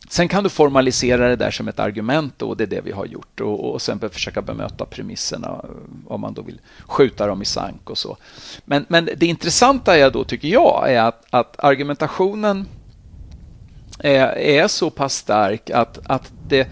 Sen 0.10 0.28
kan 0.28 0.44
du 0.44 0.50
formalisera 0.50 1.28
det 1.28 1.36
där 1.36 1.52
som 1.52 1.68
ett 1.68 1.80
argument 1.80 2.42
och 2.42 2.58
det 2.58 2.64
är 2.64 2.68
det 2.68 2.82
vi 2.82 2.92
har 2.92 3.06
gjort 3.06 3.40
och, 3.42 3.72
och 3.74 3.82
sen 3.82 4.00
försöka 4.00 4.42
bemöta 4.42 4.86
premisserna 4.86 5.66
om 6.08 6.22
man 6.22 6.34
då 6.34 6.42
vill 6.42 6.60
skjuta 6.88 7.28
dem 7.28 7.42
i 7.42 7.46
sank 7.46 7.90
och 7.90 7.98
så. 7.98 8.18
Men, 8.66 8.86
men 8.88 9.10
det 9.18 9.26
intressanta 9.26 9.98
är 9.98 10.12
då, 10.12 10.24
tycker 10.24 10.48
jag, 10.48 10.94
är 10.94 11.02
att, 11.02 11.26
att 11.30 11.60
argumentationen 11.60 12.68
är, 14.00 14.28
är 14.38 14.68
så 14.68 14.90
pass 14.90 15.16
stark 15.16 15.70
att, 15.70 16.00
att 16.04 16.32
det 16.48 16.68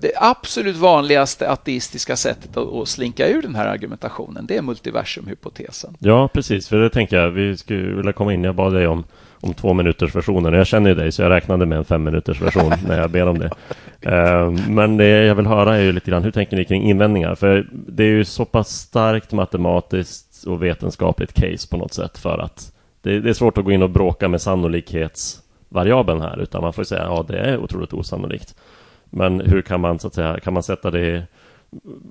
det 0.00 0.12
absolut 0.16 0.76
vanligaste 0.76 1.50
ateistiska 1.50 2.16
sättet 2.16 2.56
att 2.56 2.88
slinka 2.88 3.28
ur 3.28 3.42
den 3.42 3.54
här 3.54 3.66
argumentationen, 3.66 4.46
det 4.46 4.56
är 4.56 4.62
multiversumhypotesen. 4.62 5.96
Ja, 5.98 6.28
precis, 6.28 6.68
för 6.68 6.76
det 6.76 6.90
tänker 6.90 7.16
jag, 7.16 7.30
vi 7.30 7.56
skulle 7.56 7.96
vilja 7.96 8.12
komma 8.12 8.32
in, 8.32 8.44
jag 8.44 8.54
bad 8.54 8.74
dig 8.74 8.86
om, 8.86 9.04
om 9.40 9.54
två 9.54 9.72
minuters 9.72 10.14
versionen. 10.14 10.52
Jag 10.52 10.66
känner 10.66 10.90
ju 10.90 10.96
dig, 10.96 11.12
så 11.12 11.22
jag 11.22 11.30
räknade 11.30 11.66
med 11.66 11.78
en 11.78 11.84
fem 11.84 12.04
minuters 12.04 12.40
version 12.40 12.72
när 12.86 13.00
jag 13.00 13.10
ber 13.10 13.26
om 13.26 13.38
det. 13.38 13.50
Eh, 14.00 14.50
men 14.68 14.96
det 14.96 15.06
jag 15.06 15.34
vill 15.34 15.46
höra 15.46 15.76
är 15.76 15.82
ju 15.82 15.92
lite 15.92 16.10
grann, 16.10 16.22
hur 16.22 16.30
tänker 16.30 16.56
ni 16.56 16.64
kring 16.64 16.82
invändningar? 16.82 17.34
För 17.34 17.68
det 17.72 18.04
är 18.04 18.08
ju 18.08 18.24
så 18.24 18.44
pass 18.44 18.68
starkt 18.68 19.32
matematiskt 19.32 20.44
och 20.46 20.62
vetenskapligt 20.62 21.32
case 21.32 21.68
på 21.68 21.76
något 21.76 21.92
sätt 21.92 22.18
för 22.18 22.38
att 22.38 22.72
det, 23.02 23.20
det 23.20 23.30
är 23.30 23.34
svårt 23.34 23.58
att 23.58 23.64
gå 23.64 23.72
in 23.72 23.82
och 23.82 23.90
bråka 23.90 24.28
med 24.28 24.42
sannolikhetsvariabeln 24.42 26.20
här, 26.20 26.42
utan 26.42 26.62
man 26.62 26.72
får 26.72 26.84
säga 26.84 27.02
ja, 27.02 27.24
det 27.28 27.38
är 27.38 27.58
otroligt 27.58 27.92
osannolikt. 27.92 28.54
Men 29.10 29.40
hur 29.40 29.62
kan 29.62 29.80
man 29.80 29.98
så 29.98 30.06
att 30.06 30.14
säga, 30.14 30.40
kan 30.40 30.54
man 30.54 30.62
sätta 30.62 30.90
det 30.90 31.26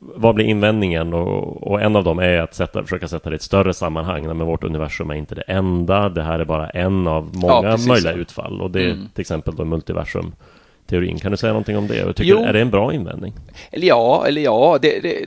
vad 0.02 0.36
blir 0.36 0.46
invändningen? 0.46 1.14
Och, 1.14 1.68
och, 1.72 1.82
en 1.82 1.96
av 1.96 2.04
dem 2.04 2.20
är 2.20 2.40
att 2.40 2.54
sätta, 2.54 2.84
försöka 2.84 3.08
sätta 3.08 3.30
det 3.30 3.34
i 3.34 3.36
ett 3.36 3.42
större 3.42 3.74
sammanhang. 3.74 4.28
Men 4.28 4.40
vårt 4.40 4.64
universum 4.64 5.10
är 5.10 5.16
inte 5.16 5.36
det 5.36 5.42
enda. 5.42 6.10
Det 6.10 6.24
här 6.24 6.40
är 6.40 6.46
bara 6.46 6.70
en 6.70 7.08
av 7.08 7.32
många 7.34 7.70
ja, 7.70 7.78
möjliga 7.88 8.14
utfall. 8.14 8.62
Och 8.62 8.72
det 8.72 8.82
är 8.82 8.92
mm. 8.92 9.10
till 9.14 9.22
exempel 9.22 9.56
då 9.56 9.66
multiversum 9.66 10.36
teorin. 10.88 11.20
Kan 11.20 11.32
du 11.32 11.38
säga 11.38 11.54
någonting 11.54 11.78
om 11.78 11.88
det? 11.88 12.14
Tycker, 12.14 12.48
är 12.48 12.54
det 12.54 12.62
en 12.62 12.70
bra 12.70 12.94
invändning? 12.94 13.34
Eller 13.72 13.88
ja, 13.88 14.26
eller 14.28 14.42
ja. 14.42 14.80
Det, 14.82 15.00
det, 15.00 15.26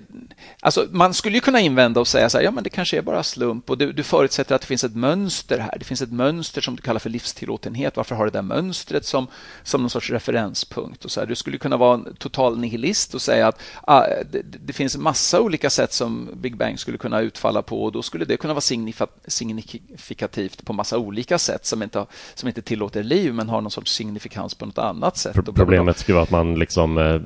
alltså, 0.68 0.87
man 0.90 1.14
skulle 1.14 1.37
ju 1.37 1.40
kunna 1.40 1.61
invända 1.61 2.00
och 2.00 2.09
säga 2.09 2.31
så 2.31 2.38
här, 2.38 2.44
ja 2.44 2.50
men 2.50 2.64
det 2.64 2.70
kanske 2.70 2.98
är 2.98 3.02
bara 3.02 3.22
slump 3.22 3.70
och 3.70 3.78
du, 3.78 3.92
du 3.92 4.02
förutsätter 4.02 4.54
att 4.54 4.61
det 4.61 4.66
finns 4.66 4.85
ett 4.85 4.94
mönster 4.94 5.59
här. 5.59 5.78
Det 5.78 5.85
finns 5.85 6.02
ett 6.02 6.12
mönster 6.12 6.61
som 6.61 6.76
du 6.76 6.83
kallar 6.83 7.00
för 7.00 7.11
livstillåtenhet. 7.11 7.96
Varför 7.96 8.14
har 8.14 8.24
det 8.24 8.31
där 8.31 8.42
mönstret 8.42 9.04
som, 9.04 9.26
som 9.62 9.81
någon 9.81 9.90
sorts 9.90 10.11
referenspunkt? 10.11 11.04
Och 11.04 11.11
så 11.11 11.20
här, 11.20 11.26
du 11.26 11.35
skulle 11.35 11.59
kunna 11.59 11.76
vara 11.76 11.94
en 11.94 12.14
total 12.18 12.59
nihilist 12.59 13.14
och 13.14 13.22
säga 13.22 13.48
att 13.48 13.61
ah, 13.83 14.07
det, 14.31 14.42
det, 14.66 14.72
finns 14.72 14.94
en 14.94 15.02
massa 15.02 15.40
olika 15.40 15.70
sätt 15.70 15.92
som 15.92 16.28
Big 16.35 16.57
Bang 16.57 16.78
skulle 16.78 16.98
kunna 16.98 17.20
utfalla 17.20 17.62
på 17.62 17.85
och 17.85 17.92
då 17.92 18.02
skulle 18.02 18.24
det 18.24 18.37
kunna 18.37 18.54
vara 18.54 18.88
signifikativt 19.26 20.64
på 20.64 20.72
massa 20.72 20.98
olika 20.98 21.38
sätt 21.38 21.66
som 21.66 21.83
inte, 21.83 22.07
som 22.35 22.48
inte 22.48 22.62
tillåter 22.62 23.02
liv 23.02 23.35
men 23.35 23.48
har 23.48 23.61
någon 23.61 23.70
sorts 23.70 23.92
signifikans 23.92 24.54
på 24.54 24.66
något 24.66 24.78
annat 24.78 25.16
sätt. 25.16 25.37
Problemet 25.54 25.98
skulle 25.98 26.14
vara 26.14 26.24
att 26.24 26.31
man 26.31 26.54
liksom 26.54 26.98
eh, 26.98 27.20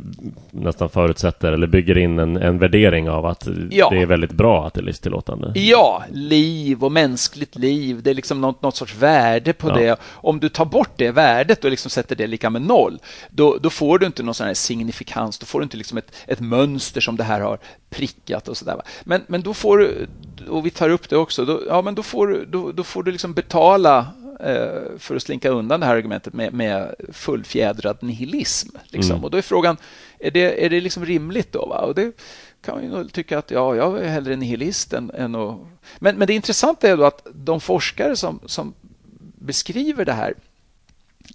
nästan 0.50 0.88
förutsätter 0.88 1.52
eller 1.52 1.66
bygger 1.66 1.98
in 1.98 2.18
en, 2.18 2.36
en 2.36 2.58
värdering 2.58 3.10
av 3.10 3.26
att 3.32 3.48
ja. 3.70 3.90
det 3.90 4.02
är 4.02 4.06
väldigt 4.06 4.32
bra 4.32 4.66
att 4.66 4.74
det 4.74 4.80
är 4.80 4.84
livstillåtande. 4.84 5.52
Ja, 5.54 6.04
liv 6.10 6.84
och 6.84 6.92
mänskligt 6.92 7.56
liv, 7.56 8.02
det 8.02 8.10
är 8.10 8.14
liksom 8.14 8.40
något, 8.40 8.62
något 8.62 8.76
sorts 8.76 8.94
värde 8.94 9.52
på 9.52 9.68
ja. 9.68 9.74
det. 9.74 9.96
Om 10.04 10.40
du 10.40 10.48
tar 10.48 10.64
bort 10.64 10.90
det 10.96 11.10
värdet 11.10 11.64
och 11.64 11.70
liksom 11.70 11.90
sätter 11.90 12.16
det 12.16 12.26
lika 12.26 12.50
med 12.50 12.62
noll, 12.62 12.98
då, 13.30 13.58
då 13.60 13.70
får 13.70 13.98
du 13.98 14.06
inte 14.06 14.22
någon 14.22 14.34
sån 14.34 14.46
här 14.46 14.54
signifikans, 14.54 15.38
då 15.38 15.46
får 15.46 15.60
du 15.60 15.62
inte 15.62 15.76
liksom 15.76 15.98
ett, 15.98 16.14
ett 16.26 16.40
mönster 16.40 17.00
som 17.00 17.16
det 17.16 17.24
här 17.24 17.40
har 17.40 17.58
prickat 17.90 18.48
och 18.48 18.56
sådär. 18.56 18.76
Men, 19.04 19.22
men 19.26 19.42
då 19.42 19.54
får 19.54 19.78
du, 19.78 20.06
och 20.48 20.66
vi 20.66 20.70
tar 20.70 20.88
upp 20.88 21.08
det 21.08 21.16
också, 21.16 21.44
då, 21.44 21.60
ja, 21.68 21.82
men 21.82 21.94
då 21.94 22.02
får, 22.02 22.46
då, 22.48 22.72
då 22.72 22.82
får 22.82 23.02
du 23.02 23.12
liksom 23.12 23.34
betala 23.34 24.06
Eh, 24.44 24.98
för 24.98 25.16
att 25.16 25.22
slinka 25.22 25.50
undan 25.50 25.80
det 25.80 25.86
här 25.86 25.96
argumentet 25.96 26.34
med, 26.34 26.52
med 26.52 26.94
fullfjädrad 27.12 27.98
nihilism. 28.00 28.76
Liksom. 28.84 29.12
Mm. 29.12 29.24
Och 29.24 29.30
då 29.30 29.38
är 29.38 29.42
frågan, 29.42 29.76
är 30.18 30.30
det, 30.30 30.64
är 30.64 30.70
det 30.70 30.80
liksom 30.80 31.04
rimligt 31.04 31.52
då? 31.52 31.66
Va? 31.66 31.78
Och 31.78 31.94
det 31.94 32.12
kan 32.62 32.74
man 32.74 32.84
ju 32.84 33.08
tycka 33.08 33.38
att 33.38 33.50
ja, 33.50 33.76
jag 33.76 34.04
är 34.04 34.08
hellre 34.08 34.36
nihilist 34.36 34.92
än, 34.92 35.10
än 35.14 35.34
att... 35.34 35.58
Men, 35.98 36.16
men 36.16 36.26
det 36.26 36.34
intressanta 36.34 36.88
är 36.88 36.96
då 36.96 37.04
att 37.04 37.26
de 37.34 37.60
forskare 37.60 38.16
som, 38.16 38.40
som 38.46 38.74
beskriver 39.38 40.04
det 40.04 40.12
här, 40.12 40.34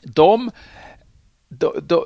de, 0.04 0.52
de, 1.50 1.74
de 1.84 2.04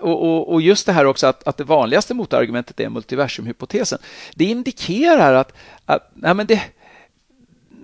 och, 0.00 0.52
och, 0.52 0.62
just 0.62 0.86
det 0.86 0.92
här 0.92 1.04
också 1.04 1.26
att, 1.26 1.48
att 1.48 1.56
det 1.56 1.64
vanligaste 1.64 2.14
motargumentet 2.14 2.80
är 2.80 2.88
multiversumhypotesen. 2.88 3.98
Det 4.34 4.44
indikerar 4.44 5.34
att, 5.34 5.52
att 5.84 6.10
nej 6.14 6.34
men 6.34 6.46
det, 6.46 6.62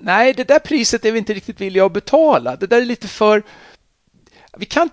nej, 0.01 0.33
det 0.33 0.49
där 0.49 0.59
priset 0.59 1.05
är 1.05 1.13
vi 1.13 1.19
inte 1.19 1.35
riktigt 1.35 1.61
villiga 1.61 1.87
att 1.87 1.93
betala. 1.93 2.57
Det 2.57 2.67
där 2.67 2.81
är 2.81 2.85
lite 2.85 3.09
för... 3.09 3.43
Vi 4.59 4.67
kan, 4.67 4.91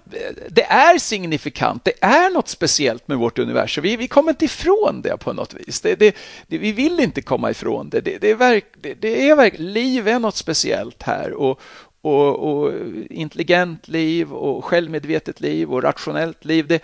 det 0.50 0.64
är 0.64 0.98
signifikant, 0.98 1.84
det 1.86 1.94
är 2.02 2.30
något 2.30 2.48
speciellt 2.48 3.08
med 3.08 3.18
vårt 3.18 3.40
universum. 3.40 3.82
Vi, 3.82 3.96
vi 3.96 4.08
kommer 4.08 4.32
inte 4.32 4.46
ifrån 4.46 5.02
det 5.02 5.18
på 5.18 5.34
något 5.34 5.54
vis. 5.54 5.82
Det, 5.82 5.96
det, 5.96 6.16
det, 6.48 6.58
vi 6.58 6.72
vill 6.72 7.00
inte 7.00 7.22
komma 7.22 7.52
ifrån 7.52 7.90
det. 7.90 8.02
Det, 8.02 8.32
är 8.32 8.36
verk, 8.36 8.66
det, 9.00 9.30
är 9.30 9.36
verk, 9.36 9.54
liv 9.58 10.08
är 10.08 10.20
något 10.20 10.36
speciellt 10.36 11.04
här 11.04 11.34
och, 11.34 11.62
och, 12.02 12.36
och, 12.36 12.72
intelligent 13.10 13.88
liv 13.88 14.34
och 14.34 14.66
självmedvetet 14.66 15.42
liv 15.42 15.74
och 15.74 15.84
rationellt 15.84 16.46
liv. 16.46 16.68
Det, 16.68 16.84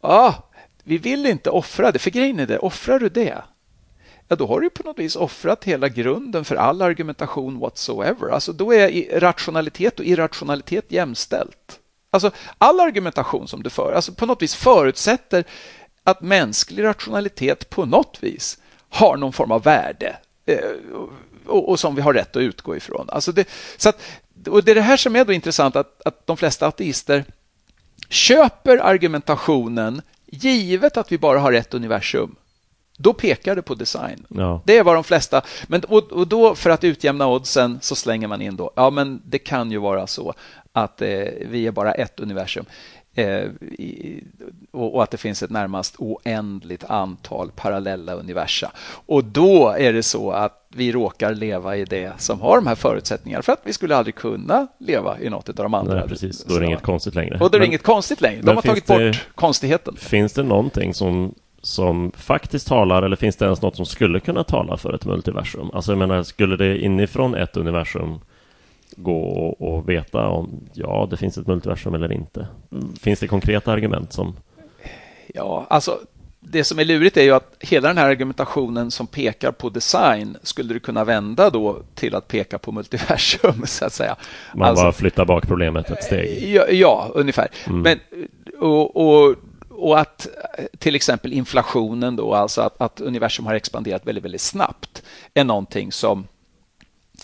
ah, 0.00 0.32
vi 0.82 0.98
vill 0.98 1.26
inte 1.26 1.50
offra 1.50 1.92
det, 1.92 1.98
för 1.98 2.10
grejen 2.10 2.40
är 2.40 2.46
det, 2.46 2.58
offrar 2.58 2.98
du 2.98 3.08
det, 3.08 3.42
ja, 4.28 4.36
då 4.36 4.46
har 4.46 4.60
du 4.60 4.70
på 4.70 4.82
något 4.82 4.98
vis 4.98 5.16
offrat 5.16 5.64
hela 5.64 5.88
grunden 5.88 6.44
för 6.44 6.56
all 6.56 6.82
argumentation 6.82 7.58
whatsoever. 7.58 8.28
Alltså 8.28 8.52
då 8.52 8.74
är 8.74 9.20
rationalitet 9.20 10.00
och 10.00 10.06
irrationalitet 10.06 10.84
jämställt. 10.88 11.80
Alltså 12.14 12.30
all 12.58 12.80
argumentation 12.80 13.48
som 13.48 13.62
du 13.62 13.70
för, 13.70 13.92
alltså 13.92 14.12
på 14.12 14.26
något 14.26 14.42
vis 14.42 14.54
förutsätter 14.54 15.44
att 16.04 16.20
mänsklig 16.20 16.84
rationalitet 16.84 17.70
på 17.70 17.84
något 17.84 18.18
vis 18.20 18.58
har 18.88 19.16
någon 19.16 19.32
form 19.32 19.50
av 19.50 19.62
värde 19.62 20.16
eh, 20.46 20.58
och, 21.46 21.68
och, 21.68 21.80
som 21.80 21.94
vi 21.94 22.02
har 22.02 22.12
rätt 22.12 22.36
att 22.36 22.40
utgå 22.40 22.76
ifrån. 22.76 23.06
Alltså 23.10 23.32
det, 23.32 23.48
så 23.76 23.88
att, 23.88 24.00
och 24.48 24.64
det 24.64 24.70
är 24.70 24.74
det 24.74 24.80
här 24.80 24.96
som 24.96 25.16
är 25.16 25.24
då 25.24 25.32
intressant, 25.32 25.76
att, 25.76 26.02
att 26.04 26.26
de 26.26 26.36
flesta 26.36 26.66
ateister 26.66 27.24
köper 28.08 28.78
argumentationen 28.78 30.02
givet 30.26 30.96
att 30.96 31.12
vi 31.12 31.18
bara 31.18 31.38
har 31.38 31.52
ett 31.52 31.74
universum. 31.74 32.36
Då 32.96 33.12
pekar 33.12 33.56
det 33.56 33.62
på 33.62 33.74
design. 33.74 34.26
Ja. 34.28 34.62
Det 34.64 34.78
är 34.78 34.84
vad 34.84 34.94
de 34.94 35.04
flesta... 35.04 35.42
Men, 35.66 35.84
och, 35.84 36.12
och, 36.12 36.28
då 36.28 36.54
för 36.54 36.70
att 36.70 36.84
utjämna 36.84 37.26
oddsen 37.26 37.78
så 37.82 37.94
slänger 37.94 38.28
man 38.28 38.42
in 38.42 38.56
då, 38.56 38.70
ja 38.76 38.90
men 38.90 39.22
det 39.24 39.38
kan 39.38 39.70
ju 39.70 39.78
vara 39.78 40.06
så 40.06 40.34
att 40.74 41.02
eh, 41.02 41.08
vi 41.40 41.66
är 41.66 41.70
bara 41.70 41.92
ett 41.92 42.20
universum. 42.20 42.64
Eh, 43.14 43.48
och, 44.70 45.02
att 45.02 45.10
det 45.10 45.16
finns 45.16 45.42
ett 45.42 45.50
närmast 45.50 45.94
oändligt 45.98 46.84
antal 46.84 47.50
parallella 47.50 48.14
universa. 48.14 48.72
Och 49.06 49.24
då 49.24 49.68
är 49.78 49.92
det 49.92 50.02
så 50.02 50.30
att 50.30 50.66
vi 50.68 50.92
råkar 50.92 51.34
leva 51.34 51.76
i 51.76 51.84
det 51.84 52.12
som 52.18 52.40
har 52.40 52.56
de 52.56 52.66
här 52.66 52.74
förutsättningarna 52.74 53.42
för 53.42 53.52
att 53.52 53.60
vi 53.64 53.72
skulle 53.72 53.96
aldrig 53.96 54.14
kunna 54.14 54.66
leva 54.78 55.20
i 55.20 55.30
något 55.30 55.48
av 55.48 55.54
de 55.54 55.74
andra. 55.74 55.94
Nej, 55.94 56.08
precis. 56.08 56.44
Då 56.44 56.54
är 56.54 56.60
det 56.60 56.66
inget 56.66 56.82
konstigt 56.82 57.14
längre. 57.14 57.38
Och 57.38 57.50
då 57.50 57.56
är 57.56 57.60
det 57.60 57.66
inget 57.66 57.82
konstigt 57.82 58.20
längre. 58.20 58.42
De 58.42 58.56
har 58.56 58.62
tagit 58.62 58.86
det, 58.86 59.10
bort 59.10 59.26
konstigheten. 59.34 59.96
Finns 59.96 60.32
det 60.32 60.42
någonting 60.42 60.94
som 60.94 61.34
som 61.62 62.12
faktiskt 62.16 62.68
talar 62.68 63.02
eller 63.02 63.16
finns 63.16 63.36
det 63.36 63.44
ens 63.44 63.62
något 63.62 63.76
som 63.76 63.86
skulle 63.86 64.20
kunna 64.20 64.44
tala 64.44 64.76
för 64.76 64.94
ett 64.94 65.04
multiversum? 65.04 65.70
Alltså 65.72 65.92
jag 65.92 65.98
menar, 65.98 66.22
skulle 66.22 66.56
det 66.56 66.78
inifrån 66.78 67.34
ett 67.34 67.56
universum 67.56 68.20
gå 68.96 69.46
och 69.48 69.88
veta 69.88 70.28
om 70.28 70.68
ja, 70.72 71.08
det 71.10 71.16
finns 71.16 71.38
ett 71.38 71.46
multiversum 71.46 71.94
eller 71.94 72.12
inte? 72.12 72.46
Finns 73.00 73.20
det 73.20 73.26
konkreta 73.26 73.72
argument 73.72 74.12
som... 74.12 74.36
Ja, 75.34 75.66
alltså 75.68 75.98
det 76.50 76.64
som 76.64 76.78
är 76.78 76.84
lurigt 76.84 77.16
är 77.16 77.22
ju 77.22 77.30
att 77.30 77.54
hela 77.60 77.88
den 77.88 77.98
här 77.98 78.08
argumentationen 78.08 78.90
som 78.90 79.06
pekar 79.06 79.52
på 79.52 79.68
design 79.68 80.36
skulle 80.42 80.74
du 80.74 80.80
kunna 80.80 81.04
vända 81.04 81.50
då 81.50 81.78
till 81.94 82.14
att 82.14 82.28
peka 82.28 82.58
på 82.58 82.72
multiversum, 82.72 83.62
så 83.66 83.84
att 83.84 83.92
säga. 83.92 84.16
Man 84.54 84.68
alltså, 84.68 84.84
bara 84.84 84.92
flyttar 84.92 85.24
bak 85.24 85.46
problemet 85.46 85.90
ett 85.90 86.04
steg. 86.04 86.54
Ja, 86.54 86.66
ja 86.68 87.10
ungefär. 87.14 87.48
Mm. 87.66 87.80
Men, 87.80 88.00
och, 88.60 88.96
och, 88.96 89.34
och, 89.68 89.98
att 89.98 90.28
till 90.78 90.94
exempel 90.94 91.32
inflationen 91.32 92.16
då, 92.16 92.34
alltså 92.34 92.60
att, 92.60 92.80
att 92.80 93.00
universum 93.00 93.46
har 93.46 93.54
expanderat 93.54 94.06
väldigt, 94.06 94.24
väldigt 94.24 94.40
snabbt, 94.40 95.02
är 95.34 95.44
någonting 95.44 95.92
som 95.92 96.26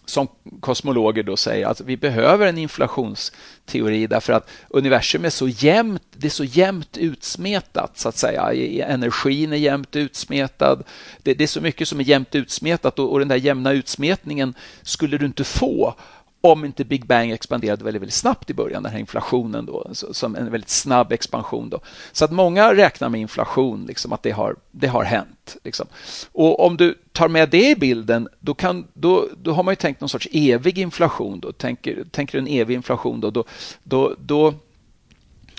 som 0.04 0.28
kosmologer 0.60 1.22
då 1.22 1.36
säger 1.36 1.66
att 1.66 1.80
vi 1.80 1.96
behöver 1.96 2.46
en 2.46 2.58
inflationsteori 2.58 4.06
därför 4.06 4.32
att 4.32 4.50
universum 4.68 5.24
är 5.24 5.30
så 5.30 5.48
jämnt, 5.48 6.02
det 6.10 6.26
är 6.26 6.30
så 6.30 6.44
jämnt 6.44 6.96
utsmetat 6.96 7.98
så 7.98 8.08
att 8.08 8.16
säga. 8.16 8.52
Energin 8.86 9.52
är 9.52 9.56
jämnt 9.56 9.96
utsmetad. 9.96 10.82
Det, 11.22 11.34
det 11.34 11.44
är 11.44 11.48
så 11.48 11.60
mycket 11.60 11.88
som 11.88 12.00
är 12.00 12.04
jämnt 12.04 12.34
utsmetat 12.34 12.98
och, 12.98 13.12
och 13.12 13.18
den 13.18 13.28
där 13.28 13.36
jämna 13.36 13.72
utsmetningen 13.72 14.54
skulle 14.82 15.18
du 15.18 15.26
inte 15.26 15.44
få 15.44 15.94
om 16.40 16.64
inte 16.64 16.84
Big 16.84 17.06
Bang 17.06 17.30
expanderade 17.30 17.84
väldigt, 17.84 18.02
väldigt 18.02 18.14
snabbt 18.14 18.50
i 18.50 18.54
början, 18.54 18.82
den 18.82 18.92
här 18.92 18.98
inflationen 18.98 19.66
då, 19.66 19.90
som 19.92 20.36
en 20.36 20.50
väldigt 20.50 20.70
snabb 20.70 21.12
expansion. 21.12 21.70
Då. 21.70 21.80
Så 22.12 22.24
att 22.24 22.30
många 22.30 22.74
räknar 22.74 23.08
med 23.08 23.20
inflation, 23.20 23.84
liksom, 23.86 24.12
att 24.12 24.22
det 24.22 24.30
har, 24.30 24.56
det 24.70 24.86
har 24.86 25.04
hänt. 25.04 25.56
Liksom. 25.64 25.86
Och 26.32 26.66
om 26.66 26.76
du 26.76 26.98
tar 27.12 27.28
med 27.28 27.48
det 27.50 27.70
i 27.70 27.76
bilden, 27.76 28.28
då, 28.38 28.54
kan, 28.54 28.86
då, 28.92 29.28
då 29.42 29.52
har 29.52 29.62
man 29.62 29.72
ju 29.72 29.76
tänkt 29.76 30.00
någon 30.00 30.08
sorts 30.08 30.28
evig 30.32 30.78
inflation. 30.78 31.40
Då. 31.40 31.52
Tänker, 31.52 32.04
tänker 32.10 32.40
du 32.40 32.50
en 32.50 32.60
evig 32.60 32.74
inflation, 32.74 33.20
då, 33.20 33.30
då, 33.30 33.44
då, 33.82 34.14
då, 34.18 34.54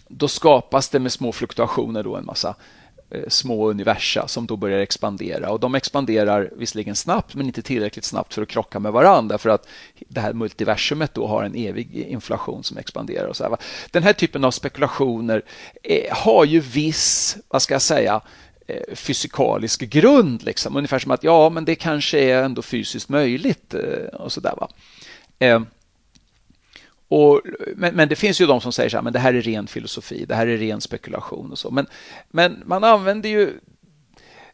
då 0.08 0.28
skapas 0.28 0.90
det 0.90 1.00
med 1.00 1.12
små 1.12 1.32
fluktuationer 1.32 2.04
då 2.04 2.16
en 2.16 2.26
massa 2.26 2.56
Eh, 3.12 3.24
små 3.28 3.70
universa 3.70 4.28
som 4.28 4.48
då 4.48 4.56
börjar 4.56 4.80
expandera. 4.80 5.52
Och 5.52 5.60
De 5.60 5.76
expanderar 5.76 6.50
visserligen 6.56 6.96
snabbt, 6.96 7.36
men 7.36 7.46
inte 7.46 7.62
tillräckligt 7.62 8.06
snabbt 8.06 8.34
för 8.34 8.42
att 8.42 8.48
krocka 8.48 8.80
med 8.80 8.92
varandra. 8.92 9.38
För 9.38 9.50
att 9.50 9.68
det 10.08 10.22
här 10.22 10.34
multiversumet 10.34 11.14
då 11.14 11.28
har 11.28 11.44
en 11.44 11.56
evig 11.56 11.96
inflation 11.96 12.64
som 12.64 12.78
expanderar. 12.78 13.28
Och 13.28 13.36
så 13.36 13.44
här, 13.44 13.58
Den 13.92 14.04
här 14.04 14.14
typen 14.14 14.44
av 14.44 14.52
spekulationer 14.52 15.42
eh, 15.84 16.16
har 16.16 16.46
ju 16.46 16.60
viss, 16.60 17.38
vad 17.48 17.62
ska 17.62 17.74
jag 17.74 17.82
säga, 17.82 18.22
eh, 18.68 18.96
fysikalisk 18.96 19.82
grund. 19.82 20.44
Liksom. 20.44 20.76
Ungefär 20.76 21.00
som 21.00 21.12
att 21.12 21.24
ja, 21.24 21.50
men 21.50 21.66
det 21.66 21.76
kanske 21.76 22.20
är 22.20 22.44
ändå 22.44 22.62
fysiskt 22.62 23.10
möjligt. 23.10 23.74
Och 24.14 24.32
så 24.32 24.42
där, 24.42 24.56
va? 24.56 24.70
Och, 27.12 27.42
men, 27.76 27.96
men, 27.96 28.10
det 28.10 28.16
finns 28.16 28.42
ju 28.42 28.46
de 28.46 28.62
som 28.62 28.72
säger 28.72 28.90
så 28.90 28.98
här, 28.98 29.02
men 29.02 29.14
det 29.14 29.20
här 29.20 29.34
är 29.34 29.42
ren 29.42 29.68
filosofi, 29.68 30.26
det 30.28 30.36
här 30.36 30.48
är 30.48 30.58
ren 30.58 30.82
spekulation 30.82 31.52
och 31.52 31.58
så. 31.58 31.72
Men, 31.72 31.88
men 32.30 32.64
man 32.66 32.84
använder 32.84 33.30
ju... 33.30 33.60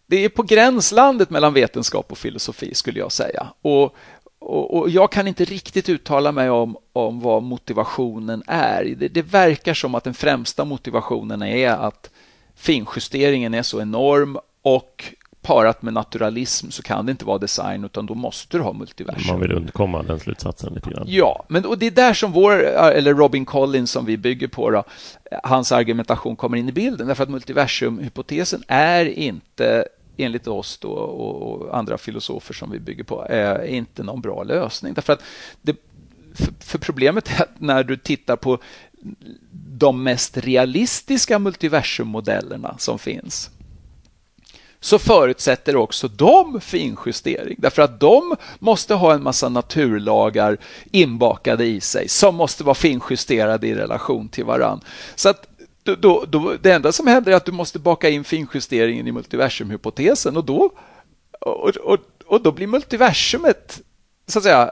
Det 0.07 0.25
är 0.25 0.29
på 0.29 0.43
gränslandet 0.43 1.29
mellan 1.29 1.53
vetenskap 1.53 2.11
och 2.11 2.17
filosofi 2.17 2.73
skulle 2.73 2.99
jag 2.99 3.11
säga. 3.11 3.47
Och, 3.61 3.95
och, 4.39 4.77
och 4.77 4.89
jag 4.89 5.11
kan 5.11 5.27
inte 5.27 5.45
riktigt 5.45 5.89
uttala 5.89 6.31
mig 6.31 6.49
om, 6.49 6.77
om 6.93 7.19
vad 7.19 7.43
motivationen 7.43 8.43
är. 8.47 8.95
Det, 8.97 9.07
det 9.07 9.21
verkar 9.21 9.73
som 9.73 9.95
att 9.95 10.03
den 10.03 10.13
främsta 10.13 10.65
motivationen 10.65 11.41
är 11.41 11.69
att 11.69 12.09
finjusteringen 12.55 13.53
är 13.53 13.63
så 13.63 13.81
enorm 13.81 14.37
och 14.61 15.13
parat 15.47 15.81
med 15.81 15.93
naturalism 15.93 16.69
så 16.69 16.83
kan 16.83 17.05
det 17.05 17.11
inte 17.11 17.25
vara 17.25 17.37
design 17.37 17.83
utan 17.83 18.05
då 18.05 18.15
måste 18.15 18.57
du 18.57 18.63
ha 18.63 18.73
multiversum. 18.73 19.27
Man 19.27 19.39
vill 19.39 19.51
undkomma 19.51 20.03
den 20.03 20.19
slutsatsen 20.19 20.73
lite 20.73 20.89
grann. 20.89 21.05
Ja, 21.07 21.45
men 21.47 21.65
och 21.65 21.77
det 21.77 21.87
är 21.87 21.91
där 21.91 22.13
som 22.13 22.31
vår, 22.31 22.51
eller 22.63 23.13
Robin 23.13 23.45
Collins 23.45 23.91
som 23.91 24.05
vi 24.05 24.17
bygger 24.17 24.47
på, 24.47 24.69
då, 24.69 24.83
hans 25.43 25.71
argumentation 25.71 26.35
kommer 26.35 26.57
in 26.57 26.69
i 26.69 26.71
bilden. 26.71 27.07
Därför 27.07 27.23
att 27.23 27.29
multiversumhypotesen 27.29 28.63
är 28.67 29.05
inte 29.05 29.85
enligt 30.17 30.47
oss 30.47 30.77
då, 30.77 30.89
och 30.89 31.77
andra 31.77 31.97
filosofer 31.97 32.53
som 32.53 32.71
vi 32.71 32.79
bygger 32.79 33.03
på, 33.03 33.25
är 33.29 33.65
inte 33.65 34.03
någon 34.03 34.21
bra 34.21 34.43
lösning. 34.43 34.93
Därför 34.93 35.13
att 35.13 35.23
det, 35.61 35.75
för, 36.33 36.53
för 36.59 36.77
problemet 36.77 37.29
är 37.39 37.43
att 37.43 37.59
när 37.59 37.83
du 37.83 37.97
tittar 37.97 38.35
på 38.35 38.59
de 39.77 40.03
mest 40.03 40.37
realistiska 40.37 41.39
multiversummodellerna 41.39 42.75
som 42.77 42.99
finns 42.99 43.51
så 44.79 44.99
förutsätter 44.99 45.75
också 45.75 46.07
de 46.07 46.61
finjustering. 46.61 47.55
Därför 47.59 47.81
att 47.81 47.99
de 47.99 48.35
måste 48.59 48.93
ha 48.93 49.13
en 49.13 49.23
massa 49.23 49.49
naturlagar 49.49 50.57
inbakade 50.91 51.65
i 51.65 51.81
sig 51.81 52.07
som 52.07 52.35
måste 52.35 52.63
vara 52.63 52.75
finjusterade 52.75 53.67
i 53.67 53.75
relation 53.75 54.29
till 54.29 54.45
varann. 54.45 54.81
Så 55.15 55.29
att 55.29 55.47
då, 55.83 56.25
då, 56.27 56.53
det 56.61 56.71
enda 56.71 56.91
som 56.91 57.07
händer 57.07 57.31
är 57.31 57.35
att 57.35 57.45
du 57.45 57.51
måste 57.51 57.79
baka 57.79 58.09
in 58.09 58.23
finjusteringen 58.23 59.07
i 59.07 59.11
multiversumhypotesen 59.11 60.37
och 60.37 60.43
då, 60.45 60.71
och, 61.41 61.69
och, 61.69 61.99
och 62.25 62.41
då 62.41 62.51
blir 62.51 62.67
multiversumet 62.67 63.81
så 64.27 64.39
att 64.39 64.43
säga, 64.43 64.71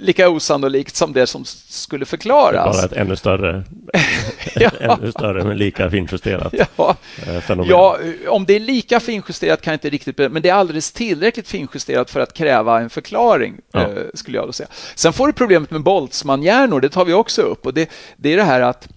lika 0.00 0.28
osannolikt 0.28 0.96
som 0.96 1.12
det 1.12 1.26
som 1.26 1.44
skulle 1.44 2.04
förklaras. 2.04 2.76
bara 2.76 2.84
ett 2.84 2.92
ännu 2.92 3.16
större, 3.16 3.64
ja. 4.54 4.70
ännu 4.80 5.12
större 5.12 5.44
men 5.44 5.56
lika 5.56 5.90
finjusterat 5.90 6.54
ja. 6.76 6.96
Eh, 7.26 7.40
fenomen. 7.40 7.70
Ja, 7.70 7.98
om 8.28 8.44
det 8.44 8.56
är 8.56 8.60
lika 8.60 9.00
finjusterat 9.00 9.62
kan 9.62 9.70
jag 9.70 9.76
inte 9.76 9.90
riktigt 9.90 10.18
men 10.18 10.42
det 10.42 10.48
är 10.48 10.54
alldeles 10.54 10.92
tillräckligt 10.92 11.48
finjusterat 11.48 12.10
för 12.10 12.20
att 12.20 12.34
kräva 12.34 12.80
en 12.80 12.90
förklaring, 12.90 13.60
ja. 13.72 13.80
Eh, 13.80 13.88
skulle 14.14 14.38
jag 14.38 14.48
då 14.48 14.52
säga. 14.52 14.68
Sen 14.94 15.12
får 15.12 15.26
du 15.26 15.32
problemet 15.32 15.70
med 15.70 15.82
Boltzmann-hjärnor, 15.82 16.80
det 16.80 16.88
tar 16.88 17.04
vi 17.04 17.12
också 17.12 17.42
upp 17.42 17.66
och 17.66 17.74
det, 17.74 17.90
det 18.16 18.32
är 18.32 18.36
det 18.36 18.44
här 18.44 18.60
att 18.60 18.88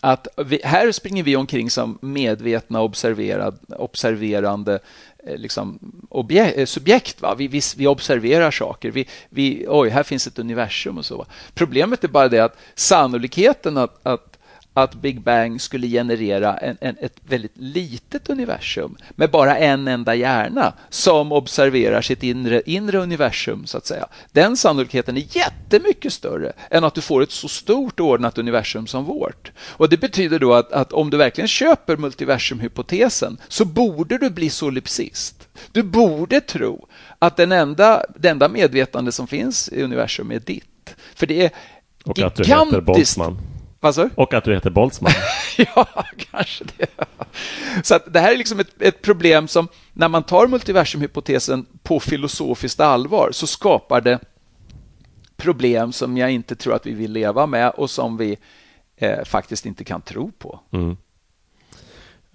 att 0.00 0.28
vi, 0.36 0.60
här 0.64 0.92
springer 0.92 1.22
vi 1.22 1.36
omkring 1.36 1.70
som 1.70 1.98
medvetna 2.02 2.80
observerad, 2.80 3.58
observerande 3.68 4.78
Eh, 5.26 5.36
liksom, 5.36 5.78
objekt, 6.08 6.58
eh, 6.58 6.66
subjekt. 6.66 7.22
Va? 7.22 7.34
Vi, 7.34 7.48
vi, 7.48 7.60
vi, 7.76 7.86
observerar 7.86 8.50
saker. 8.50 8.90
Vi, 8.90 9.08
vi, 9.28 9.66
oj, 9.68 9.88
här 9.88 10.02
finns 10.02 10.26
ett 10.26 10.38
universum 10.38 10.98
och 10.98 11.04
så. 11.04 11.26
Problemet 11.54 12.04
är 12.04 12.08
bara 12.08 12.28
det 12.28 12.40
att 12.40 12.58
sannolikheten 12.74 13.76
att, 13.76 14.06
att 14.06 14.37
att 14.74 14.94
Big 14.94 15.20
Bang 15.20 15.60
skulle 15.60 15.86
generera 15.86 16.56
en, 16.56 16.76
en, 16.80 16.96
ett 17.00 17.16
väldigt 17.28 17.56
litet 17.56 18.30
universum 18.30 18.96
med 19.10 19.30
bara 19.30 19.58
en 19.58 19.88
enda 19.88 20.14
hjärna 20.14 20.72
som 20.90 21.32
observerar 21.32 22.02
sitt 22.02 22.22
inre, 22.22 22.62
inre 22.66 22.98
universum. 22.98 23.66
så 23.66 23.78
att 23.78 23.86
säga. 23.86 24.06
Den 24.32 24.56
sannolikheten 24.56 25.16
är 25.16 25.36
jättemycket 25.36 26.12
större 26.12 26.52
än 26.70 26.84
att 26.84 26.94
du 26.94 27.00
får 27.00 27.22
ett 27.22 27.30
så 27.30 27.48
stort 27.48 28.00
ordnat 28.00 28.38
universum 28.38 28.86
som 28.86 29.04
vårt. 29.04 29.52
Och 29.60 29.88
Det 29.88 29.96
betyder 29.96 30.38
då 30.38 30.54
att, 30.54 30.72
att 30.72 30.92
om 30.92 31.10
du 31.10 31.16
verkligen 31.16 31.48
köper 31.48 31.96
multiversumhypotesen 31.96 33.38
så 33.48 33.64
borde 33.64 34.18
du 34.18 34.30
bli 34.30 34.50
solipsist. 34.50 35.48
Du 35.72 35.82
borde 35.82 36.40
tro 36.40 36.88
att 37.18 37.36
den 37.36 37.52
enda, 37.52 38.04
det 38.16 38.28
enda 38.28 38.48
medvetande 38.48 39.12
som 39.12 39.26
finns 39.26 39.68
i 39.68 39.82
universum 39.82 40.30
är 40.30 40.38
ditt. 40.38 40.96
För 41.14 41.26
det 41.26 41.44
är 41.44 41.50
och 42.04 42.18
gigantiskt. 42.18 42.52
att 42.52 42.70
du 42.70 42.76
heter 42.76 42.80
Boltzmann. 42.80 43.38
Vad 43.80 43.94
Och 44.14 44.34
att 44.34 44.44
du 44.44 44.54
heter 44.54 44.70
Boltzmann. 44.70 45.12
ja, 45.56 45.86
kanske 46.30 46.64
det. 46.76 46.86
Så 47.82 47.94
att 47.94 48.12
det 48.12 48.20
här 48.20 48.32
är 48.32 48.36
liksom 48.36 48.60
ett, 48.60 48.82
ett 48.82 49.02
problem 49.02 49.48
som 49.48 49.68
när 49.92 50.08
man 50.08 50.22
tar 50.22 50.46
multiversumhypotesen 50.46 51.66
på 51.82 52.00
filosofiskt 52.00 52.80
allvar 52.80 53.28
så 53.32 53.46
skapar 53.46 54.00
det 54.00 54.18
problem 55.36 55.92
som 55.92 56.16
jag 56.16 56.30
inte 56.30 56.56
tror 56.56 56.74
att 56.74 56.86
vi 56.86 56.92
vill 56.92 57.12
leva 57.12 57.46
med 57.46 57.70
och 57.70 57.90
som 57.90 58.16
vi 58.16 58.36
eh, 58.96 59.24
faktiskt 59.24 59.66
inte 59.66 59.84
kan 59.84 60.02
tro 60.02 60.32
på. 60.38 60.60
Mm. 60.70 60.96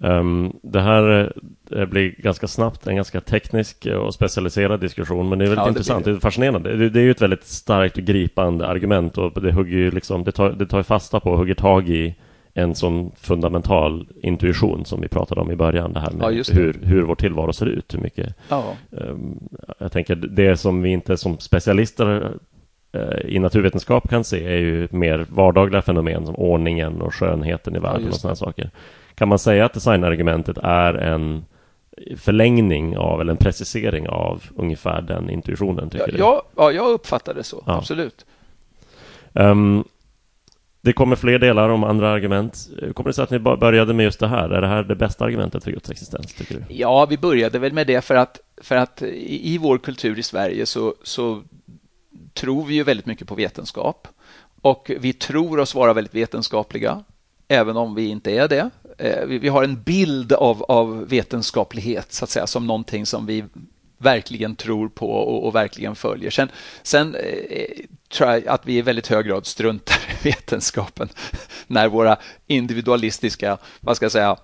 Um, 0.04 0.52
det 0.62 0.80
här 0.80 1.32
uh, 1.76 1.84
blir 1.84 2.14
ganska 2.18 2.46
snabbt 2.46 2.86
en 2.86 2.96
ganska 2.96 3.20
teknisk 3.20 3.86
och 3.86 4.14
specialiserad 4.14 4.80
diskussion 4.80 5.28
men 5.28 5.38
det 5.38 5.44
är 5.44 5.48
väldigt 5.48 5.64
ja, 5.64 5.68
intressant, 5.68 6.04
det, 6.04 6.10
det 6.10 6.16
är 6.16 6.20
fascinerande. 6.20 6.76
Det, 6.76 6.90
det, 6.90 7.00
är 7.00 7.04
ju 7.04 7.10
ett 7.10 7.22
väldigt 7.22 7.44
starkt 7.44 7.98
och 7.98 8.04
gripande 8.04 8.66
argument 8.66 9.18
och 9.18 9.42
det 9.42 9.52
hugger 9.52 9.78
ju 9.78 9.90
liksom, 9.90 10.24
det 10.24 10.32
tar, 10.32 10.50
det 10.50 10.66
tar 10.66 10.82
fasta 10.82 11.20
på 11.20 11.30
och 11.30 11.38
hugger 11.38 11.54
tag 11.54 11.88
i 11.88 12.14
en 12.54 12.74
sån 12.74 13.12
fundamental 13.16 14.08
intuition 14.22 14.84
som 14.84 15.00
vi 15.00 15.08
pratade 15.08 15.40
om 15.40 15.50
i 15.50 15.56
början, 15.56 15.92
det 15.92 16.00
här 16.00 16.10
med 16.10 16.34
ja, 16.34 16.42
det. 16.46 16.54
Hur, 16.54 16.80
hur 16.82 17.02
vår 17.02 17.14
tillvaro 17.14 17.52
ser 17.52 17.66
ut. 17.66 17.94
Hur 17.94 17.98
mycket, 17.98 18.34
ja. 18.48 18.76
um, 18.90 19.48
jag 19.78 19.92
tänker 19.92 20.14
det 20.14 20.56
som 20.56 20.82
vi 20.82 20.90
inte 20.90 21.16
som 21.16 21.38
specialister 21.38 22.32
uh, 22.96 23.20
i 23.24 23.38
naturvetenskap 23.38 24.08
kan 24.10 24.24
se 24.24 24.46
är 24.46 24.58
ju 24.58 24.88
mer 24.90 25.26
vardagliga 25.28 25.82
fenomen 25.82 26.26
som 26.26 26.34
ordningen 26.34 27.00
och 27.00 27.14
skönheten 27.14 27.76
i 27.76 27.78
världen 27.78 28.02
ja, 28.02 28.08
och 28.08 28.14
sådana 28.14 28.36
saker. 28.36 28.70
Kan 29.14 29.28
man 29.28 29.38
säga 29.38 29.64
att 29.64 29.72
designargumentet 29.72 30.58
är 30.62 30.94
en 30.94 31.44
förlängning 32.16 32.96
av 32.96 33.20
eller 33.20 33.30
en 33.30 33.36
precisering 33.36 34.08
av 34.08 34.42
ungefär 34.56 35.02
den 35.02 35.30
intuitionen? 35.30 35.90
Tycker 35.90 36.18
ja, 36.18 36.42
ja, 36.56 36.62
ja, 36.62 36.72
jag 36.72 36.90
uppfattar 36.90 37.34
det 37.34 37.44
så, 37.44 37.62
ja. 37.66 37.76
absolut. 37.76 38.26
Um, 39.32 39.84
det 40.80 40.92
kommer 40.92 41.16
fler 41.16 41.38
delar 41.38 41.68
om 41.68 41.84
andra 41.84 42.10
argument. 42.10 42.68
Kommer 42.94 43.10
det 43.10 43.14
sig 43.14 43.24
att 43.24 43.30
ni 43.30 43.38
började 43.38 43.94
med 43.94 44.04
just 44.04 44.20
det 44.20 44.28
här? 44.28 44.50
Är 44.50 44.60
det 44.60 44.66
här 44.66 44.82
det 44.82 44.94
bästa 44.94 45.24
argumentet 45.24 45.64
för 45.64 45.70
Guds 45.70 45.90
existens? 45.90 46.34
Tycker 46.34 46.54
du? 46.54 46.74
Ja, 46.74 47.06
vi 47.06 47.18
började 47.18 47.58
väl 47.58 47.72
med 47.72 47.86
det 47.86 48.00
för 48.00 48.14
att, 48.14 48.40
för 48.62 48.76
att 48.76 49.02
i 49.02 49.58
vår 49.58 49.78
kultur 49.78 50.18
i 50.18 50.22
Sverige 50.22 50.66
så, 50.66 50.94
så 51.02 51.42
tror 52.34 52.64
vi 52.64 52.74
ju 52.74 52.82
väldigt 52.82 53.06
mycket 53.06 53.28
på 53.28 53.34
vetenskap 53.34 54.08
och 54.62 54.90
vi 55.00 55.12
tror 55.12 55.58
oss 55.60 55.74
vara 55.74 55.92
väldigt 55.92 56.14
vetenskapliga, 56.14 57.04
även 57.48 57.76
om 57.76 57.94
vi 57.94 58.08
inte 58.08 58.32
är 58.32 58.48
det. 58.48 58.70
Eh, 58.98 59.24
vi 59.26 59.48
har 59.48 59.64
en 59.64 59.82
bild 59.82 60.32
av, 60.32 60.62
av 60.62 61.08
vetenskaplighet 61.08 62.12
så 62.12 62.24
att 62.24 62.30
säga 62.30 62.46
som 62.46 62.66
någonting 62.66 63.06
som 63.06 63.26
vi 63.26 63.44
verkligen 63.98 64.56
tror 64.56 64.88
på 64.88 65.10
och, 65.10 65.46
och 65.46 65.54
verkligen 65.54 65.94
följer. 65.94 66.30
Sen, 66.30 66.48
sen 66.82 67.14
eh, 67.14 67.66
tror 68.12 68.30
jag 68.30 68.46
att 68.46 68.66
vi 68.66 68.76
i 68.76 68.82
väldigt 68.82 69.06
hög 69.06 69.26
grad 69.26 69.46
struntar 69.46 69.96
i 69.96 70.22
vetenskapen 70.28 71.08
när 71.66 71.88
våra 71.88 72.16
individualistiska, 72.46 73.58
vad 73.80 73.96
ska 73.96 74.04
jag 74.04 74.12
säga, 74.12 74.36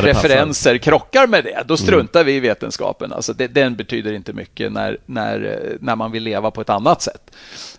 preferenser 0.00 0.78
krockar 0.78 1.26
med 1.26 1.44
det, 1.44 1.62
då 1.66 1.74
mm. 1.74 1.76
struntar 1.76 2.20
mm. 2.20 2.26
vi 2.26 2.36
i 2.36 2.40
vetenskapen. 2.40 3.12
Alltså 3.12 3.32
det, 3.32 3.46
den 3.46 3.76
betyder 3.76 4.12
inte 4.12 4.32
mycket 4.32 4.72
när, 4.72 4.98
när, 5.06 5.76
när 5.80 5.96
man 5.96 6.12
vill 6.12 6.22
leva 6.22 6.50
på 6.50 6.60
ett 6.60 6.70
annat 6.70 7.02
sätt. 7.02 7.30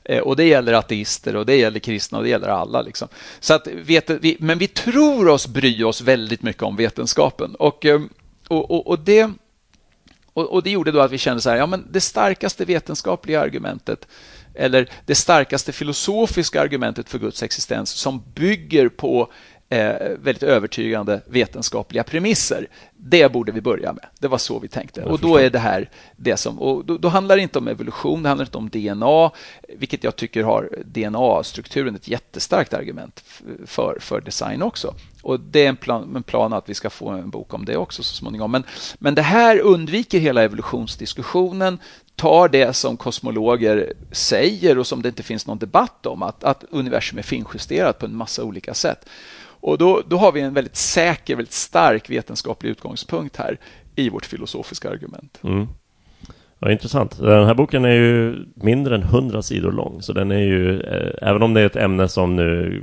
Eh, 0.04 0.20
och 0.20 0.36
Det 0.36 0.44
gäller 0.44 0.74
ateister 0.74 1.36
och 1.36 1.46
det 1.46 1.56
gäller 1.56 1.80
kristna 1.80 2.18
och 2.18 2.24
det 2.24 2.30
gäller 2.30 2.48
alla. 2.48 2.82
Liksom. 2.82 3.08
Så 3.40 3.54
att, 3.54 3.68
vet, 3.68 4.10
vi, 4.10 4.38
men 4.40 4.58
vi 4.58 4.68
tror 4.68 5.28
oss 5.28 5.48
bry 5.48 5.84
oss 5.84 6.02
väldigt 6.02 6.42
mycket 6.42 6.64
om 6.64 6.76
vetenskapen. 6.76 7.56
Och, 7.56 7.86
eh, 7.86 8.02
och, 8.48 8.72
och, 8.72 8.88
och 8.88 9.00
det... 9.00 9.32
Och, 10.36 10.54
och, 10.54 10.64
Det 10.64 10.72
gjorde 10.72 10.92
då 10.92 11.00
att 11.00 11.12
vi 11.12 11.18
kände 11.18 11.42
så 11.42 11.50
här, 11.50 11.58
ja 11.58 11.66
men 11.66 11.88
det 11.92 12.02
starkaste 12.02 12.66
vetenskapliga 12.66 13.42
argumentet 13.42 14.08
eller 14.54 14.90
det 15.06 15.16
starkaste 15.16 15.72
filosofiska 15.72 16.62
argumentet 16.62 17.10
för 17.10 17.20
Guds 17.20 17.44
existens 17.44 17.90
som 17.90 18.24
bygger 18.36 18.90
på 18.90 19.32
eh, 19.74 20.18
väldigt 20.20 20.44
övertygande 20.44 21.22
vetenskapliga 21.26 22.04
premisser. 22.04 22.68
Det 22.98 23.32
borde 23.32 23.52
vi 23.52 23.62
börja 23.62 23.94
med. 23.94 24.06
Det 24.20 24.28
var 24.28 24.38
så 24.38 24.60
vi 24.60 24.68
tänkte. 24.68 25.04
Och 25.04 25.20
då 25.20 25.38
är 25.38 25.50
det 25.50 25.60
här 25.60 25.90
det 26.16 26.38
som... 26.38 26.60
Och 26.60 26.86
då, 26.86 26.98
då, 26.98 27.08
handlar 27.08 27.36
det 27.36 27.42
inte 27.42 27.60
om 27.60 27.68
evolution, 27.68 28.24
det 28.24 28.30
handlar 28.30 28.46
inte 28.46 28.58
om 28.58 28.70
DNA, 28.70 29.32
vilket 29.78 30.04
jag 30.04 30.16
tycker 30.16 30.44
har 30.44 30.70
DNA-strukturen 30.86 31.96
ett 31.96 32.08
jättestarkt 32.08 32.74
argument 32.74 33.24
för, 33.66 33.98
för 34.00 34.22
design 34.22 34.62
också. 34.62 34.94
Och 35.22 35.40
Det 35.40 35.66
är 35.66 35.70
en 35.70 35.76
plan, 35.76 36.16
en 36.16 36.24
plan 36.24 36.54
att 36.54 36.70
vi 36.70 36.74
ska 36.74 36.90
få 36.90 37.10
en 37.10 37.30
bok 37.30 37.54
om 37.54 37.66
det 37.66 37.78
också 37.78 38.04
så 38.04 38.16
småningom. 38.16 38.52
Men, 38.52 38.64
men 39.00 39.16
det 39.16 39.22
här 39.22 39.60
undviker 39.60 40.20
hela 40.20 40.44
evolutionsdiskussionen, 40.44 41.80
tar 42.16 42.50
det 42.50 42.74
som 42.74 42.98
kosmologer 42.98 43.94
säger 44.12 44.78
och 44.78 44.88
som 44.88 45.02
det 45.02 45.10
inte 45.10 45.24
finns 45.24 45.48
någon 45.48 45.58
debatt 45.58 46.06
om, 46.06 46.24
att, 46.24 46.44
att 46.44 46.64
universum 46.70 47.20
är 47.20 47.24
finjusterat 47.24 48.00
på 48.00 48.06
en 48.06 48.16
massa 48.16 48.44
olika 48.44 48.74
sätt. 48.74 49.06
Och 49.64 49.78
då, 49.78 50.02
då 50.08 50.18
har 50.18 50.32
vi 50.32 50.42
en 50.42 50.54
väldigt 50.54 50.76
säker, 50.76 51.36
väldigt 51.36 51.54
stark 51.54 52.10
vetenskaplig 52.10 52.70
utgångspunkt 52.70 53.38
här 53.38 53.58
i 53.96 54.10
vårt 54.10 54.26
filosofiska 54.26 54.90
argument. 54.90 55.40
Mm. 55.44 55.68
Ja, 56.60 56.72
intressant. 56.72 57.18
Den 57.18 57.46
här 57.46 57.54
boken 57.54 57.86
är 57.86 57.94
ju 57.94 58.46
mindre 58.56 58.96
än 58.96 59.04
100 59.04 59.42
sidor 59.42 59.72
lång, 59.72 60.02
så 60.02 60.14
den 60.14 60.32
är 60.32 60.40
ju, 60.40 60.82
eh, 60.82 61.30
även 61.30 61.44
om 61.44 61.54
det 61.54 61.62
är 61.62 61.66
ett 61.66 61.76
ämne 61.76 62.08
som 62.08 62.36
nu 62.36 62.82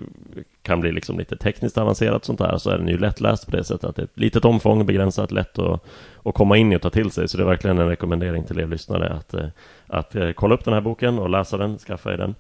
kan 0.62 0.81
bli 0.81 0.93
liksom 0.93 1.18
lite 1.18 1.37
tekniskt 1.37 1.78
avancerat 1.78 2.24
sånt 2.24 2.39
där, 2.39 2.59
så 2.59 2.70
är 2.70 2.78
den 2.78 2.89
ju 2.89 2.99
lättläst 2.99 3.47
på 3.47 3.57
det 3.57 3.64
sättet 3.64 3.85
att 3.85 3.97
det 3.97 4.03
är 4.03 4.05
ett 4.05 4.18
litet 4.18 4.45
omfång, 4.45 4.87
begränsat, 4.87 5.33
lätt 5.33 5.59
att, 5.59 5.85
att 6.24 6.35
komma 6.35 6.57
in 6.57 6.72
i 6.72 6.76
och 6.76 6.83
ta 6.83 6.91
till 6.91 7.11
sig. 7.11 7.28
Så 7.28 7.37
det 7.37 7.43
är 7.43 7.49
verkligen 7.49 7.78
en 7.78 7.89
rekommendering 7.89 8.45
till 8.45 8.61
er 8.61 8.66
lyssnare 8.66 9.09
att, 9.09 9.35
eh, 9.35 9.47
att, 9.87 10.16
att 10.16 10.37
kolla 10.37 10.55
upp 10.55 10.64
den 10.64 10.74
här 10.74 10.81
boken 10.81 11.18
och 11.18 11.31
läsa 11.31 11.57
den, 11.57 11.78
skaffa 11.78 12.12
er 12.12 12.16
den. 12.16 12.35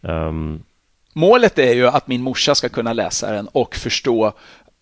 Um, 0.00 0.62
Målet 1.18 1.58
är 1.58 1.74
ju 1.74 1.86
att 1.86 2.08
min 2.08 2.22
morsa 2.22 2.54
ska 2.54 2.68
kunna 2.68 2.92
läsa 2.92 3.32
den 3.32 3.48
och 3.48 3.74
förstå 3.76 4.32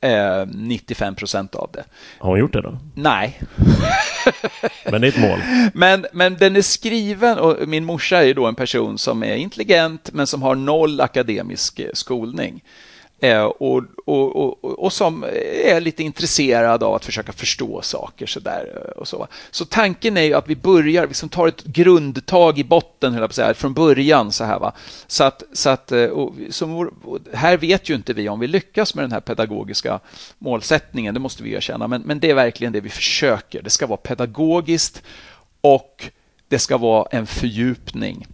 eh, 0.00 0.46
95 0.46 1.14
procent 1.14 1.54
av 1.54 1.70
det. 1.72 1.84
Har 2.18 2.30
hon 2.30 2.38
gjort 2.38 2.52
det 2.52 2.62
då? 2.62 2.78
Nej. 2.94 3.40
men 4.90 5.00
det 5.00 5.06
är 5.06 5.08
ett 5.08 5.18
mål. 5.20 5.40
Men, 5.74 6.06
men 6.12 6.36
den 6.36 6.56
är 6.56 6.62
skriven 6.62 7.38
och 7.38 7.68
min 7.68 7.84
morsa 7.84 8.24
är 8.24 8.34
då 8.34 8.46
en 8.46 8.54
person 8.54 8.98
som 8.98 9.22
är 9.22 9.34
intelligent 9.34 10.10
men 10.12 10.26
som 10.26 10.42
har 10.42 10.54
noll 10.54 11.00
akademisk 11.00 11.78
eh, 11.78 11.90
skolning. 11.92 12.64
Eh, 13.20 13.44
och, 13.44 13.82
och, 14.06 14.36
och, 14.36 14.84
och, 14.84 14.92
som 14.92 15.24
är 15.64 15.80
lite 15.80 16.02
intresserad 16.02 16.82
av 16.82 16.94
att 16.94 17.04
försöka 17.04 17.32
förstå 17.32 17.82
saker. 17.82 18.26
Så, 18.26 18.40
där, 18.40 18.72
eh, 18.74 19.00
och 19.00 19.08
så. 19.08 19.26
så 19.50 19.64
tanken 19.64 20.16
är 20.16 20.22
ju 20.22 20.34
att 20.34 20.48
vi 20.48 20.56
börjar, 20.56 21.06
liksom 21.06 21.28
tar 21.28 21.48
ett 21.48 21.64
grundtag 21.64 22.58
i 22.58 22.64
botten 22.64 23.14
höll 23.14 23.28
på 23.28 23.34
säga, 23.34 23.54
från 23.54 23.74
början. 23.74 24.32
Så, 24.32 24.44
här, 24.44 24.58
va? 24.58 24.72
så 25.06 25.24
att, 25.24 25.42
så 25.52 25.70
att 25.70 25.92
eh, 25.92 26.08
som, 26.50 26.76
och, 26.76 27.18
här 27.32 27.56
vet 27.56 27.88
ju 27.88 27.94
inte 27.94 28.12
vi 28.12 28.28
om 28.28 28.40
vi 28.40 28.46
lyckas 28.46 28.94
med 28.94 29.04
den 29.04 29.12
här 29.12 29.20
pedagogiska 29.20 30.00
målsättningen, 30.38 31.14
det 31.14 31.20
måste 31.20 31.42
vi 31.42 31.52
erkänna. 31.52 31.88
Men, 31.88 32.02
men 32.02 32.20
det 32.20 32.30
är 32.30 32.34
verkligen 32.34 32.72
det 32.72 32.80
vi 32.80 32.90
försöker. 32.90 33.62
Det 33.62 33.70
ska 33.70 33.86
vara 33.86 33.96
pedagogiskt 33.96 35.02
och 35.60 36.10
det 36.48 36.58
ska 36.58 36.76
vara 36.76 37.08
en 37.10 37.26
fördjupning 37.26 38.26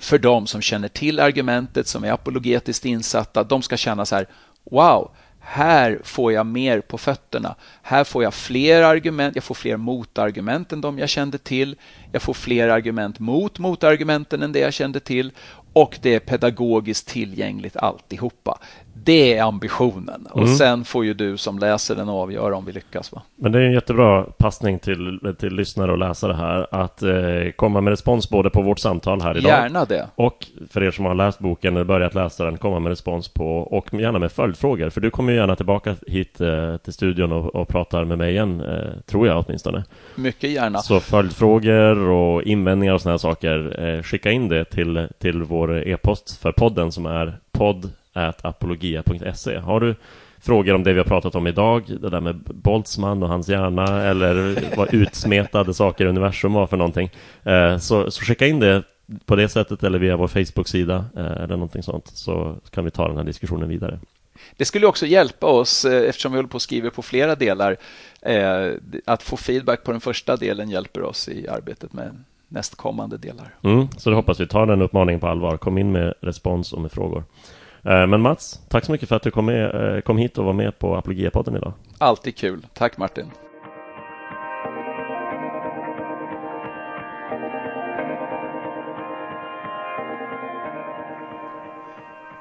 för 0.00 0.18
de 0.18 0.46
som 0.46 0.60
känner 0.60 0.88
till 0.88 1.20
argumentet, 1.20 1.86
som 1.86 2.04
är 2.04 2.12
apologetiskt 2.12 2.84
insatta, 2.84 3.44
de 3.44 3.62
ska 3.62 3.76
känna 3.76 4.06
så 4.06 4.16
här, 4.16 4.26
wow, 4.70 5.10
här 5.40 6.00
får 6.04 6.32
jag 6.32 6.46
mer 6.46 6.80
på 6.80 6.98
fötterna. 6.98 7.54
Här 7.82 8.04
får 8.04 8.22
jag 8.22 8.34
fler 8.34 8.82
argument, 8.82 9.34
jag 9.34 9.44
får 9.44 9.54
fler 9.54 9.76
motargument 9.76 10.72
än 10.72 10.80
de 10.80 10.98
jag 10.98 11.08
kände 11.08 11.38
till. 11.38 11.76
Jag 12.12 12.22
får 12.22 12.34
fler 12.34 12.68
argument 12.68 13.18
mot 13.18 13.58
motargumenten 13.58 14.42
än 14.42 14.52
det 14.52 14.58
jag 14.58 14.72
kände 14.72 15.00
till 15.00 15.32
och 15.72 15.98
det 16.02 16.14
är 16.14 16.20
pedagogiskt 16.20 17.08
tillgängligt 17.08 17.76
alltihopa. 17.76 18.58
Det 18.94 19.36
är 19.36 19.42
ambitionen 19.42 20.26
och 20.30 20.42
mm. 20.42 20.54
sen 20.54 20.84
får 20.84 21.04
ju 21.04 21.14
du 21.14 21.36
som 21.36 21.58
läser 21.58 21.96
den 21.96 22.08
avgöra 22.08 22.56
om 22.56 22.64
vi 22.64 22.72
lyckas. 22.72 23.12
Va? 23.12 23.22
Men 23.36 23.52
det 23.52 23.58
är 23.58 23.62
en 23.62 23.72
jättebra 23.72 24.22
passning 24.22 24.78
till, 24.78 25.34
till 25.38 25.54
lyssnare 25.54 25.92
och 25.92 25.98
läsare 25.98 26.32
här 26.32 26.66
att 26.70 27.02
eh, 27.02 27.50
komma 27.56 27.80
med 27.80 27.90
respons 27.90 28.30
både 28.30 28.50
på 28.50 28.62
vårt 28.62 28.78
samtal 28.78 29.20
här 29.22 29.36
idag. 29.36 29.50
Gärna 29.50 29.84
det. 29.84 30.08
Och 30.14 30.46
för 30.70 30.82
er 30.82 30.90
som 30.90 31.04
har 31.04 31.14
läst 31.14 31.38
boken 31.38 31.74
eller 31.76 31.84
börjat 31.84 32.14
läsa 32.14 32.44
den, 32.44 32.58
komma 32.58 32.78
med 32.78 32.90
respons 32.90 33.28
på 33.28 33.56
och 33.56 33.94
gärna 33.94 34.18
med 34.18 34.32
följdfrågor. 34.32 34.90
För 34.90 35.00
du 35.00 35.10
kommer 35.10 35.32
ju 35.32 35.38
gärna 35.38 35.56
tillbaka 35.56 35.96
hit 36.06 36.40
eh, 36.40 36.76
till 36.76 36.92
studion 36.92 37.32
och, 37.32 37.54
och 37.54 37.68
pratar 37.68 38.04
med 38.04 38.18
mig 38.18 38.30
igen, 38.30 38.60
eh, 38.60 39.00
tror 39.06 39.26
jag 39.26 39.44
åtminstone. 39.46 39.84
Mycket 40.14 40.50
gärna. 40.50 40.78
Så 40.78 41.00
följdfrågor 41.00 41.98
och 42.08 42.42
invändningar 42.42 42.94
och 42.94 43.00
sådana 43.00 43.12
här 43.12 43.18
saker, 43.18 43.84
eh, 43.84 44.02
skicka 44.02 44.30
in 44.30 44.48
det 44.48 44.64
till, 44.64 45.08
till 45.18 45.42
vår 45.42 45.88
e-post 45.88 46.40
för 46.42 46.52
podden 46.52 46.92
som 46.92 47.06
är 47.06 47.38
podd 47.52 47.90
apologia.se. 48.28 49.58
Har 49.58 49.80
du 49.80 49.94
frågor 50.40 50.74
om 50.74 50.82
det 50.82 50.92
vi 50.92 50.98
har 50.98 51.04
pratat 51.04 51.34
om 51.34 51.46
idag, 51.46 51.84
det 52.00 52.10
där 52.10 52.20
med 52.20 52.36
Boltzmann 52.36 53.22
och 53.22 53.28
hans 53.28 53.48
hjärna 53.48 54.02
eller 54.02 54.56
vad 54.76 54.94
utsmetade 54.94 55.74
saker 55.74 56.04
i 56.04 56.08
universum 56.08 56.52
var 56.52 56.66
för 56.66 56.76
någonting, 56.76 57.10
eh, 57.44 57.78
så, 57.78 58.10
så 58.10 58.24
skicka 58.24 58.46
in 58.46 58.60
det 58.60 58.82
på 59.26 59.36
det 59.36 59.48
sättet 59.48 59.82
eller 59.82 59.98
via 59.98 60.16
vår 60.16 60.28
Facebook-sida 60.28 61.04
eh, 61.16 61.30
eller 61.30 61.46
någonting 61.46 61.82
sånt 61.82 62.06
så 62.06 62.56
kan 62.70 62.84
vi 62.84 62.90
ta 62.90 63.08
den 63.08 63.16
här 63.16 63.24
diskussionen 63.24 63.68
vidare. 63.68 63.98
Det 64.56 64.64
skulle 64.64 64.86
också 64.86 65.06
hjälpa 65.06 65.46
oss, 65.46 65.84
eh, 65.84 66.08
eftersom 66.08 66.32
vi 66.32 66.38
håller 66.38 66.48
på 66.48 66.56
att 66.56 66.62
skriva 66.62 66.90
på 66.90 67.02
flera 67.02 67.34
delar, 67.34 67.76
att 69.04 69.22
få 69.22 69.36
feedback 69.36 69.84
på 69.84 69.92
den 69.92 70.00
första 70.00 70.36
delen 70.36 70.70
hjälper 70.70 71.02
oss 71.02 71.28
i 71.28 71.48
arbetet 71.48 71.92
med 71.92 72.24
nästkommande 72.48 73.16
delar. 73.16 73.54
Mm, 73.62 73.88
så 73.96 74.10
det 74.10 74.16
hoppas 74.16 74.40
vi. 74.40 74.46
tar 74.46 74.66
den 74.66 74.82
uppmaningen 74.82 75.20
på 75.20 75.28
allvar. 75.28 75.56
Kom 75.56 75.78
in 75.78 75.92
med 75.92 76.14
respons 76.20 76.72
och 76.72 76.80
med 76.80 76.92
frågor. 76.92 77.24
Eh, 77.84 78.06
men 78.06 78.20
Mats, 78.20 78.60
tack 78.68 78.84
så 78.84 78.92
mycket 78.92 79.08
för 79.08 79.16
att 79.16 79.22
du 79.22 79.30
kom, 79.30 79.46
med, 79.46 79.96
eh, 79.96 80.00
kom 80.00 80.18
hit 80.18 80.38
och 80.38 80.44
var 80.44 80.52
med 80.52 80.78
på 80.78 80.96
Apologia-podden 80.96 81.56
idag. 81.56 81.72
Alltid 81.98 82.36
kul. 82.36 82.66
Tack 82.74 82.98
Martin. 82.98 83.30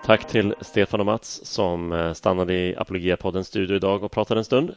Tack 0.06 0.28
till 0.28 0.56
Stefan 0.62 1.00
och 1.00 1.06
Mats 1.06 1.46
som 1.46 1.92
eh, 1.92 2.14
stannade 2.14 2.54
i 2.54 2.76
Apologia-poddens 2.76 3.48
studio 3.48 3.76
idag 3.76 4.04
och 4.04 4.12
pratade 4.12 4.40
en 4.40 4.46
stund. 4.46 4.76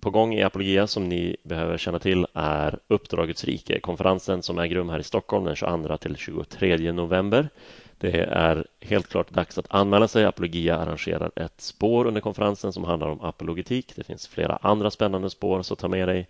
På 0.00 0.10
gång 0.10 0.34
i 0.34 0.42
Apologia 0.42 0.86
som 0.86 1.08
ni 1.08 1.36
behöver 1.42 1.78
känna 1.78 1.98
till 1.98 2.26
är 2.34 2.78
Uppdragets 2.88 3.44
rike, 3.44 3.80
konferensen 3.80 4.42
som 4.42 4.58
äger 4.58 4.76
rum 4.76 4.88
här 4.88 4.98
i 4.98 5.02
Stockholm 5.02 5.44
den 5.44 5.56
22 5.56 5.96
till 5.96 6.16
23 6.16 6.92
november. 6.92 7.48
Det 8.02 8.20
är 8.20 8.66
helt 8.80 9.08
klart 9.08 9.30
dags 9.30 9.58
att 9.58 9.66
anmäla 9.70 10.08
sig. 10.08 10.24
Apologia 10.24 10.76
arrangerar 10.76 11.30
ett 11.36 11.60
spår 11.60 12.06
under 12.06 12.20
konferensen 12.20 12.72
som 12.72 12.84
handlar 12.84 13.08
om 13.08 13.20
apologetik. 13.20 13.92
Det 13.96 14.04
finns 14.04 14.28
flera 14.28 14.56
andra 14.56 14.90
spännande 14.90 15.30
spår, 15.30 15.62
så 15.62 15.76
ta 15.76 15.88
med 15.88 16.08
dig 16.08 16.28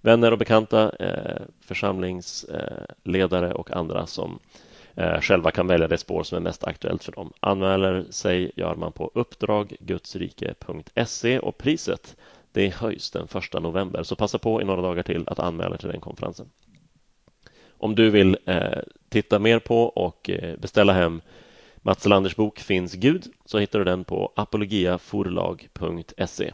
vänner 0.00 0.32
och 0.32 0.38
bekanta, 0.38 0.92
eh, 0.98 1.42
församlingsledare 1.60 3.48
eh, 3.48 3.52
och 3.52 3.70
andra 3.70 4.06
som 4.06 4.38
eh, 4.94 5.20
själva 5.20 5.50
kan 5.50 5.66
välja 5.66 5.88
det 5.88 5.98
spår 5.98 6.22
som 6.22 6.36
är 6.36 6.42
mest 6.42 6.64
aktuellt 6.64 7.04
för 7.04 7.12
dem. 7.12 7.32
Anmäler 7.40 8.04
sig 8.10 8.52
gör 8.56 8.74
man 8.74 8.92
på 8.92 9.10
uppdraggudsrike.se 9.14 11.38
och 11.38 11.58
priset 11.58 12.16
det 12.52 12.74
höjs 12.74 13.10
den 13.10 13.28
första 13.28 13.60
november, 13.60 14.02
så 14.02 14.16
passa 14.16 14.38
på 14.38 14.62
i 14.62 14.64
några 14.64 14.82
dagar 14.82 15.02
till 15.02 15.24
att 15.26 15.38
anmäla 15.38 15.76
till 15.76 15.88
den 15.88 16.00
konferensen. 16.00 16.50
Om 17.78 17.94
du 17.94 18.10
vill 18.10 18.36
eh, 18.46 18.78
titta 19.10 19.38
mer 19.38 19.58
på 19.58 19.82
och 19.82 20.30
eh, 20.30 20.58
beställa 20.58 20.92
hem 20.92 21.20
Mats 21.82 22.06
Landers 22.06 22.36
bok 22.36 22.58
Finns 22.58 22.94
Gud 22.94 23.26
så 23.44 23.58
hittar 23.58 23.78
du 23.78 23.84
den 23.84 24.04
på 24.04 24.32
apologiaforlag.se. 24.36 26.52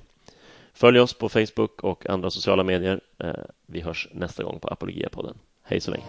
Följ 0.73 1.01
oss 1.01 1.15
på 1.15 1.29
Facebook 1.29 1.85
och 1.85 2.11
andra 2.11 2.31
sociala 2.31 2.65
medier. 2.65 3.01
Eh, 3.19 3.35
vi 3.67 3.81
hörs 3.81 4.09
nästa 4.13 4.43
gång 4.43 4.61
på 4.61 4.69
Apologia-podden. 4.69 5.35
Hej 5.63 5.81
så 5.81 5.91
länge! 5.91 6.05